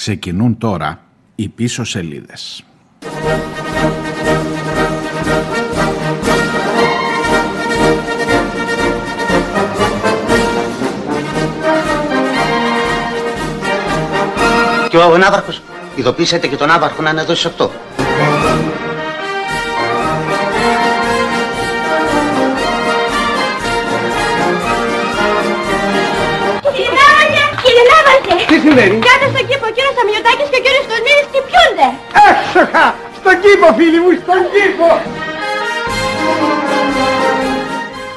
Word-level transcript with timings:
Ξεκινούν 0.00 0.58
τώρα 0.58 1.00
οι 1.34 1.48
πίσω 1.48 1.84
σελίδες. 1.84 2.64
Και 14.88 14.96
ο 14.96 15.16
Ναύαρχος, 15.18 15.62
ειδοποίησετε 15.94 16.46
και 16.46 16.56
τον 16.56 16.68
Ναύαρχο 16.68 17.02
να 17.02 17.10
είναι 17.10 17.20
εδώ 17.20 17.34
στις 17.34 17.52
8. 17.58 17.70
Κύριε 27.62 27.82
Ναύαρχε! 27.92 28.44
Τι 28.46 28.60
συμβαίνει; 28.60 28.98
Κάτω 28.98 29.19
στον 30.00 30.20
κήπο 30.20 30.28
ο 30.28 30.32
κύριος 30.32 30.40
Αμιωτάκης 30.40 30.48
και 30.50 30.56
ο 30.56 30.62
κύριος 30.66 30.86
Κοσμίδης 30.90 31.26
χτυπιούνται. 31.28 31.88
Έξοχα! 32.30 32.94
Στον 33.20 33.34
κήπο 33.42 33.68
φίλοι 33.76 34.00
μου, 34.00 34.10
στον 34.22 34.42
κήπο! 34.52 34.90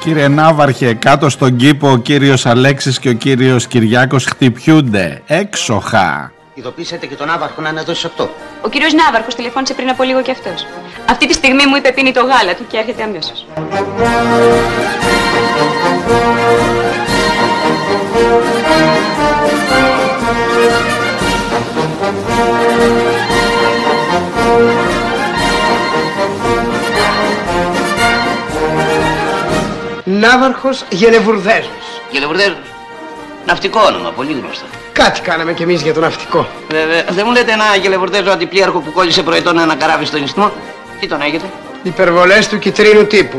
Κύριε 0.00 0.28
Ναύαρχε, 0.28 0.94
κάτω 0.94 1.28
στον 1.28 1.56
κήπο 1.56 1.90
ο 1.90 1.96
κύριος 1.96 2.46
Αλέξης 2.46 2.98
και 2.98 3.08
ο 3.08 3.12
κύριος 3.12 3.66
Κυριάκος 3.66 4.24
χτυπιούνται. 4.24 5.22
Έξοχα. 5.26 6.32
Ειδοποίησετε 6.54 7.06
και 7.06 7.14
τον 7.14 7.26
Ναύαρχο 7.26 7.60
να 7.60 7.68
είναι 7.68 7.80
εδώ 7.80 7.94
στις 7.94 8.10
8. 8.16 8.28
Ο 8.62 8.68
κύριος 8.68 8.92
Ναύαρχος 8.92 9.34
τηλεφώνησε 9.34 9.74
πριν 9.74 9.88
από 9.88 10.02
λίγο 10.02 10.22
και 10.22 10.30
αυτός. 10.30 10.66
Αυτή 11.10 11.26
τη 11.26 11.32
στιγμή 11.32 11.66
μου 11.66 11.76
είπε 11.76 11.92
πίνει 11.92 12.12
το 12.12 12.20
γάλα 12.20 12.54
του 12.54 12.66
και 12.70 12.76
έρχεται 12.76 13.02
αμέσως. 13.02 13.46
Ναύαρχος 30.04 30.84
Γενεβουρδέζος. 30.90 32.00
Γελεβουρδέζος. 32.10 32.56
Ναυτικό 33.46 33.80
όνομα, 33.86 34.10
πολύ 34.10 34.32
γνωστό. 34.32 34.64
Κάτι 34.92 35.20
κάναμε 35.20 35.52
κι 35.52 35.62
εμείς 35.62 35.82
για 35.82 35.94
το 35.94 36.00
ναυτικό. 36.00 36.46
Βέβαια, 36.70 37.04
δεν 37.08 37.24
μου 37.26 37.32
λέτε 37.32 37.52
ένα 37.52 37.64
γελεβουρδέζο 37.80 38.30
αντιπλήρχο 38.30 38.78
που 38.78 38.92
κόλλησε 38.92 39.22
προετών 39.22 39.58
ένα 39.58 39.74
καράβι 39.74 40.04
στον 40.04 40.22
ιστμό. 40.22 40.52
Τι 41.00 41.06
τον 41.06 41.20
έχετε; 41.20 41.44
Υπερβολές 41.82 42.48
του 42.48 42.58
κυτρίνου 42.58 43.06
τύπου. 43.06 43.38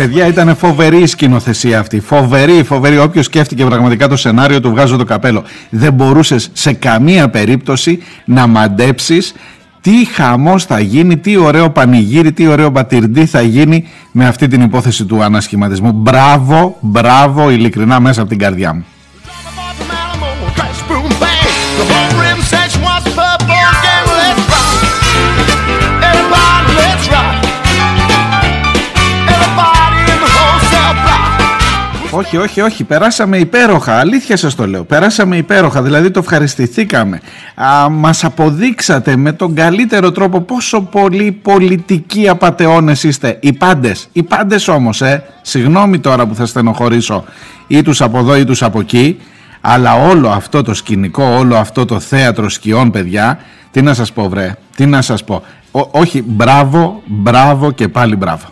Παιδιά, 0.00 0.26
ήταν 0.26 0.56
φοβερή 0.56 1.02
η 1.02 1.06
σκηνοθεσία 1.06 1.78
αυτή. 1.78 2.00
Φοβερή, 2.00 2.62
φοβερή. 2.62 2.98
Όποιος 2.98 3.24
σκέφτηκε 3.24 3.64
πραγματικά 3.64 4.08
το 4.08 4.16
σενάριο, 4.16 4.60
του 4.60 4.70
βγάζω 4.70 4.96
το 4.96 5.04
καπέλο. 5.04 5.44
Δεν 5.70 5.92
μπορούσες 5.92 6.50
σε 6.52 6.72
καμία 6.72 7.28
περίπτωση 7.28 8.02
να 8.24 8.46
μαντέψεις 8.46 9.34
τι 9.80 10.04
χαμός 10.12 10.64
θα 10.64 10.80
γίνει, 10.80 11.16
τι 11.16 11.36
ωραίο 11.36 11.70
πανηγύρι, 11.70 12.32
τι 12.32 12.46
ωραίο 12.46 12.72
πατυρντή 12.72 13.26
θα 13.26 13.40
γίνει 13.40 13.88
με 14.12 14.26
αυτή 14.26 14.48
την 14.48 14.62
υπόθεση 14.62 15.04
του 15.04 15.22
ανασχηματισμού. 15.22 15.92
Μπράβο, 15.92 16.76
μπράβο, 16.80 17.50
ειλικρινά 17.50 18.00
μέσα 18.00 18.20
από 18.20 18.30
την 18.30 18.38
καρδιά 18.38 18.74
μου. 18.74 18.84
Όχι, 32.12 32.36
όχι, 32.36 32.60
όχι. 32.60 32.84
Περάσαμε 32.84 33.36
υπέροχα. 33.38 33.98
Αλήθεια 33.98 34.36
σας 34.36 34.54
το 34.54 34.66
λέω. 34.66 34.84
Περάσαμε 34.84 35.36
υπέροχα. 35.36 35.82
Δηλαδή 35.82 36.10
το 36.10 36.18
ευχαριστηθήκαμε. 36.18 37.20
Α, 37.54 37.88
μας 37.88 38.24
αποδείξατε 38.24 39.16
με 39.16 39.32
τον 39.32 39.54
καλύτερο 39.54 40.10
τρόπο 40.12 40.40
πόσο 40.40 40.80
πολύ 40.80 41.32
πολιτικοί 41.32 42.28
απατεώνες 42.28 43.02
είστε. 43.02 43.36
Οι 43.40 43.52
πάντες. 43.52 44.08
Οι 44.12 44.22
πάντες 44.22 44.68
όμως, 44.68 45.02
ε. 45.02 45.22
Συγγνώμη 45.42 45.98
τώρα 45.98 46.26
που 46.26 46.34
θα 46.34 46.46
στενοχωρήσω 46.46 47.24
ή 47.66 47.82
τους 47.82 48.00
από 48.00 48.18
εδώ 48.18 48.36
ή 48.36 48.44
τους 48.44 48.62
από 48.62 48.80
εκεί. 48.80 49.18
Αλλά 49.60 49.94
όλο 49.94 50.28
αυτό 50.28 50.62
το 50.62 50.74
σκηνικό, 50.74 51.24
όλο 51.24 51.56
αυτό 51.56 51.84
το 51.84 52.00
θέατρο 52.00 52.48
σκιών, 52.48 52.90
παιδιά, 52.90 53.38
τι 53.70 53.82
να 53.82 53.94
σας 53.94 54.12
πω 54.12 54.28
βρε, 54.28 54.54
τι 54.76 54.86
να 54.86 55.02
σας 55.02 55.24
πω. 55.24 55.42
Ό- 55.70 55.88
όχι, 55.90 56.22
μπράβο, 56.26 57.02
μπράβο 57.06 57.70
και 57.70 57.88
πάλι 57.88 58.16
μπράβο. 58.16 58.44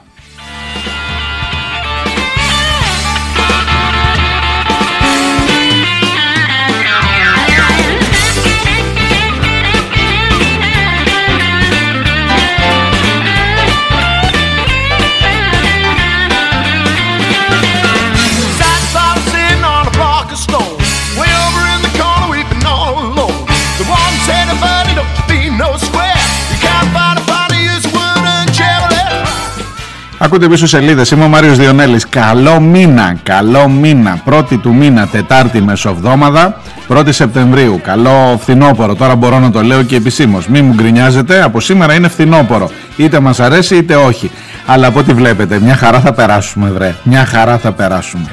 Ακούτε 30.28 30.49
πίσω 30.49 30.66
σελίδες. 30.66 31.11
Είμαι 31.11 31.25
ο 31.25 31.28
Μάριος 31.28 31.56
Διονέλης. 31.59 32.09
Καλό 32.09 32.61
μήνα, 32.61 33.16
καλό 33.22 33.69
μήνα. 33.69 34.21
Πρώτη 34.25 34.56
του 34.56 34.75
μήνα, 34.75 35.06
Τετάρτη 35.06 35.61
μεσοβδόμαδα, 35.61 36.61
1η 36.89 37.12
Σεπτεμβρίου. 37.12 37.81
Καλό 37.84 38.38
φθινόπωρο. 38.41 38.94
Τώρα 38.94 39.17
μπορώ 39.17 39.38
να 39.38 39.50
το 39.50 39.62
λέω 39.62 39.83
και 39.83 39.97
επισήμως. 39.97 40.49
Μην 40.49 40.65
μου 40.65 40.75
γκρινιάζετε, 40.75 41.43
από 41.43 41.61
σήμερα 41.61 41.94
είναι 41.94 42.09
φθινόπωρο. 42.09 42.71
Είτε 42.97 43.21
μας 43.21 43.41
αρέσει 43.41 43.77
είτε 43.77 43.94
όχι. 43.94 44.31
Αλλά 44.67 44.87
από 44.87 44.99
ό,τι 44.99 45.12
βλέπετε, 45.12 45.61
μια 45.61 45.77
χαρά 45.77 46.00
θα 46.00 46.12
περάσουμε, 46.12 46.71
βρε. 46.71 46.94
Μια 47.03 47.25
χαρά 47.25 47.59
θα 47.59 47.72
περάσουμε. 47.72 48.27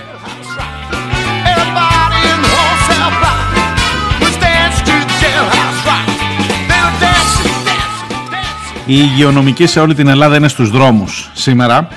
Οι 8.88 8.96
υγειονομικοί 8.98 9.66
σε 9.66 9.80
όλη 9.80 9.96
την 9.96 10.08
Ελλάδα 10.08 10.36
είναι 10.36 10.48
στους 10.48 10.70
δρόμους 10.70 11.32
σήμερα 11.34 11.88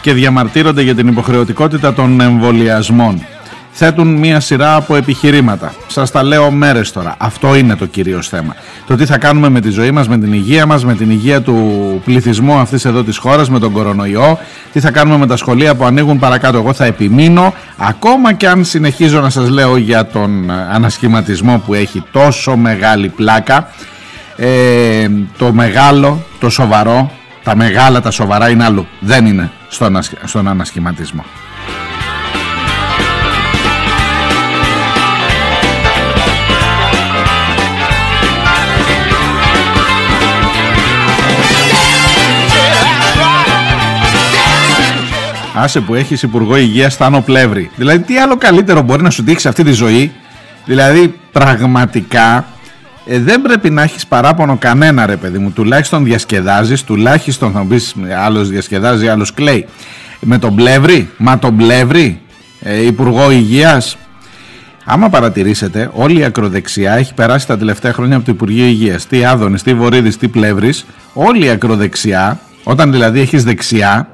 και 0.00 0.12
διαμαρτύρονται 0.12 0.82
για 0.82 0.94
την 0.94 1.08
υποχρεωτικότητα 1.08 1.94
των 1.94 2.20
εμβολιασμών. 2.20 3.26
Θέτουν 3.76 4.14
μία 4.14 4.40
σειρά 4.40 4.74
από 4.74 4.96
επιχειρήματα. 4.96 5.74
Σας 5.86 6.10
τα 6.10 6.22
λέω 6.22 6.50
μέρες 6.50 6.92
τώρα. 6.92 7.14
Αυτό 7.18 7.54
είναι 7.54 7.76
το 7.76 7.86
κυρίως 7.86 8.28
θέμα. 8.28 8.54
Το 8.86 8.94
τι 8.96 9.06
θα 9.06 9.18
κάνουμε 9.18 9.48
με 9.48 9.60
τη 9.60 9.70
ζωή 9.70 9.90
μας, 9.90 10.08
με 10.08 10.18
την 10.18 10.32
υγεία 10.32 10.66
μας, 10.66 10.84
με 10.84 10.94
την 10.94 11.10
υγεία 11.10 11.42
του 11.42 11.56
πληθυσμού 12.04 12.54
αυτής 12.54 12.84
εδώ 12.84 13.02
της 13.02 13.16
χώρας, 13.16 13.50
με 13.50 13.58
τον 13.58 13.72
κορονοϊό, 13.72 14.38
τι 14.72 14.80
θα 14.80 14.90
κάνουμε 14.90 15.16
με 15.18 15.26
τα 15.26 15.36
σχολεία 15.36 15.74
που 15.74 15.84
ανοίγουν 15.84 16.18
παρακάτω. 16.18 16.58
Εγώ 16.58 16.72
θα 16.72 16.84
επιμείνω, 16.84 17.54
ακόμα 17.76 18.32
και 18.32 18.48
αν 18.48 18.64
συνεχίζω 18.64 19.20
να 19.20 19.30
σας 19.30 19.48
λέω 19.48 19.76
για 19.76 20.06
τον 20.06 20.50
ε, 20.50 20.54
ανασχηματισμό 20.72 21.62
που 21.66 21.74
έχει 21.74 22.02
τόσο 22.12 22.56
μεγάλη 22.56 23.08
πλάκα, 23.08 23.68
ε, 24.36 25.08
το 25.38 25.52
μεγάλο, 25.52 26.24
το 26.38 26.50
σοβαρό, 26.50 27.10
τα 27.42 27.56
μεγάλα, 27.56 28.00
τα 28.00 28.10
σοβαρά 28.10 28.50
είναι 28.50 28.64
αλλού. 28.64 28.86
Δεν 29.00 29.26
είναι 29.26 29.50
στον, 29.68 29.96
ασ- 29.96 30.12
στον 30.24 30.48
ανασχηματισμό. 30.48 31.24
Άσε 45.56 45.80
που 45.80 45.94
έχεις 45.94 46.22
Υπουργό 46.22 46.56
Υγείας 46.56 46.92
Στάνο 46.92 47.20
Πλεύρη. 47.20 47.70
Δηλαδή 47.76 47.98
τι 48.04 48.18
άλλο 48.18 48.36
καλύτερο 48.36 48.82
μπορεί 48.82 49.02
να 49.02 49.10
σου 49.10 49.22
δείξει 49.22 49.48
αυτή 49.48 49.64
τη 49.64 49.72
ζωή; 49.72 50.12
Δηλαδή 50.64 51.14
πραγματικά 51.32 52.44
ε, 53.06 53.18
δεν 53.18 53.42
πρέπει 53.42 53.70
να 53.70 53.82
έχεις 53.82 54.06
παράπονο 54.06 54.56
κανένα 54.56 55.06
ρε 55.06 55.16
παιδί 55.16 55.38
μου. 55.38 55.50
Τουλάχιστον 55.50 56.04
διασκεδάζεις, 56.04 56.84
τουλάχιστον 56.84 57.52
θα 57.52 57.62
μου 57.62 57.66
πεις 57.66 57.94
άλλος 58.24 58.48
διασκεδάζει, 58.48 59.08
άλλος 59.08 59.34
κλαίει. 59.34 59.66
Με 60.20 60.38
τον 60.38 60.54
Πλεύρη, 60.54 61.10
μα 61.16 61.38
τον 61.38 61.56
Πλεύρη, 61.56 62.20
ε, 62.60 62.86
Υπουργό 62.86 63.30
Υγείας. 63.30 63.96
Άμα 64.84 65.08
παρατηρήσετε, 65.08 65.90
όλη 65.92 66.18
η 66.18 66.24
ακροδεξιά 66.24 66.96
έχει 66.96 67.14
περάσει 67.14 67.46
τα 67.46 67.58
τελευταία 67.58 67.92
χρόνια 67.92 68.16
από 68.16 68.24
το 68.24 68.32
Υπουργείο 68.32 68.64
Υγείας. 68.64 69.06
Τι 69.06 69.24
Άδωνης, 69.24 69.62
τι 69.62 69.74
Βορύδης, 69.74 70.16
τι 70.16 70.28
Πλεύρης. 70.28 70.84
Όλη 71.12 71.44
η 71.44 71.48
ακροδεξιά, 71.48 72.40
όταν 72.64 72.92
δηλαδή 72.92 73.20
έχεις 73.20 73.44
δεξιά, 73.44 74.08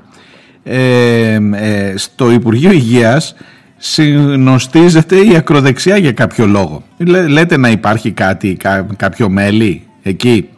ε, 0.63 1.39
ε, 1.53 1.95
στο 1.97 2.31
Υπουργείο 2.31 2.73
Υγείας 2.73 3.35
συνοστίζεται 3.83 5.17
η 5.17 5.37
ακροδεξιά 5.37 5.97
για 5.97 6.13
κάποιο 6.13 6.47
λόγο. 6.47 6.83
Λέ- 6.97 7.29
λέτε 7.29 7.57
να 7.57 7.69
υπάρχει 7.71 8.11
κάτι, 8.11 8.55
κά- 8.55 8.97
κάποιο 8.97 9.29
μέλη 9.29 9.83
εκεί. 10.03 10.49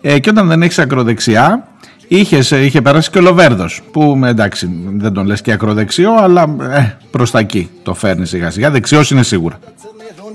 Ε, 0.00 0.18
και 0.18 0.30
όταν 0.30 0.48
δεν 0.48 0.62
έχεις 0.62 0.78
ακροδεξιά, 0.78 1.68
είχες, 2.08 2.50
είχε 2.50 2.80
περάσει 2.82 3.10
και 3.10 3.18
ο 3.18 3.20
Λοβέρδος 3.20 3.80
που 3.92 4.20
εντάξει 4.24 4.70
δεν 4.96 5.12
τον 5.12 5.26
λες 5.26 5.40
και 5.42 5.52
ακροδεξιό 5.52 6.12
αλλά 6.14 6.56
ε, 6.72 6.96
προς 7.10 7.30
τα 7.30 7.38
εκεί 7.38 7.68
το 7.82 7.94
φέρνει 7.94 8.26
σιγά 8.26 8.50
σιγά 8.50 8.70
δεξιός 8.70 9.10
είναι 9.10 9.22
σίγουρα 9.22 9.58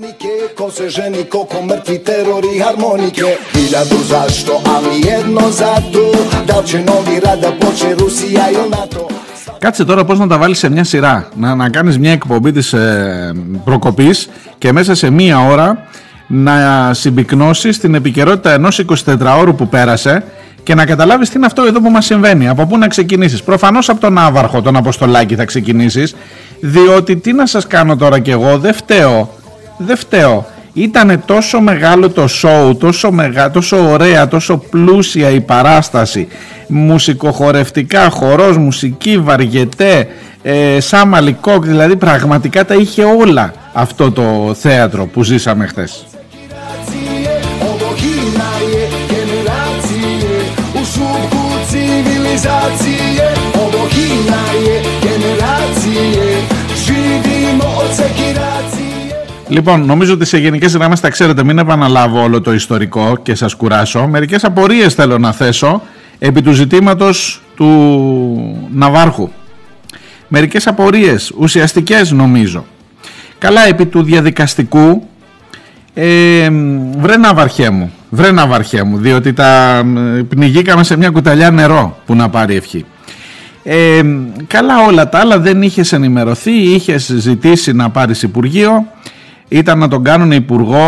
Ironike, 0.00 0.32
ko 0.58 0.66
se 0.76 0.86
ženi, 0.96 1.22
koliko 1.32 1.58
mrtvi 1.68 1.96
terori 2.08 2.52
harmonike 2.64 3.22
Hiljadu 3.52 3.98
zašto, 4.12 4.52
ali 4.74 4.94
jedno 5.10 5.50
zato 5.50 6.04
Da 6.46 6.58
li 6.60 6.66
će 6.66 6.78
novi 6.78 7.20
rat 7.24 7.38
da 7.40 7.50
počne 7.60 7.94
Rusija 7.94 8.44
ili 8.50 8.68
NATO 8.70 9.08
Κάτσε 9.58 9.84
τώρα 9.84 10.04
πώς 10.04 10.18
να 10.18 10.26
τα 10.26 10.38
βάλεις 10.38 10.58
σε 10.58 10.70
μια 10.70 10.84
σειρά 10.84 11.28
να, 11.36 11.54
να 11.54 11.68
κάνεις 11.68 11.98
μια 11.98 12.12
εκπομπή 12.12 12.52
της 12.52 12.72
ε, 12.72 13.32
προκοπής 13.64 14.28
και 14.58 14.72
μέσα 14.72 14.94
σε 14.94 15.10
μία 15.10 15.46
ώρα 15.46 15.86
να 16.26 16.90
συμπυκνώσεις 16.94 17.78
την 17.78 17.94
επικαιρότητα 17.94 18.52
ενός 18.52 18.84
24ωρου 19.06 19.52
που 19.56 19.68
πέρασε 19.68 20.24
και 20.62 20.74
να 20.74 20.86
καταλάβεις 20.86 21.28
τι 21.30 21.36
είναι 21.36 21.46
αυτό 21.46 21.62
εδώ 21.62 21.80
που 21.80 21.90
μας 21.90 22.04
συμβαίνει, 22.04 22.48
από 22.48 22.66
πού 22.66 22.78
να 22.78 22.88
ξεκινήσεις. 22.88 23.42
Προφανώς 23.42 23.88
από 23.88 24.00
τον 24.00 24.18
Άβαρχο, 24.18 24.62
τον 24.62 24.76
Αποστολάκη 24.76 25.34
θα 25.34 25.44
ξεκινήσεις, 25.44 26.14
διότι 26.60 27.16
τι 27.16 27.32
να 27.32 27.46
σας 27.46 27.66
κάνω 27.66 27.96
τώρα 27.96 28.18
κι 28.18 28.30
εγώ, 28.30 28.58
δεν 28.58 28.74
φταίω, 28.74 29.34
δεν 29.78 29.96
φταίω. 29.96 30.46
Ήτανε 30.72 31.16
τόσο 31.16 31.60
μεγάλο 31.60 32.10
το 32.10 32.26
σοου, 32.26 32.76
τόσο, 32.76 33.10
μεγα, 33.10 33.50
τόσο 33.50 33.90
ωραία, 33.90 34.28
τόσο 34.28 34.56
πλούσια 34.56 35.30
η 35.30 35.40
παράσταση, 35.40 36.28
μουσικοχορευτικά, 36.68 38.10
χορός, 38.10 38.56
μουσική, 38.56 39.18
βαριετέ, 39.18 40.08
ε, 40.42 40.80
Σάμα 40.80 41.20
Λικόκ, 41.20 41.64
δηλαδή 41.64 41.96
πραγματικά 41.96 42.64
τα 42.64 42.74
είχε 42.74 43.04
όλα 43.04 43.52
αυτό 43.72 44.12
το 44.12 44.54
θέατρο 44.60 45.06
που 45.06 45.22
ζήσαμε 45.22 45.66
χθες. 45.66 46.04
Ovo 47.70 47.90
himna 48.00 48.52
je 48.72 48.82
generacije 49.14 50.34
U 50.80 50.82
šupu 50.92 51.44
civilizacije 51.70 53.26
Ovo 53.64 53.82
himna 53.94 54.44
je 54.66 54.76
generacije 55.02 56.42
Živimo 56.84 57.68
od 57.82 57.96
sekiracije 57.96 58.47
Λοιπόν, 59.48 59.84
νομίζω 59.84 60.12
ότι 60.12 60.24
σε 60.24 60.38
γενικές 60.38 60.76
γραμμές 60.76 61.00
τα 61.00 61.08
ξέρετε, 61.08 61.44
μην 61.44 61.58
επαναλάβω 61.58 62.22
όλο 62.22 62.40
το 62.40 62.52
ιστορικό 62.52 63.18
και 63.22 63.34
σας 63.34 63.54
κουράσω. 63.54 64.06
Μερικές 64.06 64.44
απορίες 64.44 64.94
θέλω 64.94 65.18
να 65.18 65.32
θέσω 65.32 65.82
επί 66.18 66.42
του 66.42 66.52
ζητήματος 66.52 67.40
του 67.56 68.68
Ναβάρχου. 68.72 69.30
Μερικές 70.28 70.66
απορίες, 70.66 71.32
ουσιαστικές 71.38 72.10
νομίζω. 72.10 72.64
Καλά, 73.38 73.66
επί 73.66 73.86
του 73.86 74.02
διαδικαστικού, 74.02 75.08
ε, 75.94 76.50
βρε 76.98 77.16
Ναυαρχέ 77.16 77.70
μου, 77.70 77.92
βρε 78.10 78.30
Ναυαρχέ 78.30 78.82
μου, 78.82 78.98
διότι 78.98 79.32
τα 79.32 79.78
ε, 80.16 80.22
πνιγήκαμε 80.22 80.84
σε 80.84 80.96
μια 80.96 81.10
κουταλιά 81.10 81.50
νερό 81.50 81.98
που 82.06 82.14
να 82.14 82.28
πάρει 82.28 82.56
ευχή. 82.56 82.84
Ε, 83.62 84.00
καλά 84.46 84.84
όλα 84.86 85.08
τα 85.08 85.18
άλλα 85.18 85.38
δεν 85.38 85.62
είχες 85.62 85.92
ενημερωθεί, 85.92 86.52
είχες 86.52 87.12
ζητήσει 87.16 87.72
να 87.72 87.90
πάρεις 87.90 88.22
Υπουργείο, 88.22 88.86
ήταν 89.48 89.78
να 89.78 89.88
τον 89.88 90.04
κάνουν 90.04 90.32
Υπουργό 90.32 90.82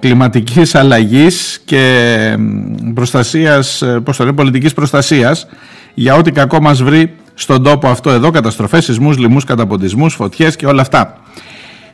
Κλιματικής 0.00 0.74
Αλλαγής 0.74 1.60
και 1.64 2.36
προστασίας, 2.94 3.82
ε, 3.82 4.00
πώς 4.04 4.16
το 4.16 4.24
λένε, 4.24 4.36
πολιτικής 4.36 4.72
προστασίας 4.72 5.46
για 5.94 6.14
ό,τι 6.14 6.30
κακό 6.30 6.60
μας 6.60 6.82
βρει 6.82 7.14
στον 7.34 7.62
τόπο 7.62 7.88
αυτό 7.88 8.10
εδώ, 8.10 8.30
καταστροφές, 8.30 8.84
σεισμούς, 8.84 9.18
λοιμούς, 9.18 9.44
καταποντισμούς, 9.44 10.14
φωτιές 10.14 10.56
και 10.56 10.66
όλα 10.66 10.80
αυτά. 10.80 11.18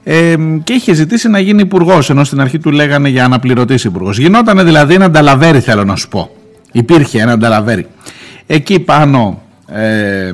Ε, 0.04 0.34
και 0.64 0.72
είχε 0.72 0.92
ζητήσει 0.92 1.28
να 1.28 1.38
γίνει 1.38 1.62
υπουργός, 1.62 2.10
ενώ 2.10 2.24
στην 2.24 2.40
αρχή 2.40 2.58
του 2.58 2.70
λέγανε 2.70 3.08
για 3.08 3.24
αναπληρωτής 3.24 3.84
υπουργός. 3.84 4.18
Γινόταν 4.18 4.64
δηλαδή 4.64 4.94
ένα 4.94 5.10
νταλαβέρι, 5.10 5.60
θέλω 5.60 5.84
να 5.84 5.96
σου 5.96 6.08
πω. 6.08 6.30
Υπήρχε 6.72 7.20
ένα 7.20 7.38
νταλαβέρι. 7.38 7.86
Εκεί 8.46 8.80
πάνω 8.80 9.42
ε, 9.72 10.32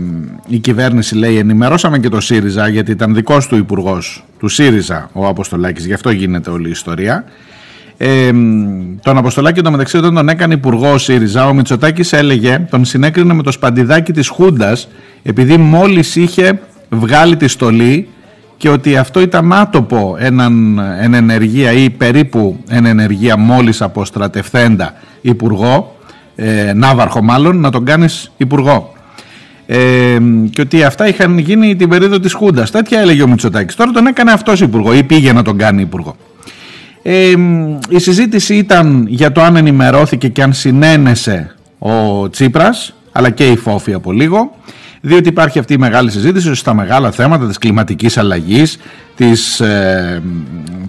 η 0.48 0.58
κυβέρνηση 0.58 1.14
λέει 1.14 1.38
ενημερώσαμε 1.38 1.98
και 1.98 2.08
το 2.08 2.20
ΣΥΡΙΖΑ 2.20 2.68
γιατί 2.68 2.90
ήταν 2.90 3.14
δικός 3.14 3.46
του 3.46 3.56
υπουργός 3.56 4.24
του 4.38 4.48
ΣΥΡΙΖΑ 4.48 5.10
ο 5.12 5.26
Αποστολάκης. 5.26 5.86
Γι' 5.86 5.92
αυτό 5.92 6.10
γίνεται 6.10 6.50
όλη 6.50 6.68
η 6.68 6.70
ιστορία 6.70 7.24
ε, 7.96 8.30
τον 9.02 9.16
Αποστολάκη 9.16 9.62
το 9.62 9.70
μεταξύ 9.70 9.96
όταν 9.96 10.14
τον 10.14 10.28
έκανε 10.28 10.54
υπουργό 10.54 10.92
ο 10.92 10.98
ΣΥΡΙΖΑ 10.98 11.46
ο 11.46 11.54
Μητσοτάκης 11.54 12.12
έλεγε 12.12 12.66
τον 12.70 12.84
συνέκρινε 12.84 13.34
με 13.34 13.42
το 13.42 13.50
σπαντιδάκι 13.50 14.12
της 14.12 14.28
Χούντας 14.28 14.88
επειδή 15.22 15.56
μόλις 15.56 16.16
είχε 16.16 16.60
βγάλει 16.88 17.36
τη 17.36 17.48
στολή 17.48 18.08
και 18.56 18.68
ότι 18.68 18.96
αυτό 18.96 19.20
ήταν 19.20 19.52
άτοπο 19.52 20.16
έναν 20.18 20.78
εν 20.78 21.14
ενεργεία 21.14 21.72
ή 21.72 21.90
περίπου 21.90 22.58
εν 22.68 22.84
ενεργεία 22.84 23.36
μόλις 23.36 23.82
αποστρατευθέντα 23.82 24.94
υπουργό 25.20 25.96
ε, 26.36 26.72
Ναύαρχο 26.72 27.22
μάλλον 27.22 27.60
να 27.60 27.70
τον 27.70 27.84
κάνεις 27.84 28.32
υπουργό 28.36 28.95
ε, 29.66 30.16
και 30.50 30.60
ότι 30.60 30.82
αυτά 30.82 31.08
είχαν 31.08 31.38
γίνει 31.38 31.76
την 31.76 31.88
περίοδο 31.88 32.20
της 32.20 32.32
Χούντας. 32.32 32.70
Τέτοια 32.70 33.00
έλεγε 33.00 33.22
ο 33.22 33.28
Μητσοτάκης. 33.28 33.74
Τώρα 33.74 33.90
τον 33.90 34.06
έκανε 34.06 34.32
αυτός 34.32 34.60
υπουργό 34.60 34.94
ή 34.94 35.02
πήγε 35.02 35.32
να 35.32 35.42
τον 35.42 35.58
κάνει 35.58 35.82
υπουργό. 35.82 36.16
Ε, 37.02 37.32
η 37.88 37.98
συζήτηση 37.98 38.54
ήταν 38.54 39.06
για 39.08 39.32
το 39.32 39.42
αν 39.42 39.56
ενημερώθηκε 39.56 40.28
και 40.28 40.42
αν 40.42 40.52
συνένεσε 40.52 41.54
ο 41.78 42.28
Τσίπρας 42.30 42.94
αλλά 43.12 43.30
και 43.30 43.46
η 43.46 43.56
Φόφη 43.56 43.92
από 43.92 44.12
λίγο 44.12 44.54
διότι 45.00 45.28
υπάρχει 45.28 45.58
αυτή 45.58 45.72
η 45.72 45.78
μεγάλη 45.78 46.10
συζήτηση 46.10 46.54
στα 46.54 46.74
μεγάλα 46.74 47.10
θέματα 47.10 47.46
της 47.46 47.58
κλιματικής 47.58 48.18
αλλαγής 48.18 48.78
της, 49.16 49.60
ε, 49.60 50.22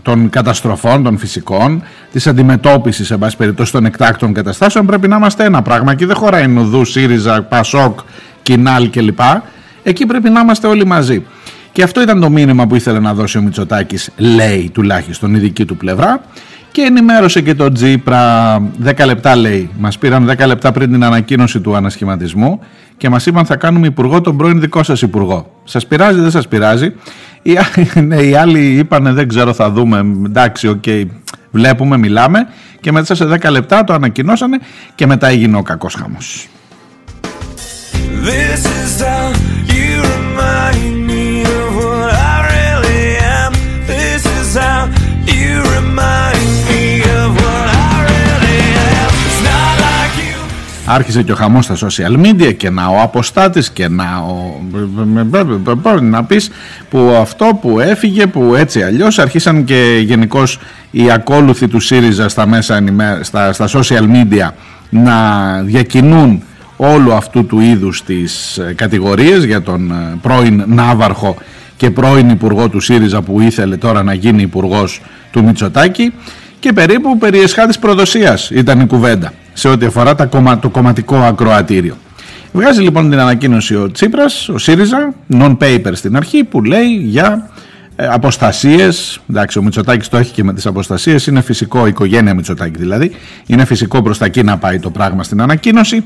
των 0.01 0.29
καταστροφών 0.29 1.03
των 1.03 1.17
φυσικών 1.17 1.83
της 2.11 2.27
αντιμετώπισης 2.27 3.11
εν 3.11 3.19
πάση 3.19 3.37
περιπτώσει 3.37 3.71
των 3.71 3.85
εκτάκτων 3.85 4.33
καταστάσεων 4.33 4.85
πρέπει 4.85 5.07
να 5.07 5.15
είμαστε 5.15 5.43
ένα 5.43 5.61
πράγμα 5.61 5.95
και 5.95 6.05
δεν 6.05 6.15
χωράει 6.15 6.47
Νουδού, 6.47 6.85
ΣΥΡΙΖΑ, 6.85 7.41
ΠΑΣΟΚ, 7.41 7.99
Κινάλ 8.47 8.89
κλπ. 8.89 9.19
Εκεί 9.83 10.05
πρέπει 10.05 10.29
να 10.29 10.39
είμαστε 10.39 10.67
όλοι 10.67 10.85
μαζί. 10.85 11.25
Και 11.71 11.83
αυτό 11.83 12.01
ήταν 12.01 12.19
το 12.19 12.29
μήνυμα 12.29 12.67
που 12.67 12.75
ήθελε 12.75 12.99
να 12.99 13.13
δώσει 13.13 13.37
ο 13.37 13.41
Μητσοτάκης, 13.41 14.09
λέει 14.17 14.69
τουλάχιστον 14.73 15.35
η 15.35 15.39
δική 15.39 15.65
του 15.65 15.77
πλευρά. 15.77 16.21
Και 16.71 16.81
ενημέρωσε 16.81 17.41
και 17.41 17.53
τον 17.55 17.73
Τζίπρα 17.73 18.57
10 18.85 19.05
λεπτά 19.05 19.35
λέει. 19.35 19.69
Μας 19.79 19.97
πήραν 19.97 20.29
10 20.37 20.45
λεπτά 20.47 20.71
πριν 20.71 20.91
την 20.91 21.03
ανακοίνωση 21.03 21.59
του 21.59 21.75
ανασχηματισμού 21.75 22.59
και 22.97 23.09
μας 23.09 23.25
είπαν 23.25 23.45
θα 23.45 23.55
κάνουμε 23.55 23.87
υπουργό 23.87 24.21
τον 24.21 24.37
πρώην 24.37 24.59
δικό 24.59 24.83
σας 24.83 25.01
υπουργό. 25.01 25.51
Σας 25.63 25.87
πειράζει, 25.87 26.19
δεν 26.19 26.31
σας 26.31 26.47
πειράζει. 26.47 26.93
Οι, 27.41 27.57
άλλοι- 27.57 28.05
ναι, 28.07 28.15
οι 28.21 28.35
άλλοι 28.35 28.59
είπαν 28.77 29.13
δεν 29.13 29.27
ξέρω 29.27 29.53
θα 29.53 29.71
δούμε, 29.71 29.97
εντάξει, 30.25 30.67
οκ, 30.67 30.83
βλέπουμε, 31.51 31.97
μιλάμε 31.97 32.47
και 32.81 32.91
μετά 32.91 33.15
σε 33.15 33.25
10 33.25 33.49
λεπτά 33.51 33.83
το 33.83 33.93
ανακοινώσανε 33.93 34.57
και 34.95 35.05
μετά 35.05 35.27
έγινε 35.27 35.57
ο 35.57 35.61
κακός 35.61 35.93
χαμός. 35.93 36.47
This 38.23 38.61
is 38.81 39.01
how 39.01 39.27
you 39.75 40.01
remind 40.15 41.07
me 41.11 41.43
of 41.57 41.67
what 41.81 42.13
I 42.33 42.35
really 42.53 43.05
am. 43.39 43.51
This 43.93 44.23
is 44.39 44.47
how 44.63 44.81
you 45.35 45.53
remind 45.77 46.49
me 46.69 46.83
of 47.19 47.29
what 47.41 47.67
I 47.89 47.95
really 48.11 48.61
am. 49.01 49.11
It's 49.27 49.41
not 49.49 49.73
like 49.87 50.15
you. 50.23 50.39
Άρχισε 50.85 51.23
και 51.23 51.31
ο 51.31 51.35
χαμός 51.35 51.65
στα 51.65 51.75
social 51.75 52.25
media 52.25 52.53
και 52.57 52.69
να 52.69 52.87
ο 52.87 53.01
αποστάτης 53.01 53.69
και 53.69 53.87
να 53.87 54.17
ο... 54.17 54.61
να 56.01 56.23
πεις 56.23 56.49
που 56.89 57.17
αυτό 57.21 57.45
που 57.61 57.79
έφυγε 57.79 58.27
που 58.27 58.55
έτσι 58.55 58.83
αλλιώς 58.83 59.19
αρχίσαν 59.19 59.63
και 59.63 60.01
γενικώ 60.03 60.43
οι 60.91 61.11
ακόλουθοι 61.11 61.67
του 61.67 61.79
ΣΥΡΙΖΑ 61.79 62.29
στα, 62.29 62.47
μέσα, 62.47 62.75
ενημέ- 62.75 63.23
στα, 63.23 63.53
στα 63.53 63.67
social 63.67 64.03
media 64.03 64.49
να 64.89 65.13
διακινούν 65.61 66.43
όλου 66.77 67.13
αυτού 67.13 67.45
του 67.45 67.59
είδους 67.59 68.03
τις 68.03 68.57
ε, 68.57 68.73
κατηγορίες 68.73 69.43
για 69.43 69.61
τον 69.61 69.91
ε, 69.91 70.17
πρώην 70.21 70.63
Ναύαρχο 70.67 71.35
και 71.77 71.89
πρώην 71.91 72.29
Υπουργό 72.29 72.69
του 72.69 72.79
ΣΥΡΙΖΑ 72.79 73.21
που 73.21 73.41
ήθελε 73.41 73.77
τώρα 73.77 74.03
να 74.03 74.13
γίνει 74.13 74.41
Υπουργός 74.41 75.01
του 75.31 75.43
Μητσοτάκη 75.43 76.13
και 76.59 76.73
περίπου 76.73 77.17
περί 77.17 77.39
εσχάτης 77.39 77.79
προδοσίας 77.79 78.49
ήταν 78.49 78.79
η 78.79 78.85
κουβέντα 78.87 79.33
σε 79.53 79.67
ό,τι 79.67 79.85
αφορά 79.85 80.15
τα 80.15 80.25
κομμα- 80.25 80.59
το 80.59 80.69
κομματικό 80.69 81.15
ακροατήριο. 81.15 81.97
Βγάζει 82.51 82.81
λοιπόν 82.81 83.09
την 83.09 83.19
ανακοίνωση 83.19 83.75
ο 83.75 83.91
Τσίπρας, 83.91 84.49
ο 84.49 84.57
ΣΥΡΙΖΑ, 84.57 85.13
non-paper 85.33 85.91
στην 85.93 86.15
αρχή 86.15 86.43
που 86.43 86.63
λέει 86.63 86.87
για 86.87 87.49
ε, 87.99 88.07
αποστασίες, 88.07 89.19
εντάξει 89.29 89.59
ο 89.59 89.61
Μητσοτάκης 89.61 90.07
το 90.07 90.17
έχει 90.17 90.31
και 90.31 90.43
με 90.43 90.53
τις 90.53 90.65
αποστασίες, 90.65 91.27
είναι 91.27 91.41
φυσικό, 91.41 91.85
η 91.85 91.89
οικογένεια 91.89 92.33
Μητσοτάκη 92.33 92.77
δηλαδή, 92.77 93.11
είναι 93.45 93.65
φυσικό 93.65 94.01
προς 94.01 94.17
τα 94.17 94.25
εκεί 94.25 94.43
να 94.43 94.57
πάει 94.57 94.79
το 94.79 94.89
πράγμα 94.89 95.23
στην 95.23 95.41
ανακοίνωση 95.41 96.03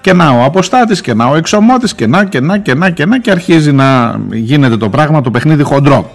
και 0.00 0.12
να 0.12 0.30
ο 0.30 0.44
αποστάτης 0.44 1.00
και 1.00 1.14
να 1.14 1.26
ο 1.26 1.36
εξωμότης 1.36 1.94
και 1.94 2.06
να 2.06 2.24
και 2.24 2.40
να 2.40 2.58
και 2.58 2.74
να 2.74 2.90
και 2.90 3.06
να 3.06 3.18
και 3.18 3.30
αρχίζει 3.30 3.72
να 3.72 4.20
γίνεται 4.32 4.76
το 4.76 4.88
πράγμα 4.88 5.20
το 5.20 5.30
παιχνίδι 5.30 5.62
χοντρό. 5.62 6.10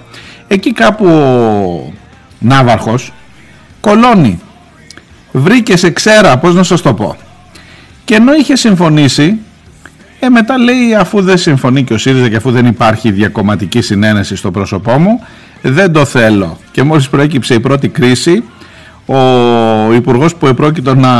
εκεί 0.48 0.74
κάπου 0.74 1.06
ο 1.06 1.94
Ναύαρχος 2.40 3.14
κολώνει 3.80 4.40
βρήκε 5.32 5.78
σε 5.78 5.90
ξέρα 5.90 6.38
πως 6.38 6.56
να 6.56 6.64
σας 6.64 6.82
το 6.82 6.94
πω 6.94 7.16
και 8.06 8.16
ενώ 8.16 8.34
είχε 8.34 8.56
συμφωνήσει 8.56 9.38
ε, 10.20 10.30
μετά 10.30 10.58
λέει 10.58 10.96
αφού 11.00 11.22
δεν 11.22 11.38
συμφωνεί 11.38 11.84
και 11.84 11.94
ο 11.94 11.98
ΣΥΡΙΖΑ 11.98 12.30
και 12.30 12.36
αφού 12.36 12.52
δεν 12.52 12.66
υπάρχει 12.66 13.12
διακομματική 13.12 13.82
συνένεση 13.82 14.36
στο 14.36 14.52
πρόσωπό 14.52 14.92
μου 15.00 15.24
δεν 15.62 15.92
το 15.92 16.06
θέλω 16.06 16.58
και 16.72 16.84
μόλις 16.84 17.10
προέκυψε 17.10 17.54
η 17.54 17.60
πρώτη 17.60 17.88
κρίση 17.88 18.44
ο 19.06 19.94
υπουργός 19.94 20.36
που 20.36 20.48
επρόκειτο 20.48 20.96
να, 20.96 21.14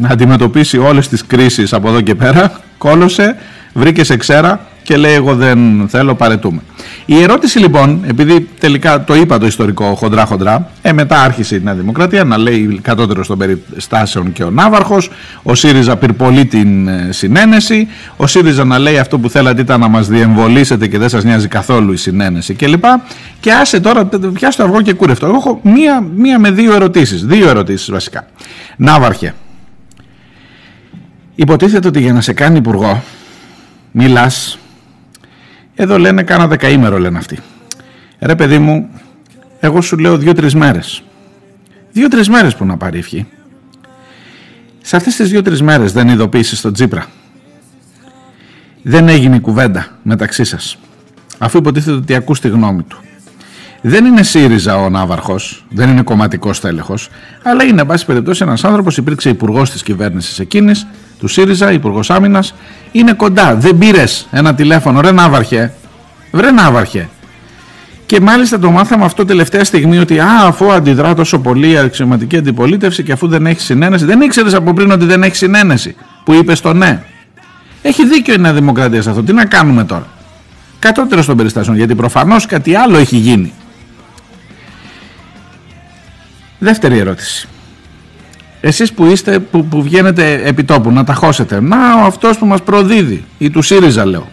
να 0.00 0.08
αντιμετωπίσει 0.08 0.78
όλες 0.78 1.08
τις 1.08 1.26
κρίσεις 1.26 1.72
από 1.72 1.88
εδώ 1.88 2.00
και 2.00 2.14
πέρα 2.14 2.60
κόλωσε, 2.78 3.36
βρήκε 3.72 4.04
σε 4.04 4.16
ξέρα 4.16 4.66
και 4.82 4.96
λέει 4.96 5.14
εγώ 5.14 5.34
δεν 5.34 5.88
θέλω 5.88 6.14
παρετούμε. 6.14 6.60
Η 7.06 7.22
ερώτηση 7.22 7.58
λοιπόν, 7.58 8.04
επειδή 8.06 8.48
τελικά 8.58 9.04
το 9.04 9.14
είπα 9.14 9.38
το 9.38 9.46
ιστορικό 9.46 9.94
χοντρά 9.94 10.24
χοντρά, 10.24 10.70
ε, 10.82 10.92
μετά 10.92 11.20
άρχισε 11.20 11.56
η 11.56 11.60
Νέα 11.62 11.74
Δημοκρατία 11.74 12.24
να 12.24 12.38
λέει 12.38 12.78
κατώτερο 12.82 13.26
των 13.26 13.38
περιστάσεων 13.38 14.32
και 14.32 14.44
ο 14.44 14.50
Ναύαρχος, 14.50 15.10
ο 15.42 15.54
ΣΥΡΙΖΑ 15.54 15.96
πυρπολεί 15.96 16.44
την 16.44 16.88
ε, 16.88 17.08
συνένεση, 17.12 17.88
ο 18.16 18.26
ΣΥΡΙΖΑ 18.26 18.64
να 18.64 18.78
λέει 18.78 18.98
αυτό 18.98 19.18
που 19.18 19.30
θέλατε 19.30 19.60
ήταν 19.60 19.80
να 19.80 19.88
μας 19.88 20.08
διεμβολήσετε 20.08 20.86
και 20.86 20.98
δεν 20.98 21.08
σας 21.08 21.24
νοιάζει 21.24 21.48
καθόλου 21.48 21.92
η 21.92 21.96
συνένεση 21.96 22.54
κλπ. 22.54 22.84
Και 23.40 23.52
άσε 23.52 23.80
τώρα, 23.80 24.08
πιάστε 24.32 24.62
αυγό 24.62 24.82
και 24.82 24.92
κούρευτο. 24.92 25.26
Εγώ 25.26 25.36
έχω 25.36 25.60
μία, 25.62 26.00
μία 26.16 26.38
με 26.38 26.50
δύο 26.50 26.74
ερωτήσεις, 26.74 27.24
δύο 27.24 27.48
ερωτήσεις 27.48 27.90
βασικά. 27.90 28.26
Ναύαρχε, 28.76 29.34
υποτίθεται 31.34 31.88
ότι 31.88 32.00
για 32.00 32.12
να 32.12 32.20
σε 32.20 32.32
κάνει 32.32 32.56
υπουργό, 32.56 33.02
μιλάς 33.90 34.58
εδώ 35.74 35.98
λένε 35.98 36.22
κάνα 36.22 36.46
δεκαήμερο 36.46 36.98
λένε 36.98 37.18
αυτοί. 37.18 37.38
Ρε 38.18 38.34
παιδί 38.34 38.58
μου, 38.58 38.88
εγώ 39.60 39.80
σου 39.80 39.98
λέω 39.98 40.18
δύο-τρεις 40.18 40.54
μέρες. 40.54 41.02
Δύο-τρεις 41.92 42.28
μέρες 42.28 42.54
που 42.54 42.64
να 42.64 42.76
πάρει 42.76 42.98
ευχή. 42.98 43.26
Σε 44.82 44.96
αυτές 44.96 45.16
τις 45.16 45.30
δύο-τρεις 45.30 45.62
μέρες 45.62 45.92
δεν 45.92 46.08
ειδοποίησες 46.08 46.60
τον 46.60 46.72
Τζίπρα. 46.72 47.06
Δεν 48.82 49.08
έγινε 49.08 49.38
κουβέντα 49.38 49.86
μεταξύ 50.02 50.44
σας. 50.44 50.78
Αφού 51.38 51.58
υποτίθεται 51.58 51.96
ότι 51.96 52.14
ακούς 52.14 52.40
τη 52.40 52.48
γνώμη 52.48 52.82
του. 52.82 52.98
Δεν 53.80 54.04
είναι 54.04 54.22
ΣΥΡΙΖΑ 54.22 54.76
ο 54.76 54.88
Ναύαρχος, 54.88 55.64
δεν 55.68 55.88
είναι 55.90 56.02
κομματικός 56.02 56.60
τέλεχο, 56.60 56.94
αλλά 57.42 57.64
είναι, 57.64 57.80
εν 57.80 57.86
πάση 57.86 58.06
περιπτώσει, 58.06 58.42
ένας 58.42 58.64
άνθρωπος, 58.64 58.96
υπήρξε 58.96 59.28
υπουργός 59.28 59.70
της 59.70 59.82
κυβέρνησης 59.82 60.38
εκείνης, 60.38 60.86
του 61.24 61.30
ΣΥΡΙΖΑ, 61.30 61.72
υπουργός 61.72 62.10
άμυνας, 62.10 62.54
είναι 62.92 63.12
κοντά. 63.12 63.54
Δεν 63.54 63.78
πήρες 63.78 64.26
ένα 64.30 64.54
τηλέφωνο, 64.54 65.00
ρε 65.00 65.12
Ναύαρχε. 65.12 65.72
Βρε 66.32 66.50
Ναύαρχε. 66.50 67.08
Και 68.06 68.20
μάλιστα 68.20 68.58
το 68.58 68.70
μάθαμε 68.70 69.04
αυτό 69.04 69.24
τελευταία 69.24 69.64
στιγμή 69.64 69.98
ότι 69.98 70.18
α, 70.18 70.46
αφού 70.46 70.72
αντιδρά 70.72 71.14
τόσο 71.14 71.38
πολύ 71.38 71.70
η 71.70 71.76
αξιωματική 71.76 72.36
αντιπολίτευση 72.36 73.02
και 73.02 73.12
αφού 73.12 73.28
δεν 73.28 73.46
έχει 73.46 73.60
συνένεση, 73.60 74.04
δεν 74.04 74.20
ήξερες 74.20 74.54
από 74.54 74.72
πριν 74.72 74.90
ότι 74.90 75.04
δεν 75.04 75.22
έχει 75.22 75.36
συνένεση 75.36 75.96
που 76.24 76.32
είπες 76.32 76.60
το 76.60 76.72
ναι. 76.72 77.02
Έχει 77.82 78.06
δίκιο 78.06 78.34
η 78.34 78.38
Νέα 78.38 78.52
Δημοκρατία 78.52 79.02
σε 79.02 79.10
αυτό. 79.10 79.22
Τι 79.22 79.32
να 79.32 79.44
κάνουμε 79.44 79.84
τώρα; 79.84 80.06
Κατώτερο 80.78 81.24
των 81.24 81.36
περιστάσεων, 81.36 81.76
γιατί 81.76 81.94
προφανώς 81.94 82.46
κάτι 82.46 82.74
άλλο 82.74 82.96
έχει 82.96 83.16
γίνει. 83.16 83.52
Δεύτερη 86.58 86.98
ερώτηση. 86.98 87.48
Εσείς 88.66 88.92
που 88.92 89.04
είστε, 89.06 89.38
που, 89.38 89.64
που 89.64 89.82
βγαίνετε 89.82 90.40
επί 90.44 90.64
τόπου 90.64 90.90
να 90.90 91.04
ταχώσετε. 91.04 91.60
Να 91.60 91.76
ο 92.02 92.06
αυτός 92.06 92.38
που 92.38 92.46
μας 92.46 92.62
προδίδει 92.62 93.24
ή 93.38 93.50
του 93.50 93.62
ΣΥΡΙΖΑ 93.62 94.04
λέω. 94.04 94.28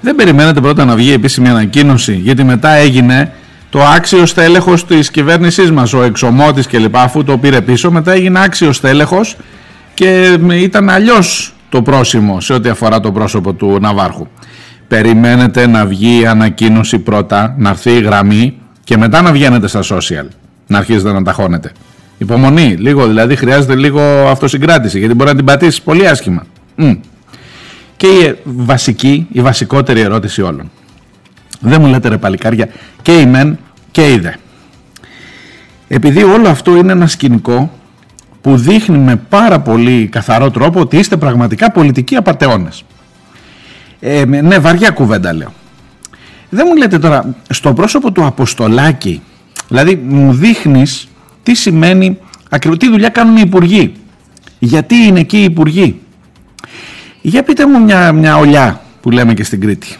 Δεν 0.00 0.14
περιμένετε 0.14 0.60
πρώτα 0.60 0.84
να 0.84 0.94
βγει 0.94 1.12
επίσημη 1.12 1.48
ανακοίνωση 1.48 2.14
γιατί 2.14 2.44
μετά 2.44 2.70
έγινε 2.70 3.32
το 3.70 3.82
άξιος 3.82 4.30
στέλεχος 4.30 4.86
της 4.86 5.10
κυβέρνησής 5.10 5.70
μας, 5.70 5.92
ο 5.92 6.02
εξωμότης 6.02 6.66
και 6.66 6.78
λοιπά, 6.78 7.02
αφού 7.02 7.24
το 7.24 7.38
πήρε 7.38 7.60
πίσω, 7.60 7.90
μετά 7.90 8.12
έγινε 8.12 8.40
άξιος 8.44 8.76
στέλεχος 8.76 9.36
και 9.94 10.38
ήταν 10.52 10.90
αλλιώς 10.90 11.54
το 11.68 11.82
πρόσημο 11.82 12.40
σε 12.40 12.52
ό,τι 12.52 12.68
αφορά 12.68 13.00
το 13.00 13.12
πρόσωπο 13.12 13.52
του 13.52 13.78
Ναβάρχου. 13.80 14.26
Περιμένετε 14.88 15.66
να 15.66 15.86
βγει 15.86 16.20
η 16.20 16.26
ανακοίνωση 16.26 16.98
πρώτα, 16.98 17.54
να 17.58 17.70
έρθει 17.70 17.90
η 17.90 18.00
γραμμή 18.00 18.58
και 18.84 18.96
μετά 18.96 19.22
να 19.22 19.32
βγαίνετε 19.32 19.66
στα 19.66 19.80
social, 19.82 20.26
να 20.66 20.78
αρχίζετε 20.78 21.12
να 21.12 21.22
ταχώνετε. 21.22 21.72
Υπομονή, 22.24 22.76
λίγο 22.78 23.06
δηλαδή 23.06 23.36
χρειάζεται 23.36 23.74
λίγο 23.74 24.00
αυτοσυγκράτηση 24.28 24.98
γιατί 24.98 25.14
μπορεί 25.14 25.30
να 25.30 25.36
την 25.36 25.44
πατήσεις 25.44 25.82
πολύ 25.82 26.08
άσχημα. 26.08 26.46
Και 27.96 28.06
η 28.06 28.36
βασική, 28.44 29.26
η 29.32 29.40
βασικότερη 29.40 30.00
ερώτηση 30.00 30.42
όλων. 30.42 30.70
Δεν 31.60 31.80
μου 31.80 31.86
λέτε 31.86 32.08
ρε 32.08 32.16
παλικάρια 32.16 32.68
και 33.02 33.12
η 33.12 33.26
μεν 33.26 33.58
και 33.90 34.12
η 34.12 34.18
δε. 34.18 34.30
Επειδή 35.88 36.22
όλο 36.22 36.48
αυτό 36.48 36.76
είναι 36.76 36.92
ένα 36.92 37.06
σκηνικό 37.06 37.72
που 38.40 38.56
δείχνει 38.56 38.98
με 38.98 39.16
πάρα 39.16 39.60
πολύ 39.60 40.08
καθαρό 40.12 40.50
τρόπο 40.50 40.80
ότι 40.80 40.96
είστε 40.96 41.16
πραγματικά 41.16 41.70
πολιτικοί 41.70 42.16
απαταιώνες. 42.16 42.84
Ε, 44.00 44.24
ναι, 44.24 44.58
βαριά 44.58 44.90
κουβέντα 44.90 45.34
λέω. 45.34 45.52
Δεν 46.48 46.66
μου 46.68 46.76
λέτε 46.76 46.98
τώρα, 46.98 47.34
στο 47.50 47.72
πρόσωπο 47.72 48.12
του 48.12 48.24
Αποστολάκη, 48.24 49.22
δηλαδή 49.68 49.96
μου 49.96 50.32
δείχνεις 50.32 51.08
τι 51.44 51.54
σημαίνει, 51.54 52.18
ακριβώς 52.50 52.78
τι 52.78 52.88
δουλειά 52.88 53.08
κάνουν 53.08 53.36
οι 53.36 53.42
υπουργοί; 53.44 53.92
Γιατί 54.58 54.94
είναι 54.94 55.20
εκεί 55.20 55.38
οι 55.38 55.44
υπουργοί; 55.44 56.00
Για 57.20 57.42
πείτε 57.42 57.66
μου 57.66 57.84
μια, 57.84 58.12
μια 58.12 58.36
ολιά 58.36 58.80
που 59.00 59.10
λέμε 59.10 59.34
και 59.34 59.44
στην 59.44 59.60
Κρήτη. 59.60 59.96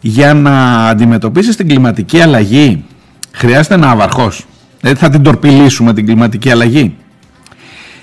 Για 0.00 0.34
να 0.34 0.86
αντιμετωπίσεις 0.88 1.56
την 1.56 1.68
κλιματική 1.68 2.20
αλλαγή 2.20 2.84
χρειάζεται 3.32 3.74
ένα 3.74 3.90
αβαρχός. 3.90 4.46
Δηλαδή 4.80 4.98
θα 4.98 5.10
την 5.10 5.22
τορπιλήσουμε 5.22 5.94
την 5.94 6.06
κλιματική 6.06 6.50
αλλαγή. 6.50 6.94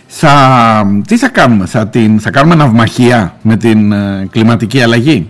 Θα, 0.08 1.02
τι 1.08 1.18
θα 1.18 1.30
κάνουμε, 1.30 1.66
θα, 1.66 1.88
την, 1.88 2.20
θα 2.20 2.32
κάνουμε 2.32 2.56
ναυμαχία 2.56 3.36
με 3.42 3.58
την 3.58 3.92
ε, 3.92 4.28
κλιματική 4.32 4.82
αλλαγή; 4.82 5.30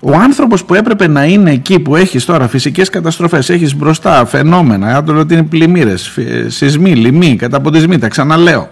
Ο 0.00 0.14
άνθρωπος 0.14 0.64
που 0.64 0.74
έπρεπε 0.74 1.06
να 1.06 1.24
είναι 1.24 1.50
εκεί 1.50 1.78
που 1.78 1.96
έχεις 1.96 2.24
τώρα 2.24 2.48
φυσικές 2.48 2.88
καταστροφές, 2.88 3.50
έχεις 3.50 3.76
μπροστά 3.76 4.26
φαινόμενα, 4.26 4.96
αν 4.96 5.04
το 5.04 5.14
ότι 5.14 5.34
είναι 5.34 5.42
πλημμύρες, 5.42 6.18
σεισμοί, 6.46 6.94
λοιμοί, 6.94 7.36
καταποντισμοί, 7.36 7.98
τα 7.98 8.08
ξαναλέω. 8.08 8.68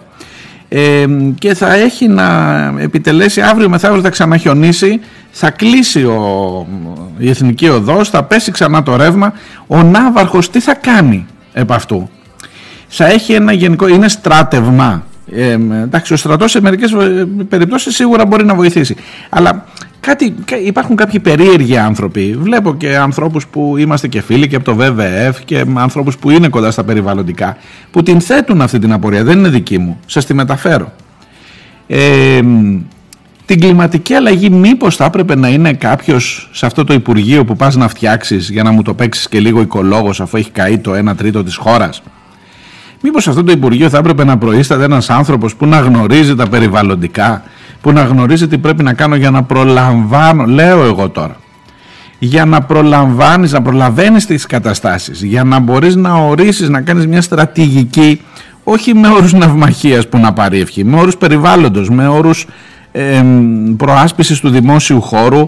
Ε, 0.69 1.05
και 1.39 1.53
θα 1.53 1.73
έχει 1.73 2.07
να 2.07 2.25
επιτελέσει 2.77 3.41
αύριο 3.41 3.69
μεθαύριο 3.69 4.01
θα 4.01 4.09
ξαναχιονίσει 4.09 4.99
θα 5.31 5.49
κλείσει 5.49 6.03
ο, 6.03 6.67
η 7.17 7.29
εθνική 7.29 7.69
οδός 7.69 8.09
θα 8.09 8.23
πέσει 8.23 8.51
ξανά 8.51 8.83
το 8.83 8.95
ρεύμα. 8.95 9.33
Ο 9.67 9.83
Ναύαρχος 9.83 10.49
τι 10.49 10.59
θα 10.59 10.73
κάνει 10.73 11.25
επ' 11.53 11.71
αυτού; 11.71 12.09
Θα 12.87 13.05
έχει 13.05 13.33
ένα 13.33 13.51
γενικό 13.51 13.87
είναι 13.87 14.07
στράτευμα. 14.07 15.03
Ε, 15.31 15.57
εντάξει 15.83 16.13
ο 16.13 16.17
στρατός 16.17 16.51
σε 16.51 16.61
μερικές 16.61 16.91
ε, 16.91 17.27
περιπτώσεις 17.49 17.95
σίγουρα 17.95 18.25
μπορεί 18.25 18.45
να 18.45 18.55
βοηθήσει. 18.55 18.95
Αλλά 19.29 19.65
κάτι, 20.07 20.35
υπάρχουν 20.63 20.95
κάποιοι 20.95 21.19
περίεργοι 21.19 21.77
άνθρωποι. 21.77 22.37
Βλέπω 22.39 22.75
και 22.75 22.97
ανθρώπους 22.97 23.47
που 23.47 23.77
είμαστε 23.77 24.07
και 24.07 24.21
φίλοι 24.21 24.47
και 24.47 24.55
από 24.55 24.65
το 24.65 24.77
WWF 24.79 25.33
και 25.45 25.65
ανθρώπους 25.73 26.17
που 26.17 26.29
είναι 26.29 26.47
κοντά 26.47 26.71
στα 26.71 26.83
περιβαλλοντικά 26.83 27.57
που 27.91 28.03
την 28.03 28.21
θέτουν 28.21 28.61
αυτή 28.61 28.79
την 28.79 28.91
απορία. 28.91 29.23
Δεν 29.23 29.37
είναι 29.37 29.49
δική 29.49 29.77
μου. 29.77 29.99
Σας 30.05 30.25
τη 30.25 30.33
μεταφέρω. 30.33 30.93
Ε, 31.87 32.39
την 33.45 33.59
κλιματική 33.59 34.13
αλλαγή 34.13 34.49
μήπως 34.49 34.95
θα 34.95 35.05
έπρεπε 35.05 35.35
να 35.35 35.47
είναι 35.47 35.73
κάποιος 35.73 36.49
σε 36.53 36.65
αυτό 36.65 36.83
το 36.83 36.93
Υπουργείο 36.93 37.45
που 37.45 37.55
πας 37.55 37.75
να 37.75 37.87
φτιάξεις 37.87 38.49
για 38.49 38.63
να 38.63 38.71
μου 38.71 38.81
το 38.81 38.93
παίξεις 38.93 39.27
και 39.29 39.39
λίγο 39.39 39.61
οικολόγος 39.61 40.21
αφού 40.21 40.37
έχει 40.37 40.51
καεί 40.51 40.77
το 40.77 41.09
1 41.09 41.15
τρίτο 41.17 41.43
της 41.43 41.55
χώρας; 41.55 42.01
Μήπως 43.01 43.27
αυτό 43.27 43.43
το 43.43 43.51
Υπουργείο 43.51 43.89
θα 43.89 43.97
έπρεπε 43.97 44.23
να 44.23 44.37
προείσταται 44.37 44.83
ένας 44.83 45.09
άνθρωπος 45.09 45.55
που 45.55 45.65
να 45.65 45.79
γνωρίζει 45.79 46.35
τα 46.35 46.47
περιβαλλοντικά, 46.47 47.43
που 47.87 47.93
να 47.93 48.03
γνωρίζει 48.03 48.47
τι 48.47 48.57
πρέπει 48.57 48.83
να 48.83 48.93
κάνω 48.93 49.15
για 49.15 49.31
να 49.31 49.43
προλαμβάνω, 49.43 50.45
λέω 50.45 50.83
εγώ 50.83 51.09
τώρα, 51.09 51.35
για 52.19 52.45
να 52.45 52.61
προλαμβάνεις, 52.61 53.51
να 53.51 53.61
προλαβαίνεις 53.61 54.25
τις 54.25 54.45
καταστάσεις, 54.45 55.23
για 55.23 55.43
να 55.43 55.59
μπορείς 55.59 55.95
να 55.95 56.13
ορίσεις, 56.13 56.69
να 56.69 56.81
κάνεις 56.81 57.07
μια 57.07 57.21
στρατηγική, 57.21 58.21
όχι 58.63 58.93
με 58.93 59.07
όρους 59.07 59.33
ναυμαχίας 59.33 60.07
που 60.07 60.17
να 60.17 60.33
πάρει 60.33 60.59
ευχή, 60.59 60.83
με 60.83 60.99
όρους 60.99 61.17
περιβάλλοντος, 61.17 61.89
με 61.89 62.07
όρους 62.07 62.45
ε, 62.91 63.23
προάσπισης 63.77 64.39
του 64.39 64.49
δημόσιου 64.49 65.01
χώρου, 65.01 65.47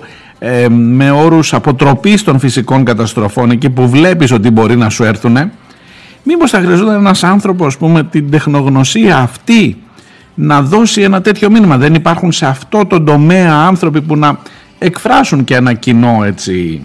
με 0.69 1.11
όρους 1.11 1.53
αποτροπής 1.53 2.23
των 2.23 2.39
φυσικών 2.39 2.83
καταστροφών 2.83 3.51
εκεί 3.51 3.69
που 3.69 3.89
βλέπεις 3.89 4.31
ότι 4.31 4.49
μπορεί 4.49 4.75
να 4.75 4.89
σου 4.89 5.03
έρθουν 5.03 5.37
μήπως 6.23 6.49
θα 6.49 6.59
χρειαζόταν 6.59 6.95
ένας 6.95 7.23
άνθρωπος 7.23 7.77
με 7.79 8.03
την 8.03 8.31
τεχνογνωσία 8.31 9.17
αυτή 9.17 9.77
να 10.41 10.61
δώσει 10.61 11.01
ένα 11.01 11.21
τέτοιο 11.21 11.49
μήνυμα. 11.49 11.77
Δεν 11.77 11.93
υπάρχουν 11.93 12.31
σε 12.31 12.45
αυτό 12.45 12.85
το 12.85 13.01
τομέα 13.01 13.53
άνθρωποι 13.53 14.01
που 14.01 14.17
να 14.17 14.39
εκφράσουν 14.79 15.43
και 15.43 15.55
ένα 15.55 15.73
κοινό 15.73 16.23
έτσι, 16.25 16.81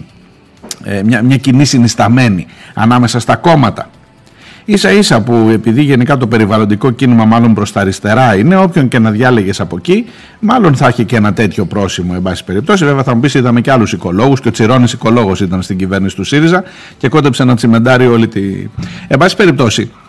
ε, 0.83 1.03
μια, 1.03 1.21
μια 1.21 1.37
κοινή 1.37 1.65
συνισταμένη 1.65 2.45
ανάμεσα 2.73 3.19
στα 3.19 3.35
κόμματα. 3.35 3.89
Ίσα 4.65 4.91
ίσα 4.91 5.21
που 5.21 5.49
επειδή 5.51 5.81
γενικά 5.81 6.17
το 6.17 6.27
περιβαλλοντικό 6.27 6.91
κίνημα 6.91 7.25
μάλλον 7.25 7.53
προς 7.53 7.71
τα 7.71 7.79
αριστερά 7.81 8.35
είναι 8.35 8.55
όποιον 8.55 8.87
και 8.87 8.99
να 8.99 9.11
διάλεγες 9.11 9.59
από 9.59 9.77
εκεί 9.77 10.05
μάλλον 10.39 10.75
θα 10.75 10.87
έχει 10.87 11.05
και 11.05 11.15
ένα 11.15 11.33
τέτοιο 11.33 11.65
πρόσημο 11.65 12.13
εν 12.15 12.21
πάση 12.21 12.43
περιπτώσει 12.43 12.85
βέβαια 12.85 13.03
θα 13.03 13.13
μου 13.13 13.19
πεις 13.19 13.33
είδαμε 13.33 13.61
και 13.61 13.71
άλλους 13.71 13.93
οικολόγους 13.93 14.39
και 14.39 14.47
ο 14.47 14.51
Τσιρόνης 14.51 14.93
οικολόγος 14.93 15.39
ήταν 15.41 15.61
στην 15.61 15.77
κυβέρνηση 15.77 16.15
του 16.15 16.23
ΣΥΡΙΖΑ 16.23 16.63
και 16.97 17.09
κόντεψε 17.09 17.43
να 17.43 17.55
τσιμεντάρει 17.55 18.07
όλη 18.07 18.27
τη... 18.27 18.41
Εν 19.07 19.17
πάση 19.17 19.35
περιπτώσει 19.35 19.81
ε, 19.81 20.04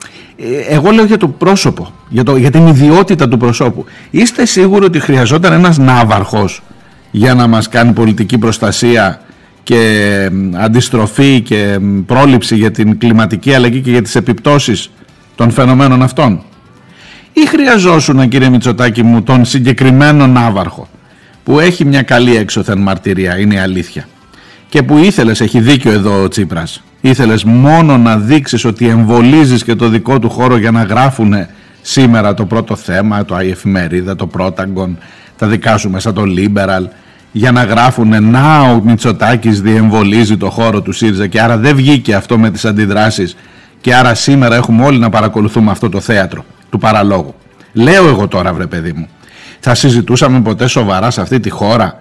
εγώ 0.69 0.91
λέω 0.91 1.05
για 1.05 1.17
το 1.17 1.29
πρόσωπο, 1.29 1.93
για, 2.09 2.23
το, 2.23 2.37
για 2.37 2.51
την 2.51 2.67
ιδιότητα 2.67 3.29
του 3.29 3.37
προσώπου. 3.37 3.85
Είστε 4.11 4.45
σίγουροι 4.45 4.85
ότι 4.85 5.01
χρειαζόταν 5.01 5.53
ένας 5.53 5.79
ναύαρχος 5.79 6.63
για 7.11 7.35
να 7.35 7.47
μας 7.47 7.69
κάνει 7.69 7.93
πολιτική 7.93 8.39
προστασία 8.39 9.21
και 9.63 10.31
αντιστροφή 10.55 11.41
και 11.41 11.79
πρόληψη 12.07 12.57
για 12.57 12.71
την 12.71 12.99
κλιματική 12.99 13.55
αλλαγή 13.55 13.81
και 13.81 13.91
για 13.91 14.03
τις 14.03 14.15
επιπτώσεις 14.15 14.91
των 15.35 15.51
φαινομένων 15.51 16.03
αυτών; 16.03 16.43
Ή 17.33 17.47
χρειαζόσουν 17.47 18.29
κύριε 18.29 18.49
Μητσοτάκη 18.49 19.03
μου 19.03 19.23
τον 19.23 19.45
συγκεκριμένο 19.45 20.27
ναύαρχο 20.27 20.89
που 21.45 21.61
έχει 21.61 21.85
μια 21.85 22.03
καλή 22.03 22.37
έξωθεν 22.37 22.79
μαρτυρία, 22.79 23.39
είναι 23.39 23.55
η 23.55 23.59
αλήθεια 23.59 24.09
και 24.69 24.83
που 24.83 24.99
ήθελες, 24.99 25.41
έχει 25.41 25.61
δίκιο 25.61 25.93
εδώ 25.93 26.23
ο 26.23 26.29
Τσίπρας, 26.29 26.83
ήθελες 27.09 27.45
μόνο 27.45 27.99
να 27.99 28.17
δείξεις 28.17 28.65
ότι 28.65 28.89
εμβολίζεις 28.89 29.65
και 29.65 29.75
το 29.75 29.89
δικό 29.89 30.19
του 30.19 30.31
χώρο 30.31 30.57
για 30.57 30.71
να 30.71 30.83
γράφουν 30.83 31.35
σήμερα 31.83 32.35
το 32.35 32.45
πρώτο 32.47 32.77
θέμα, 32.77 33.25
το 33.25 33.41
η 33.41 33.51
εφημερίδα, 33.51 34.17
το 34.17 34.27
Πρόταγκον, 34.27 34.99
τα 35.39 35.47
δικά 35.47 35.77
σου 35.77 35.91
μέσα, 35.91 36.13
το 36.13 36.23
Liberal, 36.27 36.87
για 37.33 37.53
να 37.53 37.65
γράφουν 37.65 38.31
να 38.31 38.61
ο 38.61 38.81
Μητσοτάκης 38.85 39.61
διεμβολίζει 39.61 40.37
το 40.37 40.51
χώρο 40.51 40.81
του 40.81 40.93
ΣΥΡΙΖΑ 40.93 41.27
και 41.27 41.41
άρα 41.41 41.57
δεν 41.57 41.77
βγήκε 41.77 42.15
αυτό 42.15 42.39
με 42.39 42.51
τις 42.51 42.65
αντιδράσεις 42.65 43.37
και 43.81 43.95
άρα 43.95 44.15
σήμερα 44.15 44.55
έχουμε 44.55 44.85
όλοι 44.85 44.99
να 44.99 45.11
παρακολουθούμε 45.11 45.71
αυτό 45.71 45.89
το 45.89 46.01
θέατρο 46.01 46.45
του 46.71 46.79
παραλόγου. 46.79 47.35
Λέω 47.73 48.07
εγώ 48.09 48.29
τώρα 48.29 48.53
βρε 48.53 48.67
παιδί 48.67 48.93
μου, 48.93 49.09
θα 49.61 49.75
συζητούσαμε 49.75 50.41
ποτέ 50.41 50.67
σοβαρά 50.67 51.11
σε 51.11 51.21
αυτή 51.21 51.41
τη 51.41 51.51
χώρα 51.51 51.99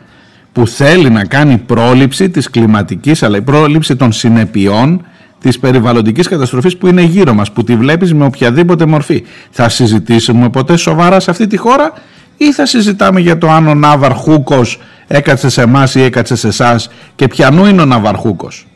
που 0.56 0.68
θέλει 0.68 1.10
να 1.10 1.26
κάνει 1.26 1.58
πρόληψη 1.58 2.30
της 2.30 2.50
κλιματικής 2.50 3.24
αλλά 3.24 3.38
η 3.38 3.42
πρόληψη 3.42 3.96
των 3.96 4.12
συνεπειών 4.12 5.06
της 5.40 5.60
περιβαλλοντικής 5.60 6.28
καταστροφής 6.28 6.78
που 6.78 6.88
είναι 6.88 7.02
γύρω 7.02 7.34
μας, 7.34 7.52
που 7.52 7.64
τη 7.64 7.76
βλέπεις 7.76 8.14
με 8.14 8.26
οποιαδήποτε 8.26 8.86
μορφή. 8.86 9.24
Θα 9.50 9.70
συζητήσουμε 9.70 10.50
ποτέ 10.50 10.78
σοβαρά 10.78 11.20
σε 11.20 11.32
αυτή 11.32 11.48
τη 11.48 11.58
χώρα 11.58 11.94
ή 12.38 12.54
θα 12.54 12.66
συζητάμε 12.66 13.20
για 13.20 13.38
το 13.38 13.50
αν 13.50 13.68
ο 13.68 13.74
Ναυαρχούκος 13.74 14.80
έκατσε 15.08 15.50
σε 15.50 15.62
εμάς 15.62 15.96
ή 15.96 16.02
έκατσε 16.02 16.36
σε 16.36 16.48
εσάς 16.48 16.90
και 17.16 17.28
ποιανού 17.28 17.66
είναι 17.66 17.82
ο 17.82 17.86
Ναυαρχούκος. 17.86 18.68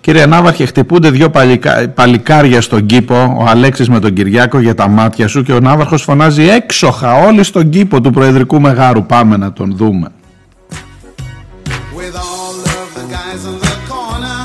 Κύριε 0.00 0.26
Ναύαρχε, 0.26 0.66
χτυπούνται 0.66 1.10
δύο 1.10 1.30
παλικα... 1.30 1.88
παλικάρια 1.88 2.60
στον 2.60 2.86
κήπο, 2.86 3.36
ο 3.40 3.44
Αλέξης 3.48 3.88
με 3.88 4.00
τον 4.00 4.12
Κυριάκο 4.12 4.58
για 4.58 4.74
τα 4.74 4.88
μάτια 4.88 5.28
σου 5.28 5.42
και 5.42 5.52
ο 5.52 5.60
Ναύαρχος 5.60 6.02
φωνάζει 6.02 6.48
έξοχα 6.48 7.14
όλοι 7.14 7.42
στον 7.42 7.68
κήπο 7.68 8.00
του 8.00 8.10
Προεδρικού 8.10 8.60
Μεγάρου. 8.60 9.06
Πάμε 9.06 9.36
να 9.36 9.52
τον 9.52 9.76
δούμε. 9.76 10.08
with 12.04 12.16
all 12.16 12.54
of 12.54 12.94
the 12.94 13.06
guys 13.08 13.46
in 13.46 13.58
the 13.58 13.76
corner. 13.88 14.38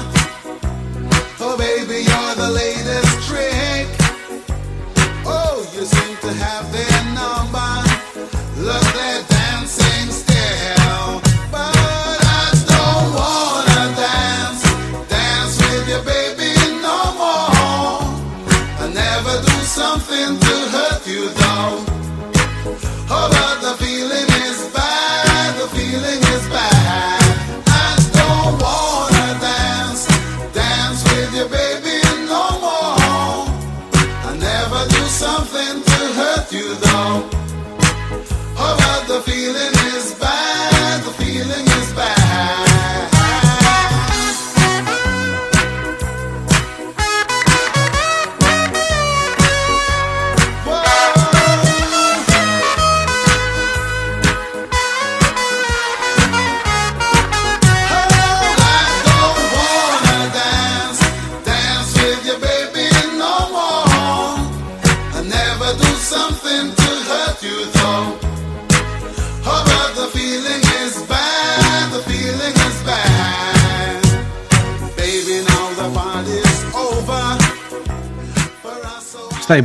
Oh, 1.41 1.57
baby, 1.57 2.05
you're 2.07 2.35
the 2.35 2.51
latest 2.51 3.27
trick. 3.27 3.87
Oh, 5.25 5.69
you 5.75 5.83
seem 5.83 6.15
to 6.17 6.31
have 6.33 6.71
this. 6.71 6.88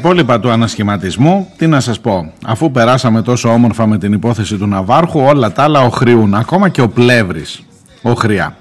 Υπόλοιπα 0.05 0.41
του 0.41 0.51
ανασχηματισμού, 0.51 1.49
τι 1.57 1.67
να 1.67 1.81
σας 1.81 2.01
πω, 2.01 2.33
αφού 2.45 2.71
περάσαμε 2.71 3.23
τόσο 3.23 3.49
όμορφα 3.49 3.87
με 3.87 3.99
την 3.99 4.13
υπόθεση 4.13 4.57
του 4.57 4.67
Ναβάρχου, 4.67 5.21
όλα 5.21 5.53
τα 5.53 5.63
άλλα 5.63 5.81
οχριούν, 5.81 6.35
ακόμα 6.35 6.69
και 6.69 6.81
ο 6.81 6.89
Πλεύρης, 6.89 7.63
οχριά. 8.03 8.57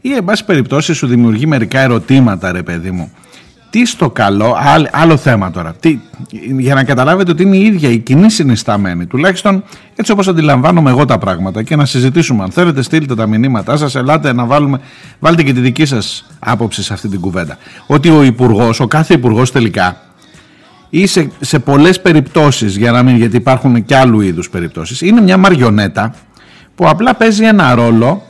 Ή 0.00 0.12
εν 0.12 0.24
πάση 0.24 0.44
περιπτώσει 0.44 0.92
σου 0.92 1.06
δημιουργεί 1.06 1.46
μερικά 1.46 1.80
ερωτήματα 1.80 2.52
ρε 2.52 2.62
παιδί 2.62 2.90
μου. 2.90 3.10
Τι 3.70 3.86
στο 3.86 4.10
καλό, 4.10 4.56
άλλο, 4.90 5.16
θέμα 5.16 5.50
τώρα, 5.50 5.74
τι, 5.80 5.98
για 6.58 6.74
να 6.74 6.84
καταλάβετε 6.84 7.30
ότι 7.30 7.42
είναι 7.42 7.56
η 7.56 7.64
ίδια 7.64 7.88
η 7.88 7.98
κοινή 7.98 8.30
συνισταμένη, 8.30 9.06
τουλάχιστον 9.06 9.64
έτσι 9.96 10.12
όπως 10.12 10.28
αντιλαμβάνομαι 10.28 10.90
εγώ 10.90 11.04
τα 11.04 11.18
πράγματα 11.18 11.62
και 11.62 11.76
να 11.76 11.84
συζητήσουμε. 11.84 12.42
Αν 12.42 12.50
θέλετε 12.50 12.82
στείλτε 12.82 13.14
τα 13.14 13.26
μηνύματά 13.26 13.76
σας, 13.76 13.94
ελάτε 13.94 14.32
να 14.32 14.44
βάλουμε, 14.44 14.80
βάλτε 15.18 15.42
και 15.42 15.52
τη 15.52 15.60
δική 15.60 15.84
σας 15.84 16.26
άποψη 16.38 16.82
σε 16.82 16.92
αυτή 16.92 17.08
την 17.08 17.20
κουβέντα. 17.20 17.58
Ότι 17.86 18.08
ο 18.08 18.22
υπουργός, 18.22 18.80
ο 18.80 18.86
κάθε 18.86 19.14
υπουργός 19.14 19.52
τελικά, 19.52 20.07
ή 20.90 21.06
σε, 21.06 21.30
σε 21.40 21.58
πολλές 21.58 22.00
περιπτώσεις, 22.00 22.76
για 22.76 22.92
να 22.92 23.02
μην, 23.02 23.16
γιατί 23.16 23.36
υπάρχουν 23.36 23.84
και 23.84 23.96
άλλου 23.96 24.20
είδους 24.20 24.50
περιπτώσεις, 24.50 25.00
είναι 25.00 25.20
μια 25.20 25.36
μαριονέτα 25.36 26.14
που 26.74 26.88
απλά 26.88 27.14
παίζει 27.14 27.44
ένα 27.44 27.74
ρόλο 27.74 28.22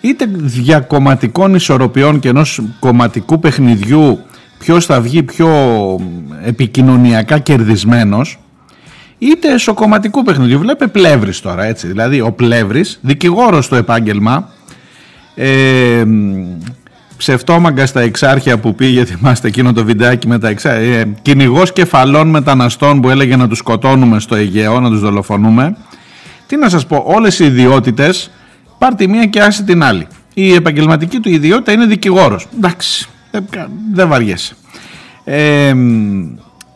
είτε 0.00 0.26
διακομματικών 0.30 1.54
ισορροπιών 1.54 2.20
και 2.20 2.28
ενός 2.28 2.60
κομματικού 2.80 3.38
παιχνιδιού 3.38 4.18
ποιος 4.58 4.86
θα 4.86 5.00
βγει 5.00 5.22
πιο 5.22 5.50
επικοινωνιακά 6.44 7.38
κερδισμένος 7.38 8.38
είτε 9.18 9.52
εσωκομματικού 9.52 10.22
παιχνιδιού. 10.22 10.58
Βλέπε 10.58 10.86
Πλεύρης 10.86 11.40
τώρα 11.40 11.64
έτσι, 11.64 11.86
δηλαδή 11.86 12.20
ο 12.20 12.32
Πλεύρης, 12.32 12.98
δικηγόρος 13.02 13.64
στο 13.64 13.76
επάγγελμα, 13.76 14.48
ε, 15.34 16.04
ψευτόμαγκα 17.16 17.86
στα 17.86 18.00
εξάρχεια 18.00 18.58
που 18.58 18.74
πήγε, 18.74 19.04
θυμάστε 19.04 19.48
εκείνο 19.48 19.72
το 19.72 19.84
βιντεάκι 19.84 20.28
με 20.28 20.38
τα 20.38 20.48
εξάρχεια, 20.48 20.98
ε, 20.98 21.14
κυνηγός 21.22 21.72
κεφαλών 21.72 22.28
μεταναστών 22.28 23.00
που 23.00 23.10
έλεγε 23.10 23.36
να 23.36 23.48
τους 23.48 23.58
σκοτώνουμε 23.58 24.20
στο 24.20 24.34
Αιγαίο, 24.34 24.80
να 24.80 24.88
τους 24.88 25.00
δολοφονούμε. 25.00 25.76
Τι 26.46 26.56
να 26.56 26.68
σας 26.68 26.86
πω, 26.86 27.02
όλες 27.06 27.38
οι 27.38 27.44
ιδιότητες, 27.44 28.30
πάρ' 28.78 28.94
τη 28.94 29.08
μία 29.08 29.26
και 29.26 29.40
άσε 29.40 29.62
την 29.62 29.82
άλλη. 29.82 30.06
Η 30.34 30.54
επαγγελματική 30.54 31.18
του 31.18 31.28
ιδιότητα 31.28 31.72
είναι 31.72 31.86
δικηγόρος. 31.86 32.46
Εντάξει, 32.56 33.08
δεν 33.92 34.08
βαριέσαι. 34.08 34.56
Ε, 35.24 35.74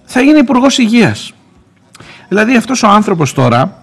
θα 0.05 0.20
είναι 0.20 0.38
υπουργός 0.38 0.79
υγείας. 0.79 1.33
Δηλαδή 2.29 2.57
αυτός 2.57 2.83
ο 2.83 2.88
άνθρωπος 2.88 3.33
τώρα 3.33 3.83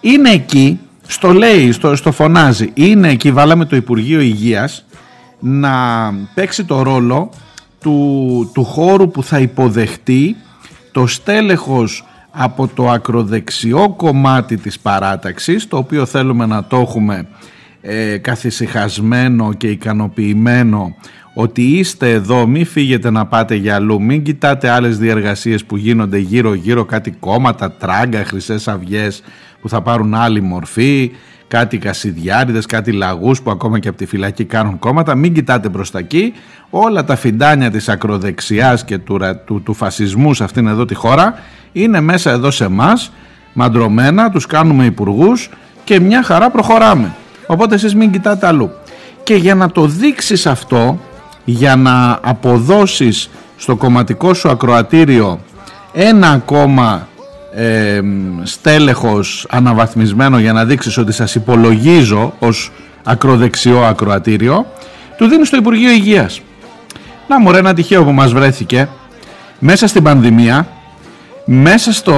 είναι 0.00 0.30
εκεί, 0.30 0.80
στο 1.06 1.32
λέει, 1.32 1.72
στο, 1.72 1.96
στο 1.96 2.12
φωνάζει, 2.12 2.70
είναι 2.74 3.08
εκεί, 3.08 3.32
βάλαμε 3.32 3.64
το 3.64 3.76
Υπουργείο 3.76 4.20
Υγείας 4.20 4.84
να 5.38 6.12
παίξει 6.34 6.64
το 6.64 6.82
ρόλο 6.82 7.30
του, 7.80 8.50
του 8.54 8.64
χώρου 8.64 9.10
που 9.10 9.22
θα 9.22 9.38
υποδεχτεί 9.38 10.36
το 10.92 11.06
στέλεχος 11.06 12.04
από 12.30 12.68
το 12.74 12.90
ακροδεξιό 12.90 13.94
κομμάτι 13.96 14.56
της 14.56 14.78
παράταξης 14.78 15.68
το 15.68 15.76
οποίο 15.76 16.06
θέλουμε 16.06 16.46
να 16.46 16.64
το 16.64 16.76
έχουμε 16.76 17.26
ε, 17.80 18.16
καθησυχασμένο 18.18 19.52
και 19.52 19.68
ικανοποιημένο 19.70 20.94
ότι 21.34 21.62
είστε 21.62 22.10
εδώ, 22.10 22.46
μην 22.46 22.66
φύγετε 22.66 23.10
να 23.10 23.26
πάτε 23.26 23.54
για 23.54 23.74
αλλού, 23.74 24.02
μην 24.02 24.22
κοιτάτε 24.22 24.68
άλλες 24.68 24.98
διεργασίες 24.98 25.64
που 25.64 25.76
γίνονται 25.76 26.18
γύρω 26.18 26.54
γύρω, 26.54 26.84
κάτι 26.84 27.10
κόμματα, 27.10 27.72
τράγκα, 27.72 28.24
χρυσές 28.24 28.68
αυγές 28.68 29.22
που 29.60 29.68
θα 29.68 29.82
πάρουν 29.82 30.14
άλλη 30.14 30.40
μορφή, 30.40 31.10
κάτι 31.48 31.78
κασιδιάριδες, 31.78 32.66
κάτι 32.66 32.92
λαγούς 32.92 33.42
που 33.42 33.50
ακόμα 33.50 33.78
και 33.78 33.88
από 33.88 33.96
τη 33.96 34.06
φυλακή 34.06 34.44
κάνουν 34.44 34.78
κόμματα. 34.78 35.14
Μην 35.14 35.34
κοιτάτε 35.34 35.68
προς 35.68 35.90
τα 35.90 35.98
εκεί. 35.98 36.32
Όλα 36.70 37.04
τα 37.04 37.16
φιντάνια 37.16 37.70
της 37.70 37.88
ακροδεξιάς 37.88 38.84
και 38.84 38.98
του, 38.98 39.20
του, 39.44 39.62
του 39.62 39.74
φασισμού 39.74 40.34
σε 40.34 40.44
αυτήν 40.44 40.66
εδώ 40.66 40.84
τη 40.84 40.94
χώρα 40.94 41.34
είναι 41.72 42.00
μέσα 42.00 42.30
εδώ 42.30 42.50
σε 42.50 42.64
εμάς, 42.64 43.12
μαντρωμένα, 43.52 44.30
τους 44.30 44.46
κάνουμε 44.46 44.84
υπουργούς 44.84 45.50
και 45.84 46.00
μια 46.00 46.22
χαρά 46.22 46.50
προχωράμε. 46.50 47.14
Οπότε 47.46 47.74
εσείς 47.74 47.94
μην 47.94 48.10
κοιτάτε 48.10 48.46
αλλού. 48.46 48.70
Και 49.22 49.34
για 49.34 49.54
να 49.54 49.70
το 49.70 49.86
δείξεις 49.86 50.46
αυτό, 50.46 51.00
για 51.44 51.76
να 51.76 52.18
αποδώσεις 52.22 53.30
στο 53.56 53.76
κομματικό 53.76 54.34
σου 54.34 54.48
ακροατήριο 54.50 55.40
ένα 55.92 56.30
ακόμα 56.30 57.07
ε, 57.58 58.00
στέλεχος 58.42 59.46
αναβαθμισμένο 59.50 60.38
για 60.38 60.52
να 60.52 60.64
δείξεις 60.64 60.96
ότι 60.98 61.12
σας 61.12 61.34
υπολογίζω 61.34 62.34
ως 62.38 62.72
ακροδεξιό 63.04 63.84
ακροατήριο 63.84 64.66
του 65.16 65.26
δίνει 65.26 65.46
στο 65.46 65.56
Υπουργείο 65.56 65.90
Υγείας. 65.90 66.40
Να 67.28 67.40
μου 67.40 67.50
ρε 67.52 67.58
ένα 67.58 67.74
τυχαίο 67.74 68.04
που 68.04 68.12
μας 68.12 68.32
βρέθηκε. 68.32 68.88
Μέσα 69.58 69.86
στην 69.86 70.02
πανδημία 70.02 70.66
μέσα 71.44 71.92
στο, 71.92 72.14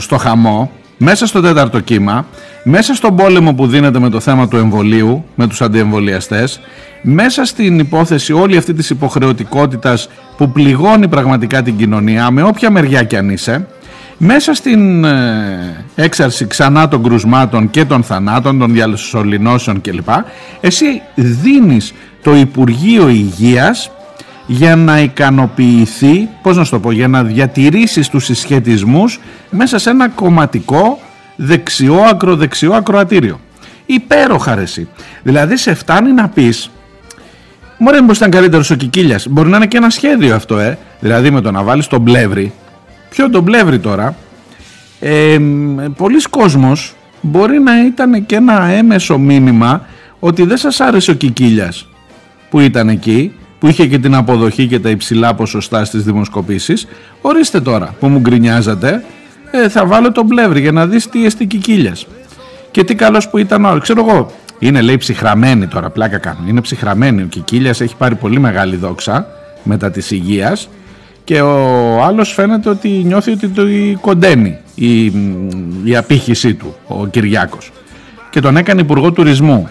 στο 0.00 0.16
χαμό 0.16 0.70
μέσα 0.96 1.26
στο 1.26 1.40
τέταρτο 1.40 1.80
κύμα 1.80 2.26
μέσα 2.64 2.94
στον 2.94 3.16
πόλεμο 3.16 3.54
που 3.54 3.66
δίνεται 3.66 3.98
με 3.98 4.10
το 4.10 4.20
θέμα 4.20 4.48
του 4.48 4.56
εμβολίου 4.56 5.24
με 5.34 5.46
τους 5.46 5.62
αντιεμβολιαστές 5.62 6.60
μέσα 7.02 7.44
στην 7.44 7.78
υπόθεση 7.78 8.32
όλη 8.32 8.56
αυτή 8.56 8.74
της 8.74 8.90
υποχρεωτικότητας 8.90 10.08
που 10.36 10.50
πληγώνει 10.50 11.08
πραγματικά 11.08 11.62
την 11.62 11.76
κοινωνία 11.76 12.30
με 12.30 12.42
όποια 12.42 12.70
μεριά 12.70 13.02
κι 13.02 13.16
αν 13.16 13.30
είσαι 13.30 13.66
μέσα 14.18 14.54
στην 14.54 15.04
ε, 15.04 15.84
έξαρση 15.94 16.46
ξανά 16.46 16.88
των 16.88 17.02
κρουσμάτων 17.02 17.70
και 17.70 17.84
των 17.84 18.02
θανάτων, 18.02 18.58
των 18.58 18.72
διαλυσολινώσεων 18.72 19.80
κλπ. 19.80 20.08
Εσύ 20.60 21.02
δίνεις 21.14 21.92
το 22.22 22.34
Υπουργείο 22.34 23.08
Υγείας 23.08 23.90
για 24.46 24.76
να 24.76 25.00
ικανοποιηθεί, 25.00 26.28
πώς 26.42 26.56
να 26.56 26.64
σου 26.64 26.70
το 26.70 26.80
πω, 26.80 26.90
για 26.90 27.08
να 27.08 27.22
διατηρήσεις 27.22 28.08
τους 28.08 28.24
συσχετισμούς 28.24 29.20
μέσα 29.50 29.78
σε 29.78 29.90
ένα 29.90 30.08
κομματικό 30.08 30.98
δεξιό, 31.36 32.00
ακροδεξιό 32.10 32.72
ακροατήριο. 32.72 33.40
Υπέροχα 33.86 34.54
ρε 34.54 34.62
εσύ. 34.62 34.88
Δηλαδή 35.22 35.56
σε 35.56 35.74
φτάνει 35.74 36.12
να 36.12 36.28
πεις 36.28 36.70
Μωρέ, 37.84 38.00
μήπως 38.00 38.16
ήταν 38.16 38.30
καλύτερος 38.30 38.70
ο 38.70 38.74
Κικίλιας. 38.74 39.26
Μπορεί 39.28 39.48
να 39.48 39.56
είναι 39.56 39.66
και 39.66 39.76
ένα 39.76 39.90
σχέδιο 39.90 40.34
αυτό, 40.34 40.58
ε. 40.58 40.78
Δηλαδή 41.00 41.30
με 41.30 41.40
το 41.40 41.50
να 41.50 41.62
βάλεις 41.62 41.86
τον 41.86 42.04
πλεύρη 42.04 42.52
Ποιο 43.12 43.30
τον 43.30 43.44
πλεύρη 43.44 43.78
τώρα. 43.78 44.16
Ε, 45.00 45.38
πολλοί 45.96 46.22
κόσμος 46.30 46.94
μπορεί 47.20 47.58
να 47.58 47.84
ήταν 47.84 48.26
και 48.26 48.36
ένα 48.36 48.64
έμεσο 48.64 49.18
μήνυμα 49.18 49.86
ότι 50.18 50.42
δεν 50.44 50.56
σας 50.56 50.80
άρεσε 50.80 51.10
ο 51.10 51.14
Κικίλιας 51.14 51.88
που 52.50 52.60
ήταν 52.60 52.88
εκεί, 52.88 53.32
που 53.58 53.68
είχε 53.68 53.86
και 53.86 53.98
την 53.98 54.14
αποδοχή 54.14 54.66
και 54.66 54.80
τα 54.80 54.90
υψηλά 54.90 55.34
ποσοστά 55.34 55.84
στις 55.84 56.02
δημοσκοπήσεις. 56.02 56.86
Ορίστε 57.20 57.60
τώρα 57.60 57.94
που 58.00 58.06
μου 58.06 58.18
γκρινιάζατε, 58.18 59.04
ε, 59.50 59.68
θα 59.68 59.86
βάλω 59.86 60.12
τον 60.12 60.26
πλεύρη 60.26 60.60
για 60.60 60.72
να 60.72 60.86
δεις 60.86 61.08
τι 61.08 61.24
εστί 61.24 61.46
Κικίλιας. 61.46 62.06
Και 62.70 62.84
τι 62.84 62.94
καλός 62.94 63.28
που 63.28 63.38
ήταν 63.38 63.64
ο 63.64 63.78
Ξέρω 63.78 64.06
εγώ, 64.08 64.32
είναι 64.58 64.80
λέει 64.80 64.96
ψυχραμένη 64.96 65.66
τώρα, 65.66 65.90
πλάκα 65.90 66.18
κάνω. 66.18 66.38
Είναι 66.48 66.60
ψυχραμένη. 66.60 67.22
Ο 67.22 67.26
Κικίλιας 67.26 67.80
έχει 67.80 67.96
πάρει 67.96 68.14
πολύ 68.14 68.40
μεγάλη 68.40 68.76
δόξα 68.76 69.26
μετά 69.62 69.90
της 69.90 70.10
υγείας 70.10 70.68
και 71.24 71.40
ο 71.40 72.02
άλλος 72.02 72.32
φαίνεται 72.32 72.68
ότι 72.68 72.88
νιώθει 72.88 73.30
ότι 73.30 73.48
το 73.48 73.62
κοντένει 74.00 74.58
η, 74.74 75.04
η 75.84 75.96
απήχησή 75.96 76.54
του 76.54 76.74
ο 76.86 77.06
Κυριάκος. 77.06 77.72
Και 78.30 78.40
τον 78.40 78.56
έκανε 78.56 78.80
υπουργό 78.80 79.12
τουρισμού. 79.12 79.68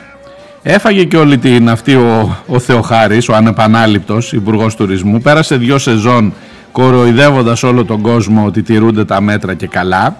Έφαγε 0.64 1.04
και 1.04 1.18
όλη 1.18 1.38
την 1.38 1.70
αυτή 1.70 1.96
ο, 1.96 2.38
ο 2.48 2.60
Θεοχάρης 2.60 3.30
ο 3.30 3.36
ανεπανάληπτος 3.36 4.34
υπουργός 4.34 4.76
τουρισμού. 4.76 5.22
Πέρασε 5.22 5.56
δυο 5.56 5.78
σεζόν 5.78 6.34
κοροϊδεύοντας 6.72 7.64
όλο 7.64 7.86
τον 7.86 8.02
κόσμο 8.02 8.46
ότι 8.46 8.62
τηρούνται 8.62 9.06
τα 9.06 9.22
μέτρα 9.22 9.54
και 9.54 9.68
καλά. 9.68 10.18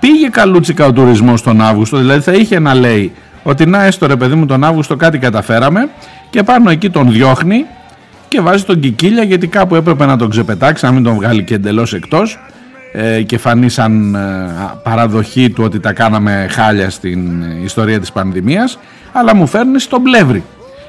Πήγε 0.00 0.28
καλούτσικα 0.28 0.86
ο 0.86 0.92
τουρισμός 0.92 1.42
τον 1.42 1.60
Αύγουστο 1.60 1.96
δηλαδή 1.96 2.20
θα 2.20 2.32
είχε 2.32 2.58
να 2.58 2.74
λέει 2.74 3.12
ότι 3.42 3.66
να 3.66 3.84
έστω 3.84 4.06
ρε 4.06 4.16
παιδί 4.16 4.34
μου 4.34 4.46
τον 4.46 4.64
Αύγουστο 4.64 4.96
κάτι 4.96 5.18
καταφέραμε 5.18 5.88
και 6.30 6.42
πάνω 6.42 6.70
εκεί 6.70 6.90
τον 6.90 7.12
διώχνει 7.12 7.64
και 8.34 8.40
βάζει 8.40 8.64
τον 8.64 8.80
Κικίλια 8.80 9.22
γιατί 9.22 9.46
κάπου 9.46 9.74
έπρεπε 9.74 10.06
να 10.06 10.16
τον 10.16 10.30
ξεπετάξει, 10.30 10.84
να 10.84 10.92
μην 10.92 11.02
τον 11.02 11.14
βγάλει 11.14 11.44
και 11.44 11.54
εντελώς 11.54 11.94
εκτός. 11.94 12.38
Ε, 12.92 13.22
και 13.22 13.38
φανεί 13.38 13.68
σαν 13.68 14.14
ε, 14.14 14.20
παραδοχή 14.82 15.50
του 15.50 15.64
ότι 15.64 15.80
τα 15.80 15.92
κάναμε 15.92 16.46
χάλια 16.50 16.90
στην 16.90 17.42
ιστορία 17.64 18.00
της 18.00 18.12
πανδημίας. 18.12 18.78
Αλλά 19.12 19.34
μου 19.34 19.46
φέρνει 19.46 19.80
στον 19.80 20.02
πλεύρη. 20.02 20.44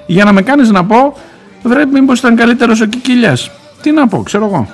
Για 0.06 0.24
να 0.24 0.34
με 0.34 0.42
κάνεις 0.42 0.70
να 0.70 0.86
πω 0.86 1.18
βρε 1.64 1.86
μήπως 1.86 2.20
ήταν 2.20 2.36
καλύτερος 2.36 2.82
ο 2.82 2.86
Κικίλιας 2.86 3.52
τι 3.82 3.92
να 3.92 4.08
πω 4.08 4.24
ξέρω 4.24 4.46
εγώ. 4.46 4.68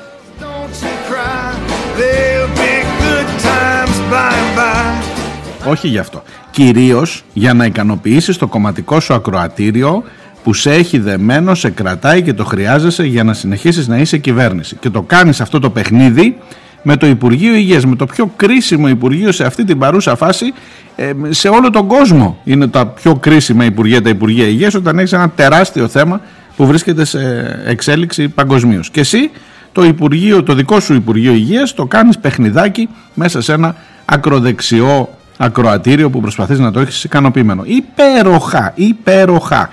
Όχι 5.65 5.87
γι' 5.87 5.97
αυτό. 5.97 6.23
Κυρίως 6.51 7.23
για 7.33 7.53
να 7.53 7.65
ικανοποιήσεις 7.65 8.37
το 8.37 8.47
κομματικό 8.47 8.99
σου 8.99 9.13
ακροατήριο 9.13 10.03
που 10.43 10.53
σε 10.53 10.71
έχει 10.71 10.97
δεμένο, 10.97 11.55
σε 11.55 11.69
κρατάει 11.69 12.21
και 12.21 12.33
το 12.33 12.45
χρειάζεσαι 12.45 13.03
για 13.03 13.23
να 13.23 13.33
συνεχίσεις 13.33 13.87
να 13.87 13.97
είσαι 13.97 14.17
κυβέρνηση. 14.17 14.75
Και 14.75 14.89
το 14.89 15.01
κάνεις 15.01 15.41
αυτό 15.41 15.59
το 15.59 15.69
παιχνίδι 15.69 16.37
με 16.81 16.95
το 16.97 17.07
Υπουργείο 17.07 17.55
Υγείας, 17.55 17.85
με 17.85 17.95
το 17.95 18.05
πιο 18.05 18.31
κρίσιμο 18.35 18.87
Υπουργείο 18.87 19.31
σε 19.31 19.45
αυτή 19.45 19.63
την 19.63 19.77
παρούσα 19.77 20.15
φάση 20.15 20.53
ε, 20.95 21.11
σε 21.29 21.47
όλο 21.47 21.69
τον 21.69 21.87
κόσμο. 21.87 22.37
Είναι 22.43 22.67
τα 22.67 22.85
πιο 22.85 23.15
κρίσιμα 23.15 23.65
Υπουργεία, 23.65 24.01
τα 24.01 24.09
Υπουργεία 24.09 24.47
Υγείας, 24.47 24.73
όταν 24.73 24.99
έχεις 24.99 25.13
ένα 25.13 25.29
τεράστιο 25.29 25.87
θέμα 25.87 26.21
που 26.55 26.65
βρίσκεται 26.65 27.05
σε 27.05 27.19
εξέλιξη 27.65 28.29
παγκοσμίως. 28.29 28.89
Και 28.89 28.99
εσύ 28.99 29.31
το, 29.71 29.83
Υπουργείο, 29.83 30.43
το 30.43 30.53
δικό 30.53 30.79
σου 30.79 30.93
Υπουργείο 30.93 31.33
Υγείας 31.33 31.73
το 31.73 31.85
κάνεις 31.85 32.17
παιχνιδάκι 32.17 32.89
μέσα 33.13 33.41
σε 33.41 33.53
ένα 33.53 33.75
ακροδεξιό 34.05 35.09
ακροατήριο 35.37 36.09
που 36.09 36.21
προσπαθείς 36.21 36.59
να 36.59 36.71
το 36.71 36.79
έχεις 36.79 37.03
ικανοποιημένο. 37.03 37.63
Υπέροχα, 37.65 38.71
υπέροχα 38.75 39.69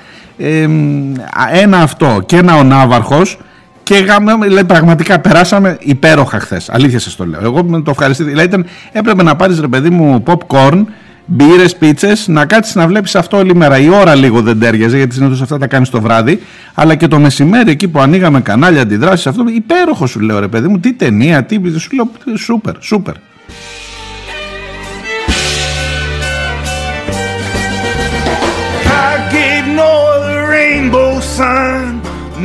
ένα 1.52 1.78
αυτό 1.78 2.22
και 2.26 2.36
ένα 2.36 2.56
ο 2.56 2.62
Ναύαρχος 2.62 3.38
και 3.82 4.04
λέει, 4.48 4.64
πραγματικά 4.64 5.18
περάσαμε 5.18 5.76
υπέροχα 5.80 6.38
χθες. 6.40 6.68
Αλήθεια 6.70 6.98
σας 6.98 7.16
το 7.16 7.26
λέω. 7.26 7.40
Εγώ 7.42 7.64
με 7.64 7.82
το 7.82 7.90
ευχαριστήσω. 7.90 8.28
Δηλαδή 8.28 8.46
ήταν, 8.46 8.66
έπρεπε 8.92 9.22
να 9.22 9.36
πάρεις 9.36 9.60
ρε 9.60 9.68
παιδί 9.68 9.90
μου 9.90 10.22
popcorn, 10.26 10.84
μπύρες, 11.26 11.76
πίτσες, 11.76 12.28
να 12.28 12.46
κάτσεις 12.46 12.74
να 12.74 12.86
βλέπεις 12.86 13.14
αυτό 13.14 13.36
όλη 13.36 13.54
μέρα. 13.54 13.78
Η 13.78 13.88
ώρα 13.88 14.14
λίγο 14.14 14.40
δεν 14.42 14.58
τέριαζε, 14.58 14.96
γιατί 14.96 15.14
συνήθως 15.14 15.42
αυτά 15.42 15.58
τα 15.58 15.66
κάνεις 15.66 15.90
το 15.90 16.00
βράδυ. 16.00 16.42
Αλλά 16.74 16.94
και 16.94 17.08
το 17.08 17.18
μεσημέρι 17.18 17.70
εκεί 17.70 17.88
που 17.88 18.00
ανοίγαμε 18.00 18.40
κανάλια 18.40 18.80
αντιδράσεις, 18.80 19.26
αυτό 19.26 19.44
υπέροχο 19.46 20.06
σου 20.06 20.20
λέω 20.20 20.38
ρε 20.38 20.48
παιδί 20.48 20.68
μου. 20.68 20.80
Τι 20.80 20.92
ταινία, 20.92 21.44
τι. 21.44 21.60
Σου 21.78 21.90
λέω 21.96 22.10
σούπερ, 22.36 22.74
σούπερ. 22.80 23.14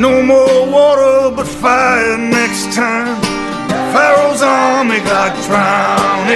No 0.05 0.21
more 0.21 0.59
water 0.77 1.33
but 1.35 1.47
fire 1.47 2.17
next 2.17 2.73
time. 2.73 3.15
Pharaoh's 3.93 4.41
army 4.41 4.99
got 5.11 5.31
drowned. 5.45 6.31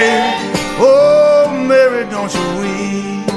Oh, 0.80 1.50
Mary, 1.70 2.04
don't 2.14 2.32
you 2.36 2.46
weep. 2.60 3.28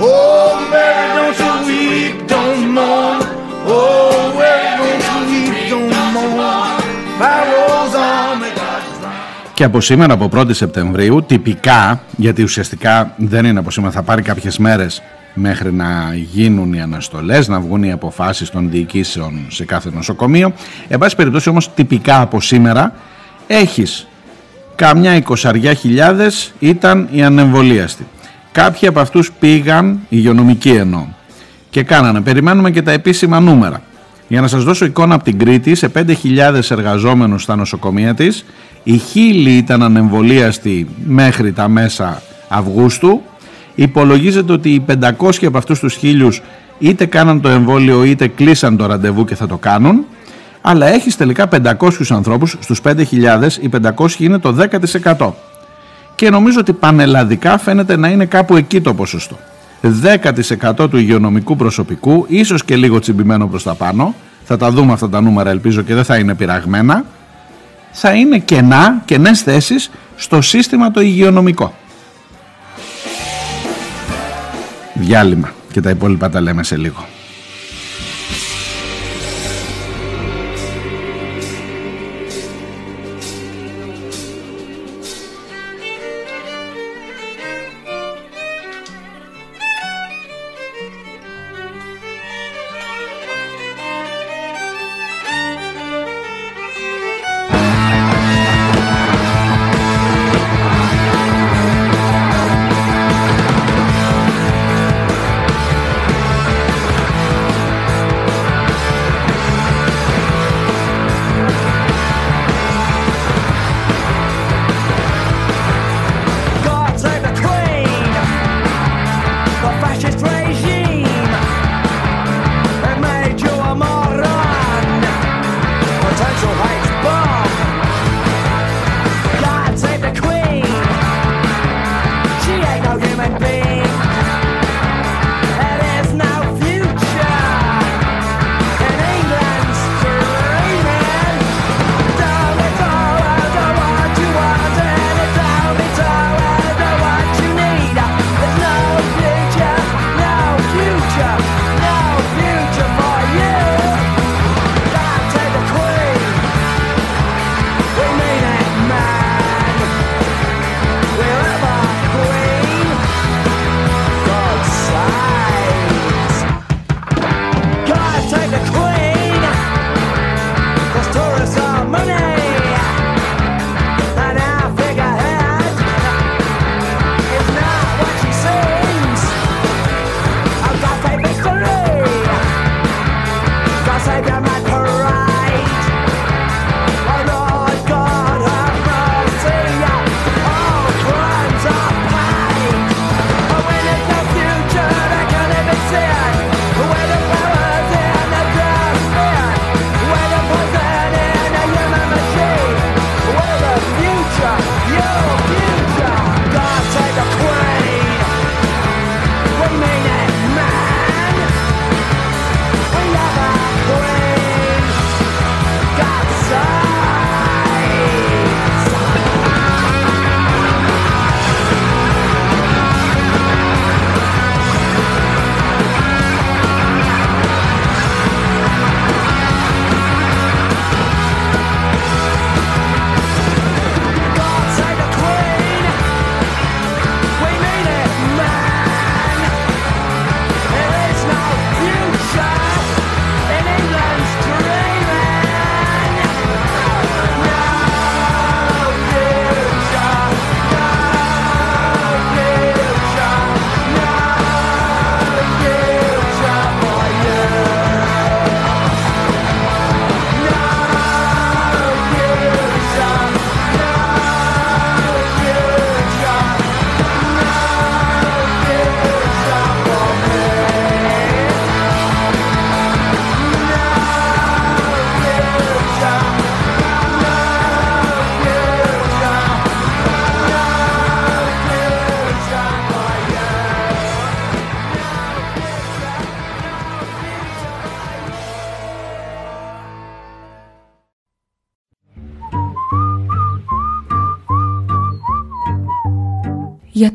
Oh, 0.00 0.56
Mary, 0.72 1.06
don't 1.18 1.38
you 1.42 1.52
weep, 1.68 2.16
don't 2.26 2.62
mourn. 2.76 3.20
Oh, 3.68 4.32
Mary, 4.40 4.92
don't 5.04 5.04
you 5.08 5.18
weep, 5.30 5.56
don't 5.72 6.12
mourn. 6.14 6.82
Pharaoh's 7.20 7.94
army 7.94 8.50
got 8.60 8.82
drowned. 8.98 9.52
Και 9.54 9.64
από 9.64 9.80
σήμερα, 9.80 10.12
από 10.12 10.28
1η 10.34 10.54
Σεπτεμβρίου, 10.54 11.24
τυπικά, 11.26 12.00
γιατί 12.16 12.42
ουσιαστικά 12.42 13.12
δεν 13.16 13.44
είναι 13.44 13.58
από 13.58 13.70
σήμερα, 13.70 13.92
θα 13.92 14.02
πάρει 14.02 14.22
κάποιες 14.22 14.58
μέρες 14.58 15.02
μέχρι 15.38 15.72
να 15.72 16.14
γίνουν 16.32 16.72
οι 16.72 16.80
αναστολές, 16.80 17.48
να 17.48 17.60
βγουν 17.60 17.82
οι 17.82 17.92
αποφάσεις 17.92 18.50
των 18.50 18.70
διοικήσεων 18.70 19.46
σε 19.48 19.64
κάθε 19.64 19.90
νοσοκομείο. 19.94 20.52
Εν 20.88 20.98
πάση 20.98 21.16
περιπτώσει 21.16 21.48
όμως 21.48 21.74
τυπικά 21.74 22.20
από 22.20 22.40
σήμερα 22.40 22.92
έχεις 23.46 24.06
καμιά 24.74 25.16
εικοσαριά 25.16 25.74
χιλιάδες 25.74 26.52
ήταν 26.58 27.08
οι 27.10 27.22
ανεμβολίαστοι. 27.22 28.06
Κάποιοι 28.52 28.88
από 28.88 29.00
αυτούς 29.00 29.32
πήγαν, 29.32 29.92
οι 29.92 29.96
υγειονομικοί 30.08 30.70
εννοώ, 30.70 31.06
και 31.70 31.82
κάνανε. 31.82 32.20
Περιμένουμε 32.20 32.70
και 32.70 32.82
τα 32.82 32.90
επίσημα 32.90 33.40
νούμερα. 33.40 33.82
Για 34.28 34.40
να 34.40 34.48
σας 34.48 34.64
δώσω 34.64 34.84
εικόνα 34.84 35.14
από 35.14 35.24
την 35.24 35.38
Κρήτη, 35.38 35.74
σε 35.74 35.88
5.000 35.88 36.70
εργαζόμενους 36.70 37.42
στα 37.42 37.56
νοσοκομεία 37.56 38.14
της, 38.14 38.44
οι 38.82 38.96
χίλιοι 38.96 39.56
ήταν 39.56 39.82
ανεμβολίαστοι 39.82 40.88
μέχρι 41.04 41.52
τα 41.52 41.68
μέσα 41.68 42.22
Αυγούστου, 42.48 43.22
Υπολογίζεται 43.78 44.52
ότι 44.52 44.70
οι 44.70 44.84
500 45.00 45.46
από 45.46 45.58
αυτούς 45.58 45.78
τους 45.78 45.94
χίλιους 45.94 46.42
είτε 46.78 47.06
κάναν 47.06 47.40
το 47.40 47.48
εμβόλιο 47.48 48.04
είτε 48.04 48.28
κλείσαν 48.28 48.76
το 48.76 48.86
ραντεβού 48.86 49.24
και 49.24 49.34
θα 49.34 49.46
το 49.46 49.56
κάνουν 49.56 50.04
αλλά 50.60 50.86
έχεις 50.86 51.16
τελικά 51.16 51.48
500 51.78 51.90
ανθρώπους 52.08 52.56
στους 52.60 52.80
5.000 52.84 53.02
οι 53.60 53.70
500 53.96 54.18
είναι 54.18 54.38
το 54.38 54.56
10% 55.14 55.30
και 56.16 56.30
νομίζω 56.30 56.60
ότι 56.60 56.72
πανελλαδικά 56.72 57.58
φαίνεται 57.58 57.96
να 57.96 58.08
είναι 58.08 58.24
κάπου 58.24 58.56
εκεί 58.56 58.80
το 58.80 58.94
ποσοστό. 58.94 59.38
10% 60.78 60.90
του 60.90 60.96
υγειονομικού 60.96 61.56
προσωπικού 61.56 62.24
ίσως 62.28 62.64
και 62.64 62.76
λίγο 62.76 62.98
τσιμπημένο 62.98 63.46
προς 63.46 63.62
τα 63.62 63.74
πάνω. 63.74 64.14
Θα 64.44 64.56
τα 64.56 64.70
δούμε 64.70 64.92
αυτά 64.92 65.08
τα 65.08 65.20
νούμερα 65.20 65.50
ελπίζω 65.50 65.82
και 65.82 65.94
δεν 65.94 66.04
θα 66.04 66.16
είναι 66.16 66.34
πειραγμένα. 66.34 67.04
Θα 67.92 68.12
είναι 68.12 68.38
κενά, 68.38 69.02
κενές 69.04 69.42
θέσεις 69.42 69.90
στο 70.16 70.40
σύστημα 70.40 70.90
το 70.90 71.00
υγειονομικό. 71.00 71.74
διάλειμμα 74.98 75.54
και 75.72 75.80
τα 75.80 75.90
υπόλοιπα 75.90 76.28
τα 76.30 76.40
λέμε 76.40 76.62
σε 76.62 76.76
λίγο. 76.76 77.06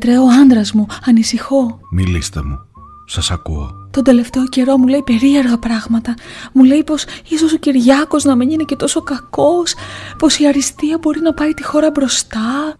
γιατρέ 0.02 0.20
ο 0.20 0.28
άντρας 0.42 0.72
μου. 0.72 0.86
Ανησυχώ. 1.06 1.80
Μιλήστε 1.90 2.42
μου. 2.42 2.58
Σας 3.06 3.30
ακούω. 3.30 3.70
Τον 3.90 4.04
τελευταίο 4.04 4.48
καιρό 4.48 4.78
μου 4.78 4.86
λέει 4.86 5.02
περίεργα 5.02 5.58
πράγματα. 5.58 6.14
Μου 6.52 6.64
λέει 6.64 6.84
πως 6.84 7.04
ίσως 7.28 7.52
ο 7.52 7.56
Κυριάκος 7.56 8.24
να 8.24 8.34
μην 8.36 8.50
είναι 8.50 8.62
και 8.62 8.76
τόσο 8.76 9.02
κακός. 9.02 9.74
Πως 10.18 10.38
η 10.38 10.46
αριστεία 10.46 10.98
μπορεί 10.98 11.20
να 11.20 11.34
πάει 11.34 11.54
τη 11.54 11.64
χώρα 11.64 11.90
μπροστά. 11.90 12.76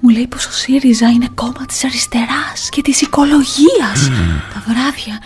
Μου 0.00 0.08
λέει 0.08 0.26
πως 0.26 0.46
ο 0.46 0.50
ΣΥΡΙΖΑ 0.52 1.08
είναι 1.08 1.28
κόμμα 1.34 1.66
της 1.66 1.84
αριστεράς 1.84 2.68
και 2.70 2.82
της 2.82 3.00
οικολογίας. 3.00 4.08
Τα 4.54 4.62
βράδια 4.66 5.18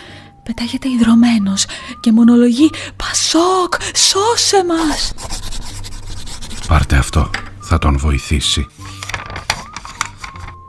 πετάγεται 0.43 0.89
ιδρωμένο 0.89 1.53
και 1.99 2.11
μονολογεί 2.11 2.69
Πασόκ, 2.95 3.73
σώσε 3.95 4.65
μας! 4.67 5.13
Πάρτε 6.67 6.95
αυτό, 6.95 7.29
θα 7.59 7.77
τον 7.77 7.97
βοηθήσει 7.97 8.67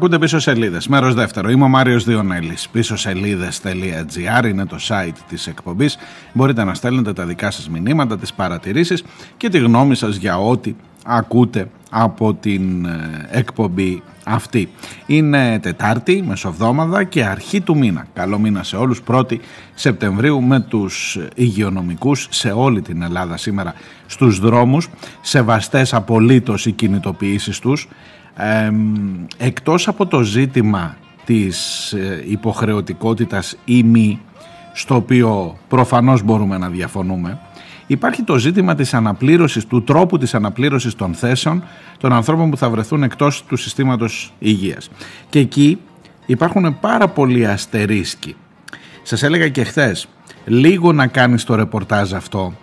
Ακούτε 0.00 0.18
πίσω 0.18 0.38
σελίδες. 0.38 0.88
Μέρος 0.88 1.14
δεύτερο. 1.14 1.50
Είμαι 1.50 1.64
ο 1.64 1.68
Μάριος 1.68 2.04
Διονέλης. 2.04 2.68
Πίσω 2.68 2.96
σελίδε.gr 2.96 4.44
είναι 4.44 4.66
το 4.66 4.76
site 4.88 5.16
της 5.28 5.46
εκπομπής. 5.46 5.98
Μπορείτε 6.32 6.64
να 6.64 6.74
στέλνετε 6.74 7.12
τα 7.12 7.24
δικά 7.24 7.50
σας 7.50 7.68
μηνύματα, 7.68 8.18
τις 8.18 8.32
παρατηρήσεις 8.32 9.04
και 9.36 9.48
τη 9.48 9.58
γνώμη 9.58 9.94
σας 9.94 10.16
για 10.16 10.38
ό,τι 10.38 10.74
ακούτε 11.04 11.70
από 11.90 12.34
την 12.34 12.84
ε, 12.84 13.28
εκπομπή 13.30 14.02
αυτή. 14.24 14.68
Είναι 15.06 15.58
Τετάρτη, 15.58 16.24
Μεσοβδόμαδα 16.26 17.04
και 17.04 17.24
αρχή 17.24 17.60
του 17.60 17.78
μήνα. 17.78 18.06
Καλό 18.14 18.38
μήνα 18.38 18.62
σε 18.62 18.76
όλους. 18.76 19.02
1η 19.06 19.36
Σεπτεμβρίου 19.74 20.42
με 20.42 20.60
τους 20.60 21.18
υγειονομικούς 21.34 22.26
σε 22.30 22.50
όλη 22.50 22.82
την 22.82 23.02
Ελλάδα 23.02 23.36
σήμερα 23.36 23.74
στους 24.06 24.38
δρόμους. 24.38 24.88
Σεβαστές 25.20 25.94
απολύτως 25.94 26.66
οι 26.66 26.72
κινητοποιήσεις 26.72 27.58
τους. 27.58 27.88
Ε, 28.40 28.72
εκτός 29.36 29.88
από 29.88 30.06
το 30.06 30.22
ζήτημα 30.22 30.96
της 31.24 31.92
ε, 31.92 32.24
υποχρεωτικότητας 32.26 33.56
ή 33.64 33.82
μη, 33.82 34.20
στο 34.72 34.94
οποίο 34.94 35.58
προφανώς 35.68 36.22
μπορούμε 36.22 36.58
να 36.58 36.68
διαφωνούμε, 36.68 37.38
Υπάρχει 37.90 38.22
το 38.22 38.38
ζήτημα 38.38 38.74
της 38.74 38.94
αναπλήρωσης, 38.94 39.66
του 39.66 39.82
τρόπου 39.82 40.18
της 40.18 40.34
αναπλήρωσης 40.34 40.94
των 40.94 41.14
θέσεων 41.14 41.64
των 41.98 42.12
ανθρώπων 42.12 42.50
που 42.50 42.56
θα 42.56 42.70
βρεθούν 42.70 43.02
εκτός 43.02 43.44
του 43.44 43.56
συστήματος 43.56 44.32
υγείας. 44.38 44.90
Και 45.28 45.38
εκεί 45.38 45.78
υπάρχουν 46.26 46.78
πάρα 46.80 47.08
πολλοί 47.08 47.46
αστερίσκοι. 47.46 48.36
Σας 49.02 49.22
έλεγα 49.22 49.48
και 49.48 49.64
χθες, 49.64 50.08
λίγο 50.44 50.92
να 50.92 51.06
κάνεις 51.06 51.44
το 51.44 51.54
ρεπορτάζ 51.54 52.14
αυτό, 52.14 52.54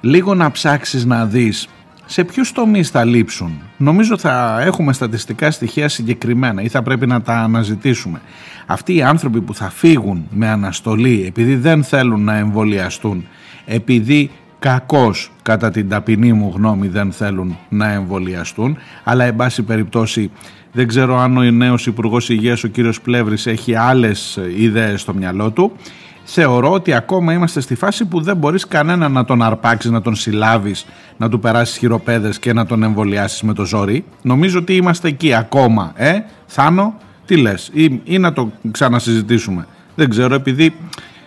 λίγο 0.00 0.34
να 0.34 0.50
ψάξεις 0.50 1.04
να 1.04 1.26
δεις 1.26 1.68
σε 2.10 2.24
ποιους 2.24 2.52
τομείς 2.52 2.90
θα 2.90 3.04
λείψουν; 3.04 3.60
Νομίζω 3.76 4.18
θα 4.18 4.60
έχουμε 4.60 4.92
στατιστικά 4.92 5.50
στοιχεία 5.50 5.88
συγκεκριμένα 5.88 6.62
ή 6.62 6.68
θα 6.68 6.82
πρέπει 6.82 7.06
να 7.06 7.22
τα 7.22 7.34
αναζητήσουμε. 7.34 8.20
Αυτοί 8.66 8.94
οι 8.94 9.02
άνθρωποι 9.02 9.40
που 9.40 9.54
θα 9.54 9.70
φύγουν 9.70 10.26
με 10.30 10.48
αναστολή 10.48 11.24
επειδή 11.26 11.54
δεν 11.54 11.84
θέλουν 11.84 12.24
να 12.24 12.36
εμβολιαστούν, 12.36 13.26
επειδή 13.66 14.30
κακώς 14.58 15.32
κατά 15.42 15.70
την 15.70 15.88
ταπεινή 15.88 16.32
μου 16.32 16.52
γνώμη 16.54 16.88
δεν 16.88 17.12
θέλουν 17.12 17.58
να 17.68 17.92
εμβολιαστούν 17.92 18.76
αλλά 19.04 19.24
εν 19.24 19.36
πάση 19.36 19.62
περιπτώσει 19.62 20.30
δεν 20.72 20.88
ξέρω 20.88 21.18
αν 21.18 21.36
ο 21.36 21.42
νέος 21.42 21.86
υπουργός 21.86 22.28
Υγείας 22.28 22.64
ο 22.64 22.68
κύριος 22.68 23.00
Πλεύρης 23.00 23.46
έχει 23.46 23.74
άλλες 23.74 24.38
ιδέες 24.56 25.00
στο 25.00 25.14
μυαλό 25.14 25.50
του 25.50 25.72
θεωρώ 26.32 26.72
ότι 26.72 26.92
ακόμα 26.92 27.32
είμαστε 27.32 27.60
στη 27.60 27.74
φάση 27.74 28.04
που 28.04 28.20
δεν 28.20 28.36
μπορείς 28.36 28.66
κανένα 28.66 29.08
να 29.08 29.24
τον 29.24 29.42
αρπάξεις, 29.42 29.90
να 29.90 30.02
τον 30.02 30.14
συλλάβεις, 30.14 30.86
να 31.16 31.28
του 31.28 31.40
περάσεις 31.40 31.76
χειροπέδες 31.76 32.38
και 32.38 32.52
να 32.52 32.66
τον 32.66 32.82
εμβολιάσεις 32.82 33.42
με 33.42 33.52
το 33.54 33.64
ζόρι. 33.64 34.04
Νομίζω 34.22 34.58
ότι 34.58 34.76
είμαστε 34.76 35.08
εκεί 35.08 35.34
ακόμα. 35.34 35.92
Ε, 35.94 36.18
Θάνο, 36.46 36.94
τι 37.26 37.36
λες, 37.36 37.70
ή, 37.72 38.00
ή 38.04 38.18
να 38.18 38.32
το 38.32 38.52
ξανασυζητήσουμε. 38.70 39.66
Δεν 39.94 40.10
ξέρω, 40.10 40.34
επειδή 40.34 40.74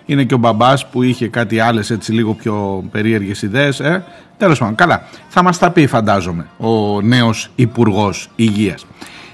είναι 0.06 0.24
και 0.24 0.34
ο 0.34 0.38
μπαμπάς 0.38 0.88
που 0.88 1.04
είχε 1.04 1.28
κάτι 1.28 1.60
άλλες 1.60 1.90
έτσι 1.90 2.12
λίγο 2.12 2.34
πιο 2.34 2.84
περίεργες 2.92 3.42
ιδέες. 3.42 3.80
Ε. 3.80 4.04
Τέλος 4.38 4.60
πάντων, 4.60 4.76
καλά. 4.76 5.04
Θα 5.28 5.44
μας 5.44 5.58
τα 5.58 5.72
πει, 5.72 5.88
φαντάζομαι, 5.88 6.48
ο 6.58 7.02
νέος 7.02 7.50
Υπουργός 7.56 8.30
Υγείας. 8.36 8.86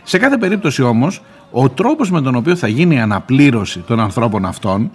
Σε 0.04 0.18
κάθε 0.18 0.38
περίπτωση 0.38 0.82
όμως, 0.82 1.22
ο 1.52 1.70
τρόπος 1.70 2.12
με 2.12 2.22
τον 2.22 2.36
οποίο 2.36 2.56
θα 2.56 2.68
γίνει 2.68 2.96
η 2.96 3.00
αναπλήρωση 3.00 3.80
των 3.80 4.00
ανθρώπων 4.00 4.46
αυτών, 4.46 4.92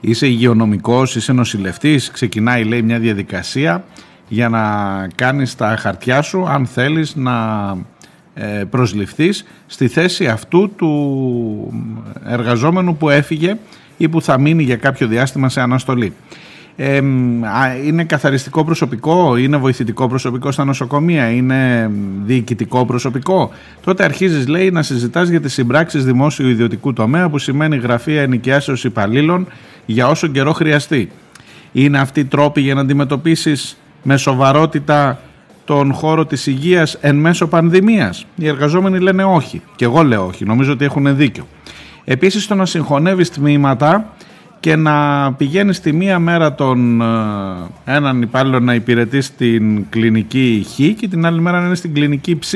είσαι 0.00 0.26
υγειονομικός, 0.26 1.16
είσαι 1.16 1.32
νοσηλευτής, 1.32 2.10
ξεκινάει 2.10 2.64
λέει 2.64 2.82
μια 2.82 2.98
διαδικασία 2.98 3.84
για 4.28 4.48
να 4.48 4.62
κάνεις 5.14 5.54
τα 5.54 5.76
χαρτιά 5.76 6.22
σου 6.22 6.48
αν 6.48 6.66
θέλεις 6.66 7.14
να 7.16 7.76
ε, 8.34 8.64
προσληφθείς 8.70 9.44
στη 9.66 9.88
θέση 9.88 10.26
αυτού 10.26 10.70
του 10.76 11.90
εργαζόμενου 12.24 12.96
που 12.96 13.08
έφυγε 13.08 13.56
ή 13.96 14.08
που 14.08 14.22
θα 14.22 14.38
μείνει 14.38 14.62
για 14.62 14.76
κάποιο 14.76 15.06
διάστημα 15.06 15.48
σε 15.48 15.60
αναστολή. 15.60 16.12
Ε, 16.80 17.00
είναι 17.84 18.04
καθαριστικό 18.04 18.64
προσωπικό, 18.64 19.36
είναι 19.36 19.56
βοηθητικό 19.56 20.08
προσωπικό 20.08 20.50
στα 20.50 20.64
νοσοκομεία, 20.64 21.30
είναι 21.30 21.90
διοικητικό 22.24 22.86
προσωπικό. 22.86 23.50
Τότε 23.84 24.04
αρχίζεις 24.04 24.48
λέει 24.48 24.70
να 24.70 24.82
συζητάς 24.82 25.28
για 25.28 25.40
τις 25.40 25.52
συμπράξεις 25.52 26.04
δημόσιου 26.04 26.48
ιδιωτικού 26.48 26.92
τομέα 26.92 27.28
που 27.28 27.38
σημαίνει 27.38 27.76
γραφεία 27.76 28.22
ενοικιάσεως 28.22 28.84
υπαλλήλων 28.84 29.46
για 29.86 30.08
όσο 30.08 30.26
καιρό 30.26 30.52
χρειαστεί. 30.52 31.10
Είναι 31.72 31.98
αυτή 31.98 32.20
η 32.20 32.24
τρόπη 32.24 32.60
για 32.60 32.74
να 32.74 32.80
αντιμετωπίσεις 32.80 33.78
με 34.02 34.16
σοβαρότητα 34.16 35.20
τον 35.64 35.92
χώρο 35.92 36.26
της 36.26 36.46
υγείας 36.46 36.94
εν 37.00 37.16
μέσω 37.16 37.46
πανδημίας. 37.46 38.26
Οι 38.36 38.48
εργαζόμενοι 38.48 38.98
λένε 38.98 39.24
όχι 39.24 39.62
και 39.76 39.84
εγώ 39.84 40.02
λέω 40.02 40.26
όχι, 40.26 40.44
νομίζω 40.44 40.72
ότι 40.72 40.84
έχουν 40.84 41.16
δίκιο. 41.16 41.46
Επίσης 42.04 42.46
το 42.46 42.54
να 42.54 42.66
συγχωνεύεις 42.66 43.30
τμήματα 43.30 44.12
και 44.60 44.76
να 44.76 45.32
πηγαίνει 45.32 45.74
τη 45.74 45.92
μία 45.92 46.18
μέρα 46.18 46.54
τον 46.54 47.00
ε, 47.00 47.04
έναν 47.84 48.22
υπάλληλο 48.22 48.60
να 48.60 48.74
υπηρετεί 48.74 49.20
στην 49.20 49.88
κλινική 49.88 50.66
Χ 50.68 50.74
και 51.00 51.08
την 51.08 51.26
άλλη 51.26 51.40
μέρα 51.40 51.60
να 51.60 51.66
είναι 51.66 51.74
στην 51.74 51.94
κλινική 51.94 52.36
Ψ. 52.36 52.52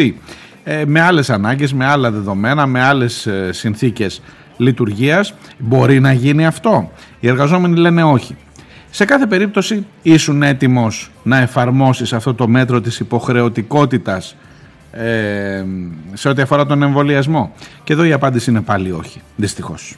Ε, 0.65 0.85
με 0.87 1.01
άλλες 1.01 1.31
ανάγκες, 1.31 1.73
με 1.73 1.87
άλλα 1.87 2.11
δεδομένα, 2.11 2.67
με 2.67 2.83
άλλες 2.83 3.27
ε, 3.27 3.53
συνθήκες 3.53 4.23
λειτουργίας. 4.57 5.35
Μπορεί 5.59 6.01
να 6.01 6.12
γίνει 6.12 6.47
αυτό; 6.47 6.91
Οι 7.21 7.29
εργαζόμενοι 7.29 7.77
λένε 7.77 8.03
όχι. 8.03 8.37
Σε 8.91 9.05
κάθε 9.05 9.27
περίπτωση 9.27 9.87
ήσουν 10.03 10.43
έτοιμος 10.43 11.11
να 11.23 11.38
εφαρμόσεις 11.38 12.12
αυτό 12.12 12.35
το 12.35 12.49
μέτρο 12.49 12.81
της 12.81 13.01
υποχρεωτικότητας 13.01 14.37
ε, 14.93 15.65
σε 16.12 16.29
ό,τι 16.29 16.43
αφορά 16.43 16.67
τον 16.67 16.83
εμβολιασμό; 16.83 17.53
Και 17.85 17.93
εδώ 17.93 18.05
η 18.05 18.12
απάντηση 18.12 18.51
είναι 18.51 18.61
πάλι 18.61 18.93
όχι, 18.93 19.21
δυστυχώς. 19.37 19.97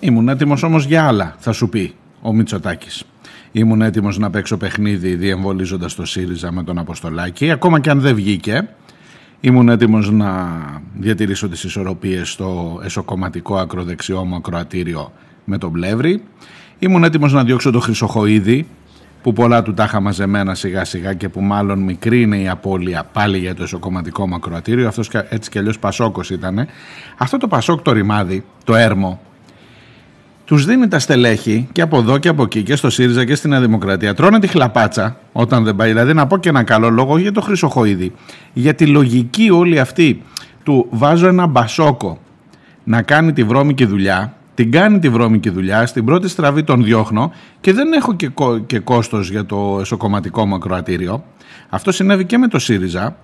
Ήμουν 0.00 0.28
έτοιμος 0.28 0.62
όμως 0.62 0.84
για 0.84 1.06
άλλα, 1.06 1.34
θα 1.38 1.52
σου 1.52 1.68
πει 1.68 1.94
ο 2.22 2.32
Μητσοτάκης. 2.32 3.04
Ήμουν 3.52 3.82
έτοιμος 3.82 4.18
να 4.18 4.30
παίξω 4.30 4.56
παιχνίδι 4.56 5.14
διεμβολίζοντας 5.14 5.94
το 5.94 6.04
ΣΥΡΙΖΑ 6.04 6.52
με 6.52 6.62
τον 6.62 6.78
Αποστολάκη, 6.78 7.50
ακόμα 7.50 7.80
και 7.80 7.90
αν 7.90 8.00
δεν 8.00 8.14
βγήκε. 8.14 8.68
Ήμουν 9.40 9.68
έτοιμος 9.68 10.10
να 10.10 10.48
διατηρήσω 10.94 11.48
τις 11.48 11.64
ισορροπίες 11.64 12.30
στο 12.30 12.80
εσωκομματικό 12.84 13.56
ακροδεξιό 13.56 14.24
μου 14.24 14.34
ακροατήριο 14.34 15.12
με 15.44 15.58
τον 15.58 15.72
Πλεύρη. 15.72 16.22
Ήμουν 16.78 17.04
έτοιμος 17.04 17.32
να 17.32 17.44
διώξω 17.44 17.70
το 17.70 17.80
Χρυσοχοίδη, 17.80 18.66
που 19.22 19.32
πολλά 19.32 19.62
του 19.62 19.74
τα 19.74 19.84
είχα 19.84 20.00
μαζεμένα 20.00 20.54
σιγά 20.54 20.84
σιγά 20.84 21.14
και 21.14 21.28
που 21.28 21.40
μάλλον 21.40 21.78
μικρή 21.78 22.22
είναι 22.22 22.38
η 22.38 22.48
απώλεια 22.48 23.04
πάλι 23.12 23.38
για 23.38 23.54
το 23.54 23.62
εσωκομματικό 23.62 24.28
μακροατήριο. 24.28 24.88
Αυτός 24.88 25.10
έτσι 25.28 25.50
κι 25.50 25.58
αλλιώς 25.58 25.78
Πασόκος 25.78 26.30
ήταν. 26.30 26.66
Αυτό 27.16 27.36
το 27.36 27.48
Πασόκ 27.48 27.82
το 27.82 27.92
ρημάδι, 27.92 28.44
το 28.64 28.74
έρμο, 28.74 29.20
τους 30.44 30.64
δίνει 30.64 30.88
τα 30.88 30.98
στελέχη 30.98 31.68
και 31.72 31.82
από 31.82 31.98
εδώ 31.98 32.18
και 32.18 32.28
από 32.28 32.42
εκεί 32.42 32.62
και 32.62 32.76
στο 32.76 32.90
ΣΥΡΙΖΑ 32.90 33.24
και 33.24 33.34
στην 33.34 33.60
Δημοκρατία. 33.60 34.14
Τρώνε 34.14 34.38
τη 34.38 34.46
χλαπάτσα 34.46 35.16
όταν 35.32 35.64
δεν 35.64 35.76
πάει. 35.76 35.88
Δηλαδή 35.88 36.14
να 36.14 36.26
πω 36.26 36.38
και 36.38 36.48
ένα 36.48 36.62
καλό 36.62 36.90
λόγο 36.90 37.18
για 37.18 37.32
το 37.32 37.40
Χρυσοχοίδη. 37.40 38.12
Για 38.52 38.74
τη 38.74 38.86
λογική 38.86 39.50
όλη 39.50 39.78
αυτή 39.78 40.22
του 40.62 40.86
βάζω 40.90 41.26
ένα 41.26 41.46
μπασόκο 41.46 42.18
να 42.84 43.02
κάνει 43.02 43.32
τη 43.32 43.44
βρώμικη 43.44 43.84
δουλειά 43.84 44.34
την 44.60 44.70
κάνει 44.70 44.98
τη 44.98 45.08
βρώμικη 45.08 45.50
δουλειά, 45.50 45.86
στην 45.86 46.04
πρώτη 46.04 46.28
στραβή 46.28 46.62
τον 46.64 46.84
διώχνω 46.84 47.32
και 47.60 47.72
δεν 47.72 47.92
έχω 47.92 48.14
και, 48.14 48.28
κό, 48.28 48.58
και 48.58 48.78
κόστος 48.78 49.30
για 49.30 49.46
το 49.46 49.78
εσωκομματικό 49.80 50.46
μου 50.46 50.54
ακροατήριο. 50.54 51.24
Αυτό 51.68 51.92
συνέβη 51.92 52.24
και 52.24 52.38
με 52.38 52.48
το 52.48 52.58
ΣΥΡΙΖΑ, 52.58 53.16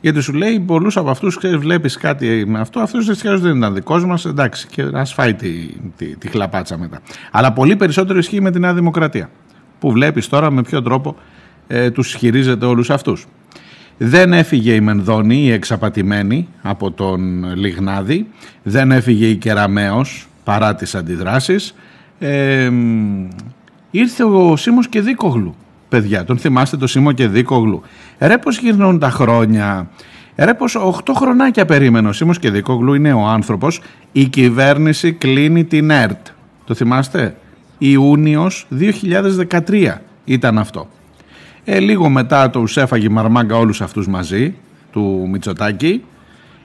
γιατί 0.00 0.20
σου 0.20 0.32
λέει 0.32 0.60
πολλούς 0.60 0.96
από 0.96 1.10
αυτούς 1.10 1.38
βλέπεις 1.58 1.96
κάτι 1.96 2.44
με 2.46 2.60
αυτό. 2.60 2.80
Αυτό 2.80 2.98
δυστυχώ 2.98 3.38
δεν 3.38 3.56
ήταν 3.56 3.74
δικός 3.74 4.04
μας. 4.04 4.24
Εντάξει, 4.24 4.66
και 4.66 4.82
ας 4.92 5.14
φάει 5.14 5.34
τη, 5.34 5.48
τη, 5.96 6.16
τη, 6.16 6.28
χλαπάτσα 6.28 6.78
μετά. 6.78 7.00
Αλλά 7.30 7.52
πολύ 7.52 7.76
περισσότερο 7.76 8.18
ισχύει 8.18 8.40
με 8.40 8.50
τη 8.50 8.58
Νέα 8.58 8.74
Δημοκρατία. 8.74 9.30
Που 9.78 9.92
βλέπεις 9.92 10.28
τώρα 10.28 10.50
με 10.50 10.62
ποιο 10.62 10.82
τρόπο 10.82 11.16
ε, 11.66 11.90
τους 11.90 12.14
χειρίζεται 12.14 12.66
όλους 12.66 12.90
αυτούς. 12.90 13.26
Δεν 13.98 14.32
έφυγε 14.32 14.72
η 14.72 14.80
Μενδώνη, 14.80 15.36
η 15.36 15.50
εξαπατημένη 15.50 16.48
από 16.62 16.90
τον 16.90 17.52
Λιγνάδη. 17.54 18.26
Δεν 18.62 18.92
έφυγε 18.92 19.26
η 19.26 19.36
Κεραμέως 19.36 20.28
παρά 20.46 20.74
τις 20.74 20.94
αντιδράσεις 20.94 21.74
ε, 22.18 22.70
ήρθε 23.90 24.24
ο 24.24 24.56
Σίμος 24.56 24.88
και 24.88 25.00
Δίκογλου 25.00 25.54
παιδιά. 25.88 26.24
Τον 26.24 26.38
θυμάστε 26.38 26.76
το 26.76 26.86
Σίμο 26.86 27.12
και 27.12 27.28
Δίκογλου 27.28 27.82
ρε 28.18 28.38
πως 28.38 28.58
γυρνούν 28.58 28.98
τα 28.98 29.10
χρόνια; 29.10 29.90
Ρε 30.36 30.54
πως 30.54 30.76
8 31.04 31.12
χρονάκια 31.14 31.64
περίμενε 31.64 32.08
ο 32.08 32.12
Σίμος 32.12 32.38
και 32.38 32.50
Δίκογλου 32.50 32.94
είναι 32.94 33.12
ο 33.12 33.26
άνθρωπος. 33.26 33.80
Η 34.12 34.24
κυβέρνηση 34.24 35.12
κλείνει 35.12 35.64
την 35.64 35.90
ΕΡΤ. 35.90 36.26
Το 36.64 36.74
θυμάστε; 36.74 37.36
Ιούνιος 37.78 38.66
2013 38.70 39.92
ήταν 40.24 40.58
αυτό. 40.58 40.88
Ε, 41.64 41.78
λίγο 41.78 42.08
μετά 42.08 42.50
το 42.50 42.60
ουσέφαγε 42.60 43.08
μαρμάγκα 43.08 43.56
όλους 43.56 43.80
αυτούς 43.80 44.08
μαζί 44.08 44.54
του 44.92 45.28
Μητσοτάκη. 45.30 46.04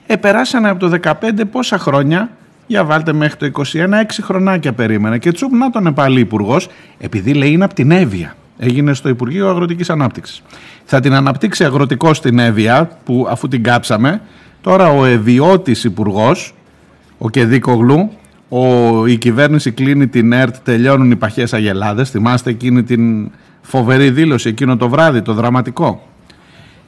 Ε, 0.08 0.16
περάσανε 0.16 0.70
από 0.70 0.90
το 0.90 1.00
15 1.04 1.14
πόσα 1.52 1.78
χρόνια 1.78 2.30
για 2.72 2.86
βάλτε 2.86 3.14
μέχρι 3.14 3.52
το 3.52 3.64
21, 3.74 3.74
6 3.76 3.86
χρονάκια 4.22 4.74
περίμενα. 4.74 5.18
Και 5.18 5.32
τσουπ 5.32 5.54
να 5.54 5.70
τον 5.70 5.94
πάλι 5.94 6.20
υπουργός, 6.20 6.68
επειδή 6.98 7.34
λέει 7.34 7.52
είναι 7.52 7.64
από 7.64 7.74
την 7.74 7.92
Εύβοια. 7.92 8.36
Έγινε 8.58 8.94
στο 8.94 9.10
Υπουργείο 9.10 9.50
Αγροτικής 9.50 9.90
Ανάπτυξης. 9.90 10.42
Θα 10.84 11.00
την 11.00 11.14
αναπτύξει 11.14 11.64
αγροτικό 11.64 12.14
στην 12.14 12.40
Εύβοια, 12.40 12.90
που 13.06 13.28
αφού 13.30 13.48
την 13.48 13.64
κάψαμε, 13.64 14.22
τώρα 14.62 14.88
ο 14.90 15.06
Εβιώτης 15.06 15.84
υπουργός, 15.84 16.54
ο 17.18 17.30
Κεδίκογλου, 17.30 18.12
ο, 18.50 19.06
η 19.06 19.18
κυβέρνηση 19.18 19.72
κλείνει 19.72 20.08
την 20.08 20.32
ΕΡΤ, 20.32 20.56
τελειώνουν 20.64 21.12
οι 21.12 21.16
παχές 21.16 21.54
αγελάδες. 21.54 22.10
Θυμάστε 22.10 22.50
εκείνη 22.50 22.84
την 22.84 23.32
φοβερή 23.62 24.10
δήλωση 24.10 24.50
εκείνο 24.50 24.78
το 24.78 24.90
βράδυ, 24.90 25.22
το 25.22 25.34
δραματικό. 25.34 26.08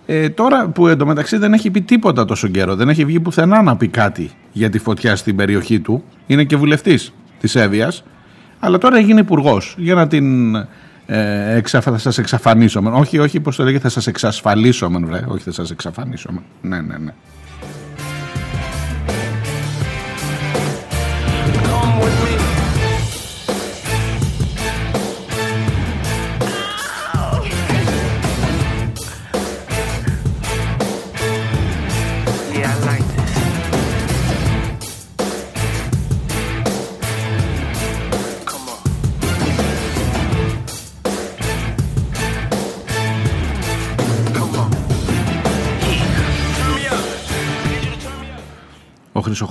Ε, 0.05 0.29
τώρα 0.29 0.67
που 0.67 0.87
εντωμεταξύ 0.87 1.37
δεν 1.37 1.53
έχει 1.53 1.71
πει 1.71 1.81
τίποτα 1.81 2.25
τόσο 2.25 2.47
καιρό, 2.47 2.75
δεν 2.75 2.89
έχει 2.89 3.05
βγει 3.05 3.19
πουθενά 3.19 3.61
να 3.61 3.75
πει 3.75 3.87
κάτι 3.87 4.31
για 4.53 4.69
τη 4.69 4.79
φωτιά 4.79 5.15
στην 5.15 5.35
περιοχή 5.35 5.79
του, 5.79 6.03
είναι 6.25 6.43
και 6.43 6.55
βουλευτής 6.55 7.13
της 7.39 7.55
Εύβοιας, 7.55 8.03
αλλά 8.59 8.77
τώρα 8.77 8.97
έγινε 8.97 9.19
υπουργός 9.19 9.75
για 9.77 9.93
να 9.93 10.07
την 10.07 10.55
ε, 11.05 11.55
εξαφ, 11.55 11.83
θα 11.83 11.97
σας 11.97 12.17
εξαφανίσω. 12.17 12.81
Όχι, 12.93 13.19
όχι, 13.19 13.39
πώς 13.39 13.55
το 13.55 13.63
λέγεται, 13.63 13.83
θα 13.83 13.89
σας 13.89 14.07
εξασφαλίσω, 14.07 14.89
βρε. 14.89 15.25
όχι 15.27 15.43
θα 15.43 15.51
σας 15.51 15.71
εξαφανίσω. 15.71 16.29
Ναι, 16.61 16.81
ναι, 16.81 16.97
ναι. 16.97 17.13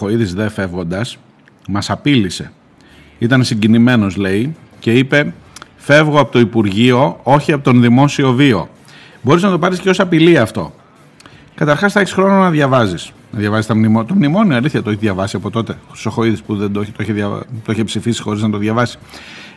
Ο 0.02 0.04
Χρυσοχοίδης 0.04 0.34
δε 0.34 0.48
φεύγοντας 0.48 1.18
μας 1.68 1.90
απείλησε. 1.90 2.52
Ήταν 3.18 3.44
συγκινημένος 3.44 4.16
λέει 4.16 4.56
και 4.78 4.92
είπε 4.92 5.34
φεύγω 5.76 6.20
από 6.20 6.32
το 6.32 6.38
Υπουργείο 6.38 7.20
όχι 7.22 7.52
από 7.52 7.64
τον 7.64 7.80
Δημόσιο 7.80 8.32
Βίο. 8.32 8.68
Μπορείς 9.22 9.42
να 9.42 9.50
το 9.50 9.58
πάρεις 9.58 9.78
και 9.80 9.88
ως 9.88 10.00
απειλή 10.00 10.38
αυτό. 10.38 10.74
Καταρχάς 11.54 11.92
θα 11.92 12.00
έχεις 12.00 12.12
χρόνο 12.12 12.38
να 12.38 12.50
διαβάζεις. 12.50 13.12
Να 13.30 13.38
διαβάζεις 13.38 13.66
τα 13.66 13.74
μνημόνια. 13.76 14.08
Το 14.08 14.14
μνημόνιο 14.14 14.56
αλήθεια 14.56 14.82
το 14.82 14.90
έχει 14.90 14.98
διαβάσει 14.98 15.36
από 15.36 15.50
τότε. 15.50 15.72
Ο 15.72 15.90
Χρυσοχοίδης 15.90 16.42
που 16.42 16.56
δεν 16.56 16.72
το 16.72 16.80
έχει, 16.80 16.90
το 16.90 17.02
έχει, 17.02 17.12
δια... 17.12 17.28
το 17.64 17.70
έχει 17.70 17.84
ψηφίσει 17.84 18.22
χωρίς 18.22 18.42
να 18.42 18.50
το 18.50 18.58
διαβάσει. 18.58 18.98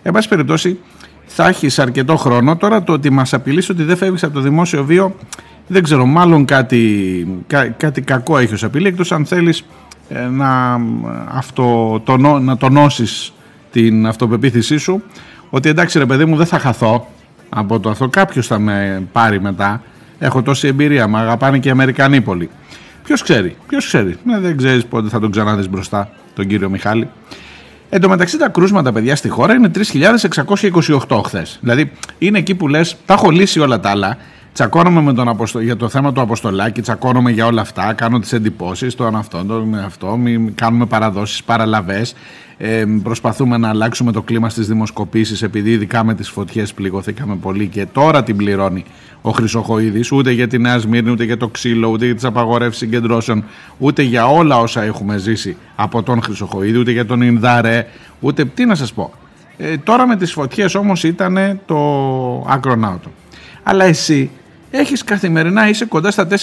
Εν 0.01 0.11
πάση 0.11 0.27
περιπτώσει 0.27 0.79
θα 1.25 1.47
έχεις 1.47 1.79
αρκετό 1.79 2.15
χρόνο. 2.15 2.57
Τώρα 2.57 2.83
το 2.83 2.93
ότι 2.93 3.09
μας 3.09 3.33
απειλήσει 3.33 3.71
ότι 3.71 3.83
δεν 3.83 3.97
φεύγεις 3.97 4.23
από 4.23 4.33
το 4.33 4.39
Δημόσιο 4.39 4.83
Βίο 4.83 5.15
δεν 5.67 5.83
ξέρω, 5.83 6.05
μάλλον 6.05 6.45
κάτι, 6.45 7.43
κάτι 7.77 8.01
κακό 8.01 8.37
έχεις 8.37 8.51
ως 8.51 8.63
απειλή, 8.63 8.87
εκτός 8.87 9.11
αν 9.11 9.25
θέλεις 9.25 9.59
ε, 9.59 9.63
να, 10.31 10.81
αυτό, 11.27 11.99
τονώ, 12.05 12.39
να 12.39 12.57
τονώσεις 12.57 13.33
την 13.71 14.07
αυτοπεποίθησή 14.07 14.77
σου 14.77 15.03
ότι 15.49 15.69
εντάξει 15.69 15.99
ρε 15.99 16.05
παιδί 16.05 16.25
μου 16.25 16.35
δεν 16.35 16.45
θα 16.45 16.59
χαθώ 16.59 17.07
από 17.49 17.79
το 17.79 17.89
αυτό, 17.89 18.07
κάποιος 18.07 18.47
θα 18.47 18.59
με 18.59 19.07
πάρει 19.11 19.41
μετά. 19.41 19.81
Έχω 20.19 20.41
τόση 20.41 20.67
εμπειρία, 20.67 21.07
με 21.07 21.19
αγαπάνε 21.19 21.59
και 21.59 21.67
οι 21.67 21.71
Αμερικανοί 21.71 22.21
πολύ. 22.21 22.49
Ποιος 23.03 23.21
ξέρει, 23.21 23.55
ποιος 23.67 23.85
ξέρει. 23.85 24.17
Ε, 24.35 24.39
δεν 24.39 24.57
ξέρεις 24.57 24.85
πότε 24.85 25.09
θα 25.09 25.19
τον 25.19 25.31
ξαναδείς 25.31 25.69
μπροστά 25.69 26.09
τον 26.35 26.47
κύριο 26.47 26.69
Μιχάλη. 26.69 27.09
Εν 27.89 28.01
τω 28.01 28.09
μεταξύ 28.09 28.37
τα 28.37 28.49
κρούσματα 28.49 28.91
παιδιά 28.91 29.15
στη 29.15 29.29
χώρα 29.29 29.53
είναι 29.53 29.71
3.628 29.75 31.21
χθες. 31.25 31.57
Δηλαδή 31.61 31.91
είναι 32.17 32.37
εκεί 32.37 32.55
που 32.55 32.67
λες 32.67 32.97
τα 33.05 33.13
έχω 33.13 33.29
λύσει 33.29 33.59
όλα 33.59 33.79
τα 33.79 33.89
άλλα 33.89 34.17
Τσακώνομαι 34.55 35.01
με 35.01 35.13
τον 35.13 35.27
Αποστο... 35.27 35.59
για 35.59 35.75
το 35.75 35.89
θέμα 35.89 36.11
του 36.11 36.21
Αποστολάκη, 36.21 36.81
τσακώνομαι 36.81 37.31
για 37.31 37.45
όλα 37.45 37.61
αυτά, 37.61 37.93
κάνω 37.93 38.19
τις 38.19 38.33
εντυπώσεις, 38.33 38.95
το 38.95 39.05
αυτό, 39.05 39.45
το 39.45 39.53
με 39.53 39.83
αυτό, 39.83 40.17
μη 40.17 40.51
κάνουμε 40.55 40.85
παραδόσεις, 40.85 41.43
παραλαβές, 41.43 42.15
ε, 42.57 42.83
προσπαθούμε 43.03 43.57
να 43.57 43.69
αλλάξουμε 43.69 44.11
το 44.11 44.21
κλίμα 44.21 44.49
στις 44.49 44.67
δημοσκοπήσεις 44.67 45.41
επειδή 45.41 45.71
ειδικά 45.71 46.03
με 46.03 46.15
τις 46.15 46.29
φωτιές 46.29 46.73
πληγωθήκαμε 46.73 47.35
πολύ 47.35 47.67
και 47.67 47.85
τώρα 47.85 48.23
την 48.23 48.35
πληρώνει 48.35 48.85
ο 49.21 49.31
Χρυσοχοίδης 49.31 50.11
ούτε 50.11 50.31
για 50.31 50.47
τη 50.47 50.57
Νέα 50.57 50.79
Σμύρνη, 50.79 51.11
ούτε 51.11 51.23
για 51.23 51.37
το 51.37 51.47
ξύλο, 51.47 51.87
ούτε 51.87 52.05
για 52.05 52.15
τις 52.15 52.23
απαγορεύσεις 52.23 52.77
συγκεντρώσεων, 52.77 53.43
ούτε 53.77 54.01
για 54.01 54.27
όλα 54.27 54.59
όσα 54.59 54.83
έχουμε 54.83 55.17
ζήσει 55.17 55.57
από 55.75 56.03
τον 56.03 56.21
Χρυσοχοίδη, 56.21 56.77
ούτε 56.77 56.91
για 56.91 57.05
τον 57.05 57.21
Ινδάρε, 57.21 57.87
ούτε 58.19 58.45
τι 58.45 58.65
να 58.65 58.75
σας 58.75 58.93
πω. 58.93 59.13
Ε, 59.57 59.77
τώρα 59.77 60.07
με 60.07 60.15
τις 60.15 60.31
φωτιές 60.31 60.75
όμως 60.75 61.03
ήταν 61.03 61.59
το 61.65 61.77
άκρονάωτο. 62.49 63.09
Αλλά 63.63 63.85
εσύ 63.85 64.29
έχεις 64.77 65.03
καθημερινά 65.03 65.69
είσαι 65.69 65.85
κοντά 65.85 66.11
στα 66.11 66.27
4.000 66.29 66.35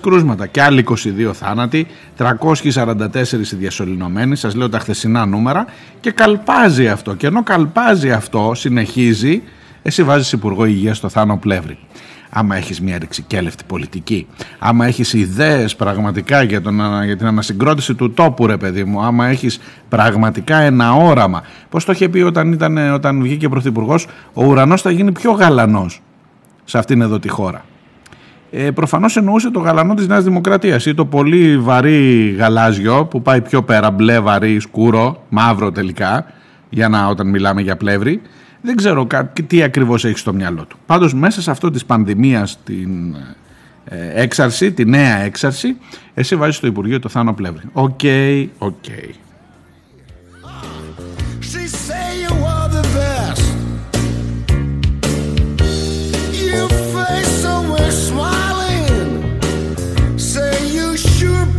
κρούσματα. 0.00 0.46
Και 0.46 0.62
άλλοι 0.62 0.84
22 0.88 1.30
θάνατοι, 1.32 1.86
344 2.18 3.56
διασωληνωμένοι, 3.56 4.36
σας 4.36 4.54
λέω 4.54 4.68
τα 4.68 4.78
χθεσινά 4.78 5.26
νούμερα. 5.26 5.66
Και 6.00 6.10
καλπάζει 6.10 6.88
αυτό. 6.88 7.14
Και 7.14 7.26
ενώ 7.26 7.42
καλπάζει 7.42 8.10
αυτό 8.10 8.52
συνεχίζει, 8.54 9.42
εσύ 9.82 10.02
βάζεις 10.02 10.32
Υπουργό 10.32 10.64
Υγείας 10.64 10.96
στο 10.96 11.08
Θάνο 11.08 11.36
Πλεύρη. 11.36 11.78
Άμα 12.36 12.56
έχεις 12.56 12.80
μια 12.80 12.98
ρηξικέλευτη 12.98 13.64
πολιτική, 13.66 14.26
άμα 14.58 14.86
έχεις 14.86 15.12
ιδέες 15.12 15.76
πραγματικά 15.76 16.42
για, 16.42 16.62
τον, 16.62 16.80
για 17.04 17.16
την 17.16 17.26
ανασυγκρότηση 17.26 17.94
του 17.94 18.12
τόπου 18.12 18.46
ρε 18.46 18.56
παιδί 18.56 18.84
μου, 18.84 19.02
άμα 19.02 19.26
έχεις 19.26 19.60
πραγματικά 19.88 20.56
ένα 20.56 20.92
όραμα. 20.92 21.42
Πώς 21.68 21.84
το 21.84 21.92
είχε 21.92 22.08
πει 22.08 22.18
όταν, 22.20 22.52
ήταν, 22.52 22.92
όταν 22.92 23.22
βγήκε 23.22 23.48
πρωθυπουργός, 23.48 24.06
ο 24.32 24.44
ουρανός 24.44 24.82
θα 24.82 24.90
γίνει 24.90 25.12
πιο 25.12 25.30
γαλανός 25.30 26.02
σε 26.64 26.78
αυτήν 26.78 27.00
εδώ 27.00 27.18
τη 27.18 27.28
χώρα. 27.28 27.64
Ε, 28.50 28.70
Προφανώς 28.70 29.16
εννοούσε 29.16 29.50
το 29.50 29.60
γαλανό 29.60 29.94
της 29.94 30.06
Νέας 30.06 30.24
Δημοκρατίας 30.24 30.86
ή 30.86 30.94
το 30.94 31.04
πολύ 31.04 31.58
βαρύ 31.58 32.30
γαλάζιο 32.38 33.04
που 33.04 33.22
πάει 33.22 33.40
πιο 33.40 33.62
πέρα, 33.62 33.90
μπλε, 33.90 34.20
βαρύ, 34.20 34.60
σκούρο, 34.60 35.22
μαύρο 35.28 35.72
τελικά, 35.72 36.26
για 36.70 36.88
να 36.88 37.06
όταν 37.06 37.28
μιλάμε 37.28 37.60
για 37.60 37.76
πλεύρη. 37.76 38.20
Δεν 38.60 38.76
ξέρω 38.76 39.06
τι 39.46 39.62
ακριβώς 39.62 40.04
έχει 40.04 40.18
στο 40.18 40.32
μυαλό 40.32 40.64
του. 40.64 40.76
Πάντως 40.86 41.14
μέσα 41.14 41.42
σε 41.42 41.50
αυτό 41.50 41.70
της 41.70 41.84
πανδημίας 41.84 42.58
την 42.64 43.14
ε, 43.84 44.22
έξαρση, 44.22 44.72
τη 44.72 44.84
νέα 44.84 45.16
έξαρση, 45.16 45.76
εσύ 46.14 46.36
βάζεις 46.36 46.56
στο 46.56 46.66
Υπουργείο 46.66 46.98
το 46.98 47.08
Θάνο 47.08 47.32
Πλεύρη. 47.32 47.62
Οκ, 47.72 47.98
okay, 48.02 48.46
οκ. 48.58 48.74
Okay. 48.86 49.23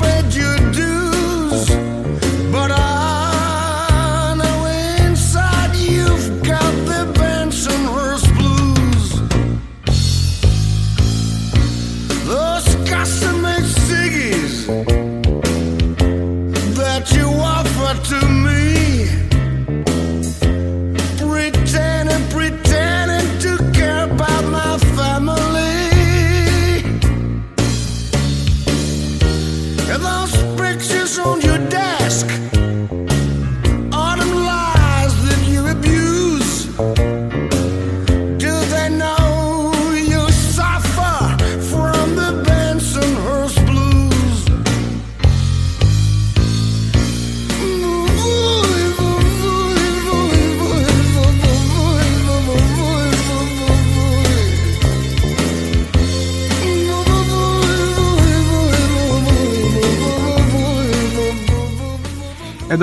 Εν 0.03 0.44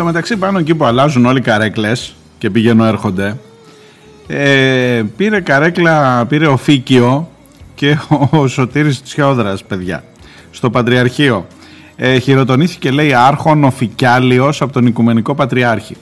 τω 0.02 0.08
μεταξύ 0.08 0.36
πάνω 0.36 0.58
εκεί 0.58 0.74
που 0.74 0.84
αλλάζουν 0.84 1.26
όλοι 1.26 1.38
οι 1.38 1.42
καρέκλες 1.42 2.14
και 2.38 2.50
πηγαίνουν 2.50 2.86
έρχονται 2.86 3.38
ε, 4.26 5.02
πήρε 5.16 5.40
καρέκλα, 5.40 6.26
πήρε 6.26 6.46
ο 6.46 6.56
Φίκιο 6.56 7.30
και 7.74 7.98
ο 8.30 8.46
Σωτήρης 8.46 9.02
Τσιόδρας 9.02 9.64
παιδιά 9.64 10.04
στο 10.50 10.70
Πατριαρχείο 10.70 11.46
ε, 11.96 12.18
χειροτονήθηκε 12.18 12.90
λέει 12.90 13.14
άρχον 13.14 13.64
ο 13.64 13.72
από 14.60 14.72
τον 14.72 14.86
Οικουμενικό 14.86 15.34
Πατριάρχη 15.34 15.96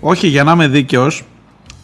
όχι 0.00 0.26
για 0.26 0.44
να 0.44 0.52
είμαι 0.52 0.68
δίκαιος 0.68 1.24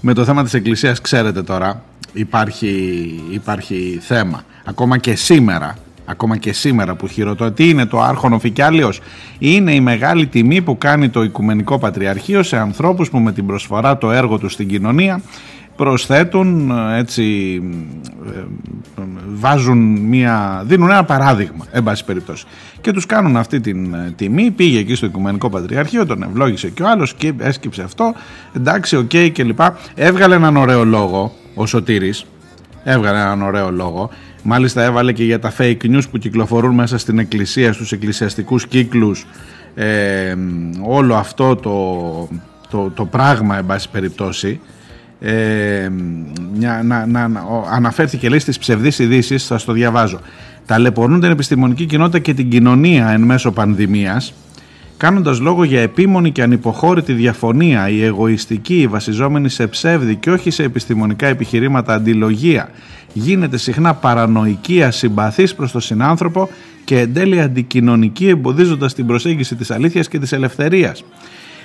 με 0.01 0.13
το 0.13 0.25
θέμα 0.25 0.43
της 0.43 0.55
Εκκλησίας 0.55 1.01
ξέρετε 1.01 1.43
τώρα 1.43 1.83
υπάρχει, 2.15 3.23
υπάρχει 3.31 3.99
θέμα. 4.01 4.45
Ακόμα 4.65 4.99
και 4.99 5.15
σήμερα, 5.15 5.77
ακόμα 6.05 6.37
και 6.37 6.53
σήμερα 6.53 6.95
που 6.95 7.07
χειροτώ, 7.07 7.53
τι 7.53 7.69
είναι 7.69 7.87
το 7.87 8.01
άρχον 8.01 8.41
φικιάλιος 8.41 9.01
είναι 9.39 9.75
η 9.75 9.81
μεγάλη 9.81 10.27
τιμή 10.27 10.63
που 10.63 10.79
κάνει 10.79 11.09
το 11.09 11.23
Οικουμενικό 11.23 11.79
Πατριαρχείο 11.79 12.43
σε 12.43 12.57
ανθρώπους 12.57 13.11
που 13.11 13.19
με 13.19 13.33
την 13.33 13.47
προσφορά 13.47 13.99
το 13.99 14.11
έργο 14.11 14.39
τους 14.39 14.53
στην 14.53 14.69
κοινωνία 14.69 15.21
προσθέτουν 15.77 16.73
έτσι 16.95 17.61
ε, 18.27 18.43
βάζουν 19.35 19.79
μια 19.99 20.63
δίνουν 20.67 20.91
ένα 20.91 21.05
παράδειγμα 21.05 21.65
εν 21.71 21.83
πάση 21.83 22.05
περιπτώσει. 22.05 22.45
Και 22.81 22.93
τους 22.93 23.07
κάνουν 23.07 23.37
αυτή 23.37 23.61
την 23.61 23.95
ε, 23.95 24.13
τιμή. 24.17 24.51
Πήγε 24.51 24.79
εκεί 24.79 24.95
στο 24.95 25.07
Οικουμενικό 25.07 25.51
Πατριαρχείο 25.51 26.07
τον 26.07 26.23
ευλόγησε 26.23 26.69
και 26.69 26.83
ο 26.83 26.89
άλλος 26.89 27.15
και 27.15 27.33
έσκυψε 27.39 27.83
αυτό. 27.83 28.15
Εντάξει 28.53 28.97
οκ 28.97 29.11
okay, 29.13 29.31
και 29.33 29.45
λοιπά. 29.45 29.79
Έβγαλε 29.95 30.35
έναν 30.35 30.57
ωραίο 30.57 30.85
λόγο 30.85 31.33
ο 31.55 31.67
Σωτήρης. 31.67 32.27
Έβγαλε 32.85 33.19
έναν 33.19 33.43
ωραίο 33.43 33.71
λόγο 33.71 34.11
μάλιστα 34.45 34.83
έβαλε 34.83 35.13
και 35.13 35.25
για 35.25 35.39
τα 35.39 35.53
fake 35.59 35.83
news 35.83 36.03
που 36.11 36.19
κυκλοφορούν 36.19 36.75
μέσα 36.75 36.99
στην 36.99 37.19
εκκλησία 37.19 37.73
στους 37.73 37.93
εκκλησιαστικούς 37.93 38.67
κύκλους 38.67 39.27
ε, 39.75 40.35
όλο 40.81 41.15
αυτό 41.15 41.57
το, 41.57 42.29
το, 42.71 42.91
το 42.91 43.05
πράγμα 43.05 43.57
εν 43.57 43.67
πάση 43.67 43.91
περιπτώσει. 43.91 44.61
Ε, 45.21 45.89
να, 46.59 46.83
να, 46.83 47.07
να, 47.07 47.31
αναφέρθηκε 47.71 48.29
λέει 48.29 48.39
στις 48.39 48.59
ψευδείς 48.59 48.99
ειδήσεις, 48.99 49.47
θα 49.47 49.61
το 49.65 49.73
διαβάζω. 49.73 50.21
Ταλαιπωρούν 50.67 51.21
την 51.21 51.31
επιστημονική 51.31 51.85
κοινότητα 51.85 52.19
και 52.19 52.35
την 52.35 52.51
κοινωνία 52.51 53.09
εν 53.09 53.21
μέσω 53.21 53.53
πανδημίας 53.53 54.35
κάνοντας 55.05 55.41
λόγο 55.41 55.65
για 55.65 55.81
επίμονη 55.81 56.31
και 56.31 56.43
ανυποχώρητη 56.43 57.13
διαφωνία, 57.13 57.89
η 57.89 58.05
εγωιστική, 58.05 58.81
η 58.81 58.87
βασιζόμενη 58.87 59.49
σε 59.49 59.67
ψεύδι 59.67 60.17
και 60.17 60.31
όχι 60.31 60.51
σε 60.51 60.63
επιστημονικά 60.63 61.27
επιχειρήματα 61.27 61.95
αντιλογία, 61.95 62.71
γίνεται 63.13 63.57
συχνά 63.57 63.95
παρανοϊκή, 63.95 64.83
ασυμπαθής 64.83 65.55
προς 65.55 65.73
τον 65.73 65.81
συνάνθρωπο 65.81 66.49
και 66.85 66.99
εν 66.99 67.15
τέλει 67.15 67.41
αντικοινωνική 67.41 68.29
εμποδίζοντας 68.29 68.95
την 68.95 69.07
προσέγγιση 69.07 69.55
της 69.55 69.71
αλήθειας 69.71 70.09
και 70.09 70.19
της 70.19 70.33
ελευθερίας. 70.33 71.05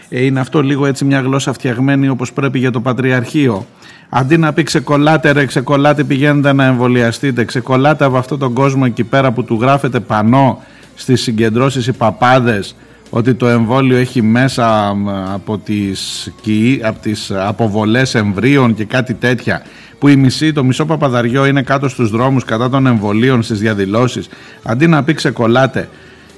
Ε, 0.10 0.26
είναι 0.26 0.40
αυτό 0.40 0.62
λίγο 0.62 0.86
έτσι 0.86 1.06
μια 1.06 1.20
γλώσσα 1.20 1.54
φτιαγμένη 1.54 2.10
όπως 2.10 2.34
πρέπει 2.34 2.60
για 2.60 2.72
το 2.72 2.80
Πατριαρχείο. 2.82 3.66
Αντί 4.10 4.38
να 4.38 4.54
πει 4.54 4.64
ξεκολλάτε 4.64 5.32
ρε, 5.32 5.46
ξεκολλάτε 5.46 6.04
πηγαίνετε 6.04 6.54
να 6.54 6.66
εμβολιαστείτε, 6.66 7.46
ξεκολλάτε 7.46 8.06
από 8.06 8.18
αυτόν 8.18 8.40
τον 8.40 8.54
κόσμο 8.54 8.84
εκεί 8.86 9.04
πέρα 9.04 9.32
που 9.32 9.44
του 9.44 9.58
γράφετε 9.62 10.00
πανό 10.00 10.64
στις 10.96 11.22
συγκεντρώσεις 11.22 11.88
οι 11.88 11.94
παπάδες 11.94 12.76
ότι 13.10 13.34
το 13.34 13.48
εμβόλιο 13.48 13.98
έχει 13.98 14.22
μέσα 14.22 14.96
από 15.34 15.58
τις, 15.58 16.32
από 16.82 17.00
τις 17.00 17.32
αποβολές 17.32 18.16
εμβρίων 18.16 18.74
και 18.74 18.86
κάτι 18.86 19.14
τέτοια 19.14 19.62
που 20.00 20.08
η 20.08 20.16
μισή, 20.16 20.54
το 20.54 20.64
μισό 20.64 20.86
παπαδαριό 20.86 21.46
είναι 21.46 21.62
κάτω 21.62 21.90
στους 21.90 22.10
δρόμους 22.10 22.44
κατά 22.44 22.70
των 22.70 22.86
εμβολίων 22.86 23.44
στις 23.44 23.60
διαδηλώσεις 23.60 24.30
αντί 24.64 24.88
να 24.88 25.04
πει 25.04 25.14
ξεκολλάτε 25.14 25.90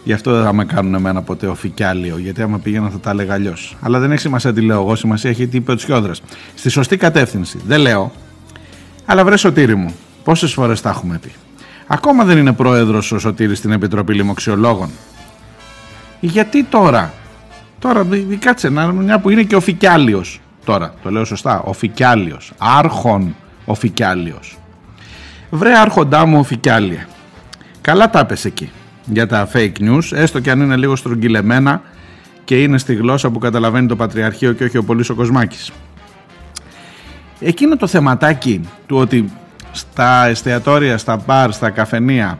Γι' 0.03 0.13
αυτό 0.13 0.33
δεν 0.33 0.43
θα 0.43 0.53
με 0.53 0.65
κάνουν 0.65 0.93
εμένα 0.93 1.21
ποτέ 1.21 1.47
οφικιάλιο, 1.47 2.17
γιατί 2.17 2.41
άμα 2.41 2.59
πήγαινα 2.59 2.89
θα 2.89 2.99
τα 2.99 3.09
έλεγα 3.09 3.33
αλλιώς. 3.33 3.77
Αλλά 3.81 3.99
δεν 3.99 4.11
έχει 4.11 4.21
σημασία 4.21 4.53
τι 4.53 4.61
λέω 4.61 4.81
εγώ, 4.81 4.95
σημασία 4.95 5.29
έχει 5.29 5.47
τι 5.47 5.57
είπε 5.57 5.71
ο 5.71 5.75
Τσιόδρας. 5.75 6.21
Στη 6.55 6.69
σωστή 6.69 6.97
κατεύθυνση. 6.97 7.59
Δεν 7.65 7.79
λέω. 7.79 8.11
Αλλά 9.05 9.23
βρε 9.25 9.37
σωτήρι 9.37 9.75
μου, 9.75 9.93
πόσες 10.23 10.53
φορές 10.53 10.81
τα 10.81 10.89
έχουμε 10.89 11.19
πει. 11.21 11.31
Ακόμα 11.87 12.23
δεν 12.23 12.37
είναι 12.37 12.53
πρόεδρος 12.53 13.11
ο 13.11 13.19
Σωτήρης 13.19 13.57
στην 13.57 13.71
Επιτροπή 13.71 14.13
Λοιμοξιολόγων. 14.13 14.89
Γιατί 16.23 16.63
τώρα, 16.63 17.13
τώρα 17.79 18.07
κάτσε 18.39 18.69
να 18.69 18.91
μια 18.91 19.19
που 19.19 19.29
είναι 19.29 19.43
και 19.43 19.55
ο 19.55 19.61
Τώρα, 20.65 20.93
το 21.03 21.11
λέω 21.11 21.25
σωστά, 21.25 21.61
ο 21.61 21.73
Φικιάλιος, 21.73 22.51
άρχον 22.57 23.35
ο 23.65 23.75
Βρε 25.49 25.77
άρχοντά 25.77 26.25
μου 26.25 26.39
ο 26.39 26.47
Καλά 27.81 28.09
τα 28.09 28.27
εκεί 28.43 28.71
για 29.05 29.27
τα 29.27 29.49
fake 29.53 29.79
news, 29.79 30.11
έστω 30.11 30.39
και 30.39 30.51
αν 30.51 30.61
είναι 30.61 30.75
λίγο 30.75 30.95
στρογγυλεμένα 30.95 31.81
και 32.43 32.61
είναι 32.61 32.77
στη 32.77 32.93
γλώσσα 32.93 33.29
που 33.29 33.39
καταλαβαίνει 33.39 33.87
το 33.87 33.95
Πατριαρχείο 33.95 34.53
και 34.53 34.63
όχι 34.63 34.77
ο 34.77 34.83
Πολύς 34.83 35.09
ο 35.09 35.15
Κοσμάκης. 35.15 35.71
Εκείνο 37.39 37.77
το 37.77 37.87
θεματάκι 37.87 38.69
του 38.87 38.97
ότι 38.97 39.31
στα 39.71 40.25
εστιατόρια, 40.25 40.97
στα 40.97 41.23
μπαρ, 41.25 41.51
στα 41.51 41.69
καφενεία, 41.69 42.39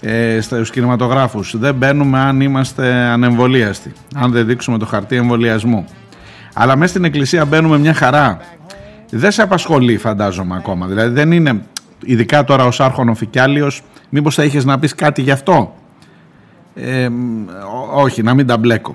ε, 0.00 0.40
στους 0.40 0.70
κινηματογράφους 0.70 1.58
δεν 1.58 1.74
μπαίνουμε 1.74 2.18
αν 2.18 2.40
είμαστε 2.40 2.92
ανεμβολίαστοι, 2.92 3.92
αν 4.14 4.30
δεν 4.30 4.46
δείξουμε 4.46 4.78
το 4.78 4.86
χαρτί 4.86 5.16
εμβολιασμού. 5.16 5.84
Αλλά 6.54 6.76
μέσα 6.76 6.90
στην 6.90 7.04
εκκλησία 7.04 7.44
μπαίνουμε 7.44 7.78
μια 7.78 7.94
χαρά. 7.94 8.38
Δεν 9.10 9.30
σε 9.30 9.42
απασχολεί 9.42 9.96
φαντάζομαι 9.96 10.56
ακόμα. 10.56 10.86
Δηλαδή 10.86 11.14
δεν 11.14 11.32
είναι, 11.32 11.62
ειδικά 12.04 12.44
τώρα 12.44 12.64
ως 12.64 12.80
άρχον 12.80 13.14
Φικιάλιος, 13.14 13.82
μήπως 14.08 14.34
θα 14.34 14.44
είχες 14.44 14.64
να 14.64 14.78
πεις 14.78 14.94
κάτι 14.94 15.22
γι' 15.22 15.30
αυτό; 15.30 15.74
Ε, 16.74 17.08
όχι, 17.94 18.22
να 18.22 18.34
μην 18.34 18.46
τα 18.46 18.58
μπλέκω. 18.58 18.94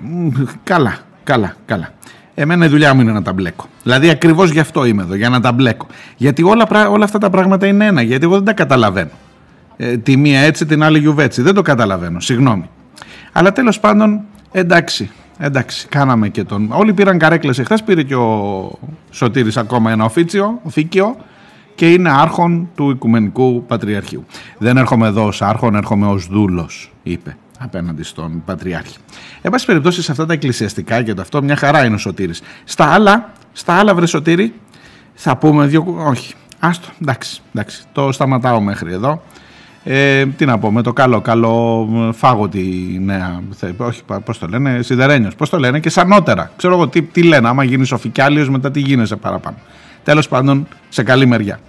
Καλά, 0.64 0.96
καλά, 1.24 1.54
καλά. 1.66 1.88
Εμένα 2.34 2.64
η 2.64 2.68
δουλειά 2.68 2.94
μου 2.94 3.00
είναι 3.00 3.12
να 3.12 3.22
τα 3.22 3.32
μπλέκω. 3.32 3.66
Δηλαδή 3.82 4.10
ακριβώς 4.10 4.50
γι' 4.50 4.60
αυτό 4.60 4.84
είμαι 4.84 5.02
εδώ, 5.02 5.14
για 5.14 5.28
να 5.28 5.40
τα 5.40 5.52
μπλέκω. 5.52 5.86
Γιατί 6.16 6.42
όλα, 6.42 6.88
όλα 6.90 7.04
αυτά 7.04 7.18
τα 7.18 7.30
πράγματα 7.30 7.66
είναι 7.66 7.86
ένα, 7.86 8.02
γιατί 8.02 8.24
εγώ 8.24 8.34
δεν 8.34 8.44
τα 8.44 8.52
καταλαβαίνω. 8.52 9.10
Ε, 9.76 9.96
τη 9.96 10.16
μία 10.16 10.40
έτσι, 10.40 10.66
την 10.66 10.82
άλλη 10.82 10.98
γιουβέτσι. 10.98 11.42
Δεν 11.42 11.54
το 11.54 11.62
καταλαβαίνω, 11.62 12.20
συγγνώμη. 12.20 12.68
Αλλά 13.32 13.52
τέλος 13.52 13.80
πάντων, 13.80 14.20
εντάξει, 14.52 15.10
εντάξει, 15.38 15.86
κάναμε 15.88 16.28
και 16.28 16.44
τον. 16.44 16.68
Όλοι 16.72 16.92
πήραν 16.92 17.18
καρέκλες 17.18 17.58
εχθές, 17.58 17.82
πήρε 17.82 18.02
και 18.02 18.14
ο 18.14 18.78
Σωτήρης 19.10 19.56
ακόμα 19.56 19.90
ένα 19.90 20.04
οφίτσιο, 20.04 20.60
οφίκιο 20.62 21.16
και 21.74 21.90
είναι 21.90 22.10
άρχον 22.10 22.68
του 22.74 22.90
Οικουμενικού 22.90 23.64
Πατριαρχείου. 23.66 24.24
Δεν 24.58 24.76
έρχομαι 24.76 25.06
εδώ 25.06 25.26
ως 25.26 25.42
άρχον, 25.42 25.74
έρχομαι 25.74 26.06
ως 26.06 26.26
δούλος, 26.26 26.92
είπε 27.02 27.36
απέναντι 27.58 28.02
στον 28.02 28.42
Πατριάρχη. 28.44 28.96
Εν 29.42 29.50
πάση 29.50 29.66
περιπτώσει 29.66 30.02
σε 30.02 30.10
αυτά 30.10 30.26
τα 30.26 30.32
εκκλησιαστικά 30.32 31.02
και 31.02 31.14
το 31.14 31.22
αυτό 31.22 31.42
μια 31.42 31.56
χαρά 31.56 31.84
είναι 31.84 31.94
ο 31.94 31.98
Σωτήρης. 31.98 32.42
Στα 32.64 32.84
άλλα, 32.84 33.32
στα 33.52 33.74
άλλα 33.74 33.94
βρε 33.94 34.06
Σωτήρη, 34.06 34.54
θα 35.14 35.36
πούμε 35.36 35.66
δύο... 35.66 35.94
Όχι, 36.08 36.34
άστο, 36.58 36.88
εντάξει, 37.02 37.42
εντάξει, 37.54 37.82
το 37.92 38.12
σταματάω 38.12 38.60
μέχρι 38.60 38.92
εδώ. 38.92 39.22
Ε, 39.88 40.26
τι 40.26 40.44
να 40.44 40.58
πω, 40.58 40.72
με 40.72 40.82
το 40.82 40.92
καλό, 40.92 41.20
καλό 41.20 41.88
φάγω 42.12 42.48
τη 42.48 42.60
νέα, 43.00 43.42
όχι 43.76 44.02
πώς 44.24 44.38
το 44.38 44.46
λένε, 44.46 44.82
σιδερένιος, 44.82 45.34
πώς 45.34 45.50
το 45.50 45.58
λένε 45.58 45.80
και 45.80 45.90
σανότερα. 45.90 46.50
Ξέρω 46.56 46.74
εγώ 46.74 46.88
τι, 46.88 47.02
τι 47.02 47.22
λένε, 47.22 47.48
άμα 47.48 47.64
γίνεις 47.64 47.92
οφικιάλιος 47.92 48.48
μετά 48.48 48.70
τι 48.70 48.80
γίνεσαι 48.80 49.16
παραπάνω. 49.16 49.56
Τέλος 50.04 50.28
πάντων, 50.28 50.66
σε 50.88 51.02
καλή 51.02 51.26
μεριά. 51.26 51.60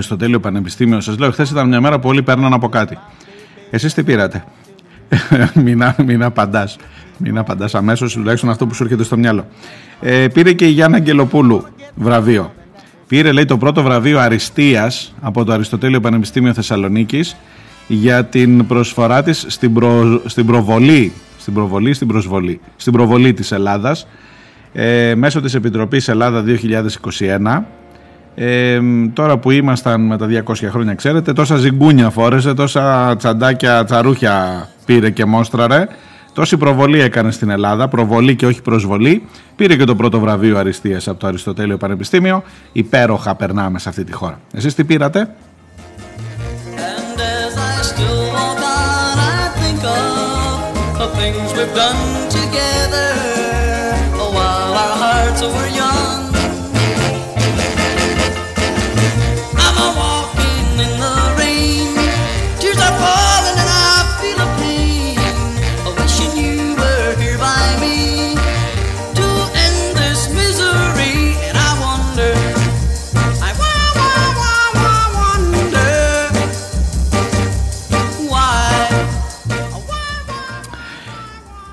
Αριστοτέλειο 0.00 0.40
Πανεπιστήμιο, 0.40 1.00
σας 1.00 1.18
λέω, 1.18 1.30
χθες 1.30 1.50
ήταν 1.50 1.68
μια 1.68 1.80
μέρα 1.80 1.98
που 1.98 2.08
όλοι 2.08 2.22
παίρναν 2.22 2.52
από 2.52 2.68
κάτι. 2.68 2.98
Εσείς 3.70 3.94
τι 3.94 4.02
πήρατε; 4.02 4.44
μην, 5.64 5.82
μην 6.04 6.22
απαντάς. 6.22 6.76
Μην 7.16 7.38
απαντάς 7.38 7.74
αμέσως, 7.74 8.12
τουλάχιστον 8.12 8.50
αυτό 8.50 8.66
που 8.66 8.74
σου 8.74 8.82
έρχεται 8.82 9.04
στο 9.04 9.16
μυαλό. 9.16 9.46
Ε, 10.00 10.28
πήρε 10.28 10.52
και 10.52 10.66
η 10.66 10.70
Γιάννα 10.70 10.96
Αγγελοπούλου 10.96 11.64
βραβείο. 11.94 12.52
Πήρε, 13.08 13.32
λέει, 13.32 13.44
το 13.44 13.58
πρώτο 13.58 13.82
βραβείο 13.82 14.18
αριστείας 14.18 15.14
από 15.20 15.44
το 15.44 15.52
Αριστοτέλειο 15.52 16.00
Πανεπιστήμιο 16.00 16.54
Θεσσαλονίκης 16.54 17.36
για 17.88 18.24
την 18.24 18.66
προσφορά 18.66 19.22
της 19.22 19.44
στην, 19.48 19.72
στην 20.24 20.46
προβολή, 20.46 21.12
στην 21.38 21.54
προβολή, 21.54 21.94
στην 21.94 22.08
προσβολή, 22.08 22.60
στην 22.76 22.92
προβολή 22.92 23.32
της 23.32 23.52
Ελλάδας 23.52 24.06
ε, 24.72 25.14
μέσω 25.14 25.40
της 25.40 25.54
Επιτροπής 25.54 26.08
Ελλάδα 26.08 26.44
2021 26.46 27.62
ε, 28.34 28.80
τώρα 29.12 29.38
που 29.38 29.50
ήμασταν 29.50 30.00
με 30.00 30.16
τα 30.16 30.26
200 30.46 30.54
χρόνια 30.70 30.94
ξέρετε 30.94 31.32
τόσα 31.32 31.56
ζυγκούνια 31.56 32.10
φόρεσε 32.10 32.54
τόσα 32.54 33.16
τσαντάκια 33.16 33.84
τσαρούχια 33.84 34.68
πήρε 34.84 35.10
και 35.10 35.24
μόστραρε. 35.24 35.86
Τόση 36.32 36.56
προβολή 36.56 37.00
έκανε 37.00 37.30
στην 37.30 37.50
Ελλάδα 37.50 37.88
προβολή 37.88 38.36
και 38.36 38.46
όχι 38.46 38.62
προσβολή. 38.62 39.26
Πήρε 39.56 39.76
και 39.76 39.84
το 39.84 39.96
πρώτο 39.96 40.20
βραβείο 40.20 40.58
αριστείας 40.58 41.08
από 41.08 41.18
το 41.18 41.26
Αριστοτέλειο 41.26 41.76
Πανεπιστήμιο. 41.76 42.42
Υπέροχα 42.72 43.34
περνάμε 43.34 43.78
σε 43.78 43.88
αυτή 43.88 44.04
τη 44.04 44.12
χώρα. 44.12 44.40
Εσείς 44.52 44.74
τι 44.74 44.84
πήρατε; 44.84 45.34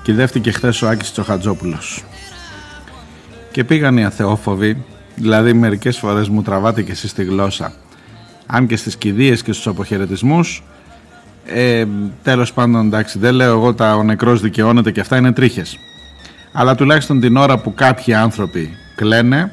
Κυδεύτηκε 0.08 0.50
χθες 0.50 0.82
ο 0.82 0.88
Άκης 0.88 1.12
Τσοχατζόπουλος. 1.12 2.04
Και 3.50 3.64
πήγαν 3.64 3.96
οι 3.96 4.04
αθεόφοβοι, 4.04 4.84
δηλαδή 5.14 5.52
μερικές 5.52 5.98
φορές 5.98 6.28
μου 6.28 6.42
τραβάτε 6.42 6.82
και 6.82 6.92
εσείς 6.92 7.12
τη 7.12 7.24
γλώσσα, 7.24 7.72
αν 8.46 8.66
και 8.66 8.76
στις 8.76 8.96
κηδείες 8.96 9.42
και 9.42 9.52
στους 9.52 9.66
αποχαιρετισμούς. 9.66 10.62
Ε, 11.46 11.84
τέλος 12.22 12.52
πάντων 12.52 12.86
εντάξει 12.86 13.18
δεν 13.18 13.34
λέω 13.34 13.52
εγώ 13.52 13.74
τα 13.74 13.94
ο 13.94 14.02
νεκρός 14.02 14.40
δικαιώνεται 14.40 14.90
και 14.90 15.00
αυτά 15.00 15.16
είναι 15.16 15.32
τρίχες 15.32 15.78
αλλά 16.52 16.74
τουλάχιστον 16.74 17.20
την 17.20 17.36
ώρα 17.36 17.58
που 17.58 17.74
κάποιοι 17.74 18.14
άνθρωποι 18.14 18.70
κλαίνε 18.96 19.52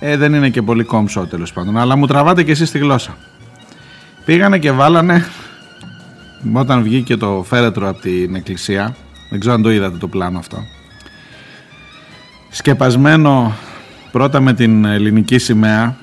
ε, 0.00 0.16
δεν 0.16 0.34
είναι 0.34 0.48
και 0.48 0.62
πολύ 0.62 0.84
κόμψο 0.84 1.26
τέλος 1.26 1.52
πάντων 1.52 1.78
αλλά 1.78 1.96
μου 1.96 2.06
τραβάτε 2.06 2.42
και 2.42 2.50
εσείς 2.50 2.70
τη 2.70 2.78
γλώσσα 2.78 3.16
πήγανε 4.24 4.58
και 4.58 4.70
βάλανε 4.70 5.26
όταν 6.52 6.82
βγήκε 6.82 7.16
το 7.16 7.44
φέρετρο 7.48 7.88
από 7.88 8.00
την 8.00 8.34
εκκλησία 8.34 8.96
δεν 9.32 9.40
ξέρω 9.40 9.54
αν 9.54 9.62
το 9.62 9.70
είδατε 9.70 9.96
το 9.96 10.08
πλάνο 10.08 10.38
αυτό 10.38 10.64
σκεπασμένο 12.50 13.52
πρώτα 14.12 14.40
με 14.40 14.52
την 14.52 14.84
ελληνική 14.84 15.38
σημαία 15.38 15.96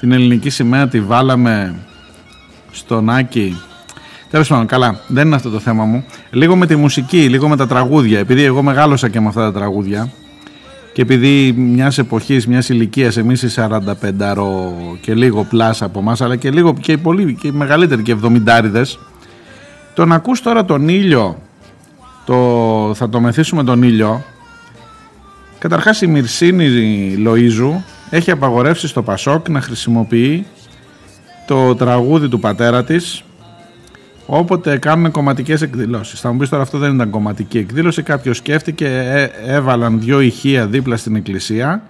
την 0.00 0.12
ελληνική 0.12 0.50
σημαία 0.50 0.88
τη 0.88 1.00
βάλαμε 1.00 1.74
στον 2.70 3.10
Άκη 3.10 3.56
Τέλος 4.30 4.48
πάντων, 4.48 4.66
καλά, 4.66 5.00
δεν 5.06 5.26
είναι 5.26 5.34
αυτό 5.34 5.50
το 5.50 5.58
θέμα 5.58 5.84
μου. 5.84 6.04
Λίγο 6.30 6.56
με 6.56 6.66
τη 6.66 6.76
μουσική, 6.76 7.28
λίγο 7.28 7.48
με 7.48 7.56
τα 7.56 7.66
τραγούδια. 7.66 8.18
Επειδή 8.18 8.42
εγώ 8.42 8.62
μεγάλωσα 8.62 9.08
και 9.08 9.20
με 9.20 9.28
αυτά 9.28 9.40
τα 9.40 9.52
τραγούδια 9.58 10.12
και 10.92 11.02
επειδή 11.02 11.52
μιας 11.52 11.98
εποχής, 11.98 12.46
μιας 12.46 12.68
ηλικίας, 12.68 13.16
εμείς 13.16 13.42
οι 13.42 13.48
45 13.48 14.94
και 15.00 15.14
λίγο 15.14 15.44
πλάσα 15.44 15.84
από 15.84 15.98
εμάς, 15.98 16.20
αλλά 16.20 16.36
και 16.36 16.50
λίγο 16.50 16.74
και 16.80 16.98
πολύ 16.98 17.34
και 17.34 17.52
μεγαλύτεροι 17.52 18.02
και 18.02 18.16
70 18.22 18.98
τον 19.94 20.12
ακούς 20.12 20.42
τώρα 20.42 20.64
τον 20.64 20.88
ήλιο, 20.88 21.42
το, 22.30 22.94
θα 22.94 23.08
το 23.08 23.20
μεθύσουμε 23.20 23.64
τον 23.64 23.82
ήλιο. 23.82 24.24
Καταρχάς 25.58 26.00
η 26.00 26.06
Μυρσίνη 26.06 26.68
Λοΐζου 27.26 27.82
έχει 28.10 28.30
απαγορεύσει 28.30 28.88
στο 28.88 29.02
Πασόκ 29.02 29.48
να 29.48 29.60
χρησιμοποιεί 29.60 30.46
το 31.46 31.74
τραγούδι 31.74 32.28
του 32.28 32.40
πατέρα 32.40 32.84
της 32.84 33.24
όποτε 34.26 34.78
κάνουν 34.78 35.10
κομματικές 35.10 35.62
εκδηλώσεις. 35.62 36.20
Θα 36.20 36.32
μου 36.32 36.38
πεις 36.38 36.48
τώρα 36.48 36.62
αυτό 36.62 36.78
δεν 36.78 36.94
ήταν 36.94 37.10
κομματική 37.10 37.58
εκδήλωση. 37.58 38.02
Κάποιος 38.02 38.36
σκέφτηκε, 38.36 38.86
ε, 38.86 39.54
έβαλαν 39.54 40.00
δύο 40.00 40.20
ηχεία 40.20 40.66
δίπλα 40.66 40.96
στην 40.96 41.16
εκκλησία 41.16 41.82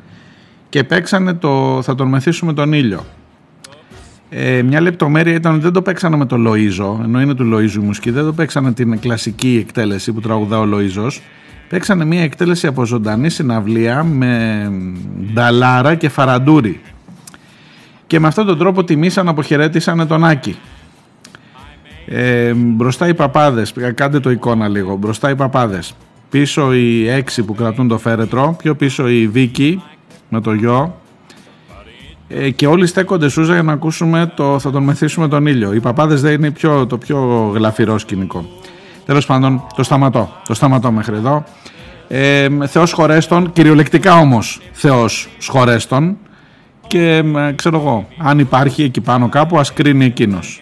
και 0.68 0.84
παίξανε 0.84 1.34
το 1.34 1.82
Θα 1.82 1.94
τον 1.94 2.08
μεθύσουμε 2.08 2.52
τον 2.52 2.72
ήλιο. 2.72 3.04
Ε, 4.32 4.62
μια 4.62 4.80
λεπτομέρεια 4.80 5.34
ήταν 5.34 5.52
ότι 5.52 5.62
δεν 5.62 5.72
το 5.72 5.82
παίξανε 5.82 6.16
με 6.16 6.26
το 6.26 6.36
Λοίζο, 6.36 7.00
ενώ 7.04 7.20
είναι 7.20 7.34
του 7.34 7.44
Λοίζου 7.44 7.80
η 7.80 7.84
μουσική, 7.84 8.10
δεν 8.10 8.24
το 8.24 8.32
παίξανε 8.32 8.72
την 8.72 8.98
κλασική 9.00 9.64
εκτέλεση 9.66 10.12
που 10.12 10.20
τραγουδά 10.20 10.58
ο 10.58 10.64
Λοίζο. 10.64 11.06
Παίξανε 11.68 12.04
μια 12.04 12.22
εκτέλεση 12.22 12.66
από 12.66 12.84
ζωντανή 12.84 13.30
συναυλία 13.30 14.04
με 14.04 14.72
νταλάρα 15.32 15.94
και 15.94 16.08
φαραντούρι. 16.08 16.80
Και 18.06 18.20
με 18.20 18.26
αυτόν 18.26 18.46
τον 18.46 18.58
τρόπο 18.58 18.84
τιμήσαν, 18.84 19.28
αποχαιρέτησαν 19.28 20.06
τον 20.06 20.24
Άκη. 20.24 20.56
Ε, 22.06 22.52
μπροστά 22.54 23.08
οι 23.08 23.14
παπάδες, 23.14 23.74
κάντε 23.94 24.20
το 24.20 24.30
εικόνα 24.30 24.68
λίγο, 24.68 24.96
μπροστά 24.96 25.30
οι 25.30 25.34
παπάδες. 25.34 25.94
Πίσω 26.30 26.74
οι 26.74 27.08
έξι 27.08 27.42
που 27.42 27.54
κρατούν 27.54 27.88
το 27.88 27.98
φέρετρο, 27.98 28.56
πιο 28.58 28.74
πίσω 28.74 29.08
η 29.08 29.28
Βίκη 29.28 29.82
με 30.28 30.40
το 30.40 30.52
γιο. 30.52 30.99
Ε, 32.32 32.50
και 32.50 32.66
όλοι 32.66 32.86
στέκονται 32.86 33.28
σούζα 33.28 33.52
για 33.52 33.62
να 33.62 33.72
ακούσουμε 33.72 34.32
το 34.34 34.58
θα 34.58 34.70
τον 34.70 34.82
μεθύσουμε 34.82 35.28
τον 35.28 35.46
ήλιο. 35.46 35.72
Οι 35.72 35.80
παπάδες 35.80 36.20
δεν 36.20 36.32
είναι 36.32 36.50
πιο, 36.50 36.86
το 36.86 36.98
πιο 36.98 37.50
γλαφυρό 37.54 37.98
σκηνικό. 37.98 38.44
Τέλος 39.06 39.26
πάντων, 39.26 39.66
το 39.76 39.82
σταματώ. 39.82 40.32
Το 40.46 40.54
σταματώ 40.54 40.90
μέχρι 40.92 41.16
εδώ. 41.16 41.44
Ε, 42.08 42.48
Θεός 42.66 42.92
χωρέστον, 42.92 43.52
κυριολεκτικά 43.52 44.14
όμως 44.14 44.60
Θεός 44.72 45.28
σχορέστον 45.38 46.16
και 46.86 47.24
ε, 47.36 47.52
ξέρω 47.52 47.76
εγώ, 47.78 48.08
αν 48.18 48.38
υπάρχει 48.38 48.82
εκεί 48.82 49.00
πάνω 49.00 49.28
κάπου 49.28 49.58
ας 49.58 49.72
κρίνει 49.72 50.04
εκείνος 50.04 50.60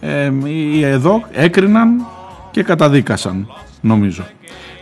ε, 0.00 0.32
οι 0.44 0.84
εδώ 0.84 1.22
έκριναν 1.32 2.06
και 2.50 2.62
καταδίκασαν 2.62 3.48
νομίζω. 3.80 4.24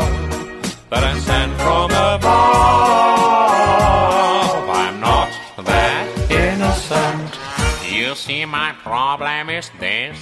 see 8.15 8.45
my 8.45 8.71
problem 8.83 9.49
is 9.49 9.69
this 9.79 10.17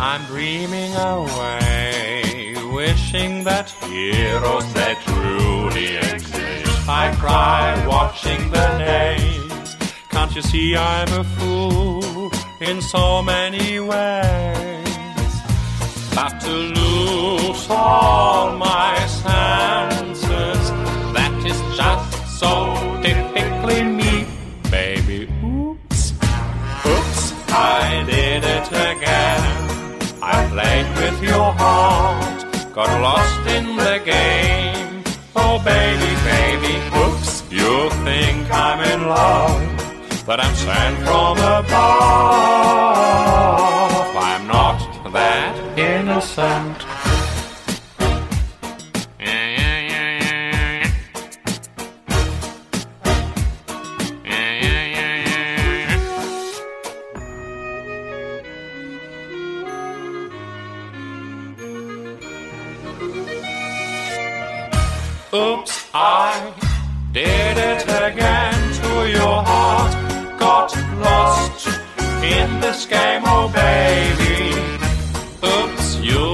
I'm 0.00 0.24
dreaming 0.26 0.92
away 0.94 2.54
Wishing 2.72 3.44
that 3.44 3.70
heroes 3.84 4.66
that 4.74 4.96
truly 5.06 5.96
exist 5.96 6.88
I 6.88 7.14
cry 7.18 7.86
watching 7.86 8.50
the 8.50 8.66
days. 8.78 9.76
Can't 10.10 10.34
you 10.34 10.42
see 10.42 10.76
I'm 10.76 11.10
a 11.12 11.24
fool 11.24 12.30
in 12.60 12.82
so 12.82 13.22
many 13.22 13.80
ways? 13.80 15.32
But 16.14 16.40
to 16.40 16.52
lose 16.78 17.66
all 17.70 18.56
my 18.56 19.06
senses, 19.54 20.62
that 21.16 21.32
is 21.50 21.60
just 21.76 22.38
so 22.40 22.50
typically 23.02 23.82
me, 24.00 24.26
baby. 24.70 25.20
Oops, 25.44 26.02
oops, 26.92 27.20
I 27.50 28.04
did 28.06 28.42
it 28.56 28.68
again. 28.90 29.42
I 30.22 30.34
played 30.54 30.88
with 31.00 31.18
your 31.30 31.50
heart, 31.62 32.46
got 32.74 32.90
lost 33.08 33.42
in 33.56 33.66
the 33.76 33.96
game. 34.04 35.02
Oh, 35.36 35.56
baby, 35.74 36.12
baby, 36.32 36.74
oops, 37.02 37.30
you 37.50 37.72
think 38.06 38.42
I'm 38.50 38.80
in 38.92 39.00
love, 39.08 39.62
but 40.26 40.40
I'm 40.40 40.54
sent 40.54 40.96
from 41.06 41.36
above. 41.38 41.94
I'm 44.30 44.44
not 44.46 44.78
that 45.12 45.54
innocent. 45.78 46.83
This 72.74 72.86
game, 72.86 73.22
oh 73.34 73.46
baby. 73.64 74.38
Oops, 75.52 75.88
you 76.10 76.24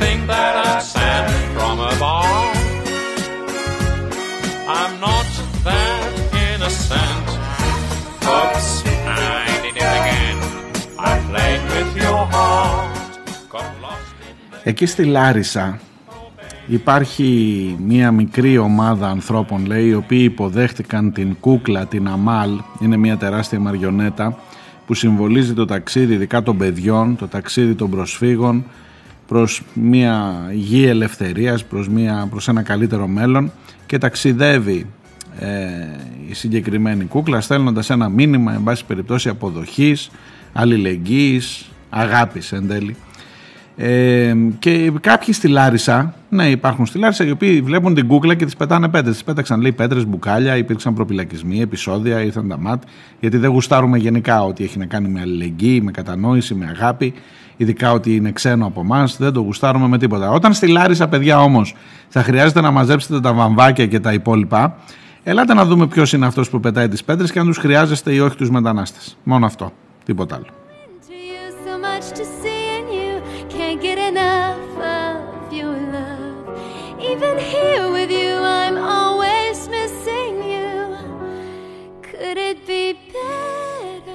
think 0.00 0.18
that 0.32 0.54
I 0.70 0.72
sent 0.94 1.28
from 1.54 1.76
above. 1.92 2.56
I'm 4.78 4.92
not 5.06 5.28
that 5.66 6.10
innocent. 6.48 7.26
Oops, 8.36 8.68
I 9.06 9.44
did 9.62 9.76
it 9.82 9.92
again. 10.00 10.38
I 11.10 11.12
played 11.28 11.62
with 11.72 11.90
your 12.04 12.22
heart. 12.34 13.12
Got 13.52 13.68
lost. 13.82 14.08
Εκεί 14.62 14.86
στη 14.86 15.04
Λάρισα 15.04 15.78
Υπάρχει 16.66 17.76
μία 17.86 18.10
μικρή 18.10 18.58
ομάδα 18.58 19.08
ανθρώπων, 19.08 19.66
λέει, 19.66 19.86
οι 19.86 19.94
οποίοι 19.94 20.22
υποδέχτηκαν 20.22 21.12
την 21.12 21.36
κούκλα, 21.40 21.86
την 21.86 22.08
Αμάλ, 22.08 22.50
είναι 22.80 22.96
μία 22.96 23.16
τεράστια 23.16 23.60
μαριονέτα 23.60 24.38
που 24.90 24.96
συμβολίζει 24.96 25.54
το 25.54 25.64
ταξίδι 25.64 26.14
ειδικά 26.14 26.42
των 26.42 26.56
παιδιών, 26.56 27.16
το 27.16 27.28
ταξίδι 27.28 27.74
των 27.74 27.90
προσφύγων 27.90 28.64
προς 29.26 29.62
μία 29.74 30.46
γη 30.52 30.86
ελευθερίας, 30.86 31.64
προς, 31.64 31.88
μία, 31.88 32.26
προς 32.30 32.48
ένα 32.48 32.62
καλύτερο 32.62 33.06
μέλλον 33.06 33.52
και 33.86 33.98
ταξιδεύει 33.98 34.86
ε, 35.38 35.48
η 36.28 36.34
συγκεκριμένη 36.34 37.04
κούκλα 37.04 37.40
στέλνοντας 37.40 37.90
ένα 37.90 38.08
μήνυμα, 38.08 38.52
εν 38.54 38.62
πάση 38.62 38.84
περιπτώσει, 38.84 39.28
αποδοχής, 39.28 40.10
αλληλεγγύης, 40.52 41.70
αγάπης 41.90 42.52
εν 42.52 42.68
τέλει 42.68 42.96
ε, 43.82 44.34
και 44.58 44.92
κάποιοι 45.00 45.34
στη 45.34 45.48
Λάρισα, 45.48 46.14
ναι, 46.28 46.48
υπάρχουν 46.48 46.86
στη 46.86 46.98
Λάρισα, 46.98 47.24
οι 47.24 47.30
οποίοι 47.30 47.60
βλέπουν 47.60 47.94
την 47.94 48.06
κούκλα 48.06 48.34
και 48.34 48.44
τις 48.44 48.56
πετάνε 48.56 48.88
πέτρες. 48.88 49.12
Τις 49.12 49.24
πέταξαν, 49.24 49.60
λέει, 49.60 49.72
πέτρες, 49.72 50.06
μπουκάλια, 50.06 50.56
υπήρξαν 50.56 50.94
προπυλακισμοί, 50.94 51.60
επεισόδια, 51.60 52.20
ήρθαν 52.20 52.48
τα 52.48 52.58
ματ. 52.58 52.82
Γιατί 53.20 53.36
δεν 53.36 53.50
γουστάρουμε 53.50 53.98
γενικά 53.98 54.42
ότι 54.42 54.64
έχει 54.64 54.78
να 54.78 54.86
κάνει 54.86 55.08
με 55.08 55.20
αλληλεγγύη, 55.20 55.80
με 55.84 55.90
κατανόηση, 55.90 56.54
με 56.54 56.66
αγάπη. 56.66 57.14
Ειδικά 57.56 57.92
ότι 57.92 58.14
είναι 58.14 58.32
ξένο 58.32 58.66
από 58.66 58.80
εμάς, 58.80 59.16
δεν 59.16 59.32
το 59.32 59.40
γουστάρουμε 59.40 59.88
με 59.88 59.98
τίποτα. 59.98 60.30
Όταν 60.30 60.52
στη 60.52 60.66
Λάρισα, 60.66 61.08
παιδιά 61.08 61.42
όμως, 61.42 61.74
θα 62.08 62.22
χρειάζεται 62.22 62.60
να 62.60 62.70
μαζέψετε 62.70 63.20
τα 63.20 63.32
βαμβάκια 63.32 63.86
και 63.86 64.00
τα 64.00 64.12
υπόλοιπα, 64.12 64.76
ελάτε 65.22 65.54
να 65.54 65.64
δούμε 65.64 65.86
ποιος 65.86 66.12
είναι 66.12 66.26
αυτός 66.26 66.50
που 66.50 66.60
πετάει 66.60 66.88
τις 66.88 67.04
πέτρες 67.04 67.32
και 67.32 67.38
αν 67.38 67.46
τους 67.46 67.58
χρειάζεστε 67.58 68.12
ή 68.12 68.18
όχι 68.20 68.36
τους 68.36 68.50
μετανάστες. 68.50 69.16
Μόνο 69.22 69.46
αυτό. 69.46 69.72
Τίποτα 70.04 70.34
άλλο. 70.34 70.59
Even 77.22 77.38
here 77.38 77.90
with 77.92 78.10
you, 78.10 78.32
I'm 78.36 78.78
always 78.78 79.68
missing 79.68 80.42
you. 80.42 80.96
Could 82.00 82.38
it 82.38 82.66
be 82.66 82.94
better? 83.12 84.12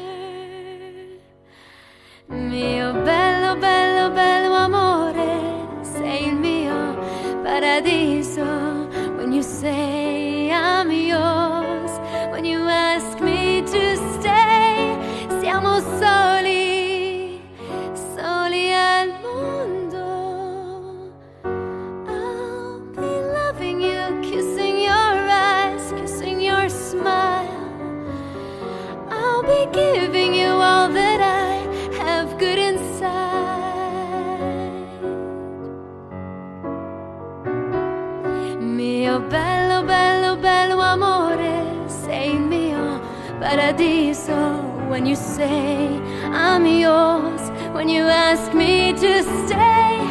Mio 2.28 2.94
bello, 2.94 3.56
bello, 3.58 4.10
bello 4.10 4.56
amore, 4.56 5.84
sei 5.84 6.30
il 6.30 6.36
mio 6.36 6.98
paradiso. 7.44 8.35
Paradiso. 43.46 44.64
When 44.90 45.06
you 45.06 45.16
say 45.16 46.00
I'm 46.32 46.66
yours, 46.66 47.42
when 47.74 47.88
you 47.90 48.04
ask 48.04 48.54
me 48.54 48.94
to 48.94 49.24
stay, 49.46 50.05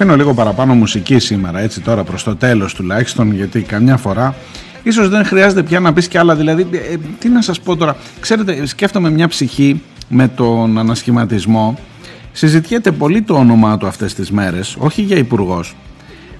Αφήνω 0.00 0.16
λίγο 0.16 0.34
παραπάνω 0.34 0.74
μουσική 0.74 1.18
σήμερα, 1.18 1.58
έτσι 1.58 1.80
τώρα 1.80 2.04
προς 2.04 2.24
το 2.24 2.36
τέλος 2.36 2.74
τουλάχιστον, 2.74 3.34
γιατί 3.34 3.62
καμιά 3.62 3.96
φορά 3.96 4.34
ίσως 4.82 5.08
δεν 5.08 5.24
χρειάζεται 5.24 5.62
πια 5.62 5.80
να 5.80 5.92
πεις 5.92 6.08
κι 6.08 6.18
άλλα. 6.18 6.34
Δηλαδή, 6.34 6.68
ε, 6.72 6.96
τι 7.18 7.28
να 7.28 7.42
σας 7.42 7.60
πω 7.60 7.76
τώρα, 7.76 7.96
ξέρετε, 8.20 8.66
σκέφτομαι 8.66 9.10
μια 9.10 9.28
ψυχή 9.28 9.82
με 10.08 10.28
τον 10.28 10.78
ανασχηματισμό. 10.78 11.78
Συζητιέται 12.32 12.90
πολύ 12.90 13.22
το 13.22 13.34
όνομά 13.34 13.78
του 13.78 13.86
αυτές 13.86 14.14
τις 14.14 14.30
μέρες, 14.30 14.76
όχι 14.78 15.02
για 15.02 15.16
υπουργός, 15.16 15.76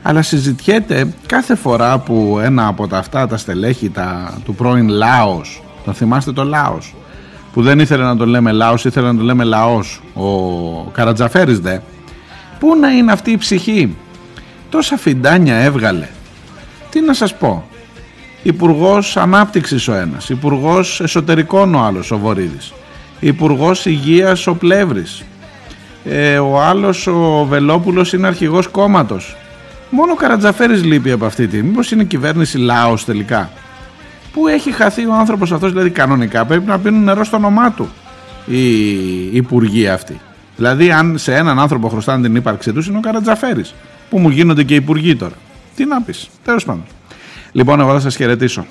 αλλά 0.03 0.23
συζητιέται 0.23 1.15
κάθε 1.27 1.55
φορά 1.55 1.99
που 1.99 2.39
ένα 2.43 2.67
από 2.67 2.87
τα 2.87 2.99
αυτά 2.99 3.27
τα 3.27 3.37
στελέχη 3.37 3.91
τα, 3.91 4.39
του 4.45 4.55
πρώην 4.55 4.89
Λάος, 4.89 5.63
τον 5.85 5.95
θυμάστε 5.95 6.33
το 6.33 6.45
Λάος, 6.45 6.95
που 7.53 7.63
δεν 7.63 7.79
ήθελε 7.79 8.05
να 8.05 8.17
τον 8.17 8.29
λέμε 8.29 8.53
Λάος, 8.53 8.85
ήθελε 8.85 9.07
να 9.07 9.17
τον 9.17 9.25
λέμε 9.25 9.45
Λαός, 9.45 10.01
ο 10.15 10.27
Καρατζαφέρης 10.93 11.61
δε, 11.61 11.79
Πού 12.59 12.77
να 12.77 12.89
είναι 12.89 13.13
αυτή 13.13 13.31
η 13.31 13.37
ψυχή; 13.37 13.97
Τόσα 14.71 14.97
φιντάνια 14.97 15.57
έβγαλε. 15.57 16.09
Τι 16.91 17.01
να 17.01 17.15
σας 17.15 17.37
πω; 17.37 17.69
Υπουργός 18.43 19.17
Ανάπτυξης 19.17 19.89
ο 19.89 19.95
ένας. 19.95 20.29
Υπουργός 20.29 21.01
Εσωτερικών 21.01 21.75
ο 21.75 21.81
άλλος 21.81 22.11
ο 22.11 22.19
Βορύδης. 22.19 22.73
Υπουργός 23.21 23.87
Υγείας 23.87 24.47
ο 24.47 24.55
Πλεύρης. 24.55 25.25
Ε, 26.05 26.39
ο 26.39 26.61
άλλος 26.61 27.07
ο 27.07 27.47
Βελόπουλος 27.49 28.13
είναι 28.13 28.27
αρχηγός 28.27 28.67
κόμματος. 28.67 29.37
Μόνο 29.91 30.13
ο 30.13 30.15
Καρατζαφέρης 30.15 30.85
λείπει 30.85 31.11
από 31.11 31.25
αυτή 31.25 31.47
τη. 31.47 31.63
Μήπως 31.63 31.91
είναι 31.91 32.05
κυβέρνηση 32.05 32.59
λαός 32.59 33.05
τελικά; 33.05 33.51
Πού 34.33 34.49
έχει 34.49 34.73
χαθεί 34.73 35.07
ο 35.07 35.15
άνθρωπος 35.15 35.53
αυτός 35.53 35.71
δηλαδή 35.71 35.91
κανονικά. 35.91 36.45
Πρέπει 36.45 36.67
να 36.67 36.79
πίνουν 36.79 37.05
νερό 37.05 37.25
στο 37.25 37.37
όνομά 37.37 37.73
του 37.73 37.89
οι 38.47 39.37
υπουργοί 39.37 39.89
αυτοί. 39.89 40.21
Δηλαδή, 40.59 40.93
αν 40.93 41.19
σε 41.19 41.35
έναν 41.35 41.59
άνθρωπο 41.59 41.89
χρωστάνε 41.89 42.23
την 42.23 42.37
ύπαρξή 42.37 42.73
τους, 42.73 42.87
είναι 42.87 42.99
ο 42.99 43.01
Καρατζαφέρης. 43.01 43.75
Που 44.11 44.19
μου 44.19 44.29
γίνονται 44.29 44.63
και 44.63 44.75
υπουργοί 44.75 45.17
τώρα. 45.17 45.35
Τι 45.77 45.85
να 45.85 46.03
πεις. 46.03 46.29
Τέλος 46.45 46.65
πάντων. 46.65 46.85
Λοιπόν, 47.53 47.81
εγώ 47.81 47.93
θα 47.93 48.01
σας 48.01 48.17
χαιρετήσω. 48.17 48.67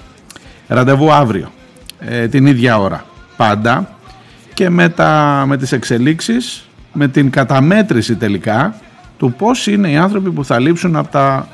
Ραντεβού 0.68 1.12
αύριο. 1.12 1.52
Ε, 2.00 2.28
την 2.28 2.46
ίδια 2.46 2.80
ώρα. 2.80 3.06
Πάντα. 3.38 3.90
Και 4.54 4.70
με, 4.70 4.90
τα, 4.90 5.44
με 5.48 5.58
τις 5.58 5.72
εξελίξεις, 5.72 6.68
με 6.94 7.08
την 7.08 7.30
καταμέτρηση 7.30 8.16
τελικά 8.16 8.76
του 9.18 9.34
πώς 9.38 9.68
είναι 9.68 9.92
οι 9.92 9.98
άνθρωποι 9.98 10.32
που 10.32 10.46
θα 10.46 10.60
λείψουν 10.60 10.96
από 10.96 11.12
τα 11.12 11.48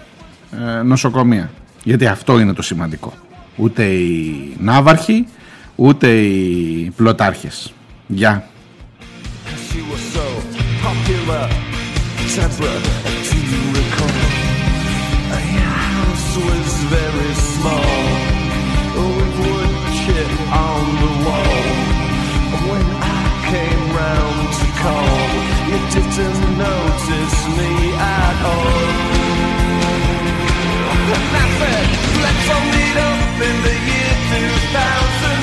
ε, 0.51 0.81
νοσοκομεία. 0.81 1.51
Γιατί 1.83 2.05
αυτό 2.05 2.39
είναι 2.39 2.53
το 2.53 2.61
σημαντικό. 2.61 3.13
Ούτε 3.55 3.83
οι 3.83 4.55
ναύαρχοι, 4.59 5.27
ούτε 5.75 6.07
οι 6.09 6.93
πλωτάρχες. 6.95 7.73
Γεια. 8.07 8.47
She 9.73 9.81
was 9.81 10.01
so 10.13 10.27
popular. 10.85 11.49
Deborah, 12.35 12.81
do 13.25 13.37
you 13.41 13.61
recall? 13.73 14.21
Your 15.57 15.73
house 15.89 16.37
was 16.37 16.69
very 16.93 17.33
small, 17.53 17.97
with 19.17 19.33
wood 19.41 19.73
chip 19.97 20.31
on 20.53 20.83
the 21.01 21.11
wall. 21.25 21.65
When 22.69 22.85
I 23.01 23.25
came 23.49 23.83
round 23.97 24.45
to 24.61 24.67
call, 24.83 25.19
you 25.69 25.79
didn't 25.89 26.41
notice 26.53 27.37
me 27.57 27.71
at 27.97 28.37
all. 28.53 28.77
Said, 31.57 31.89
let's 32.21 32.47
all 32.53 32.65
meet 32.77 32.97
up 33.09 33.41
in 33.41 33.55
the 33.65 33.75
year 33.89 34.13
2000. 34.37 35.42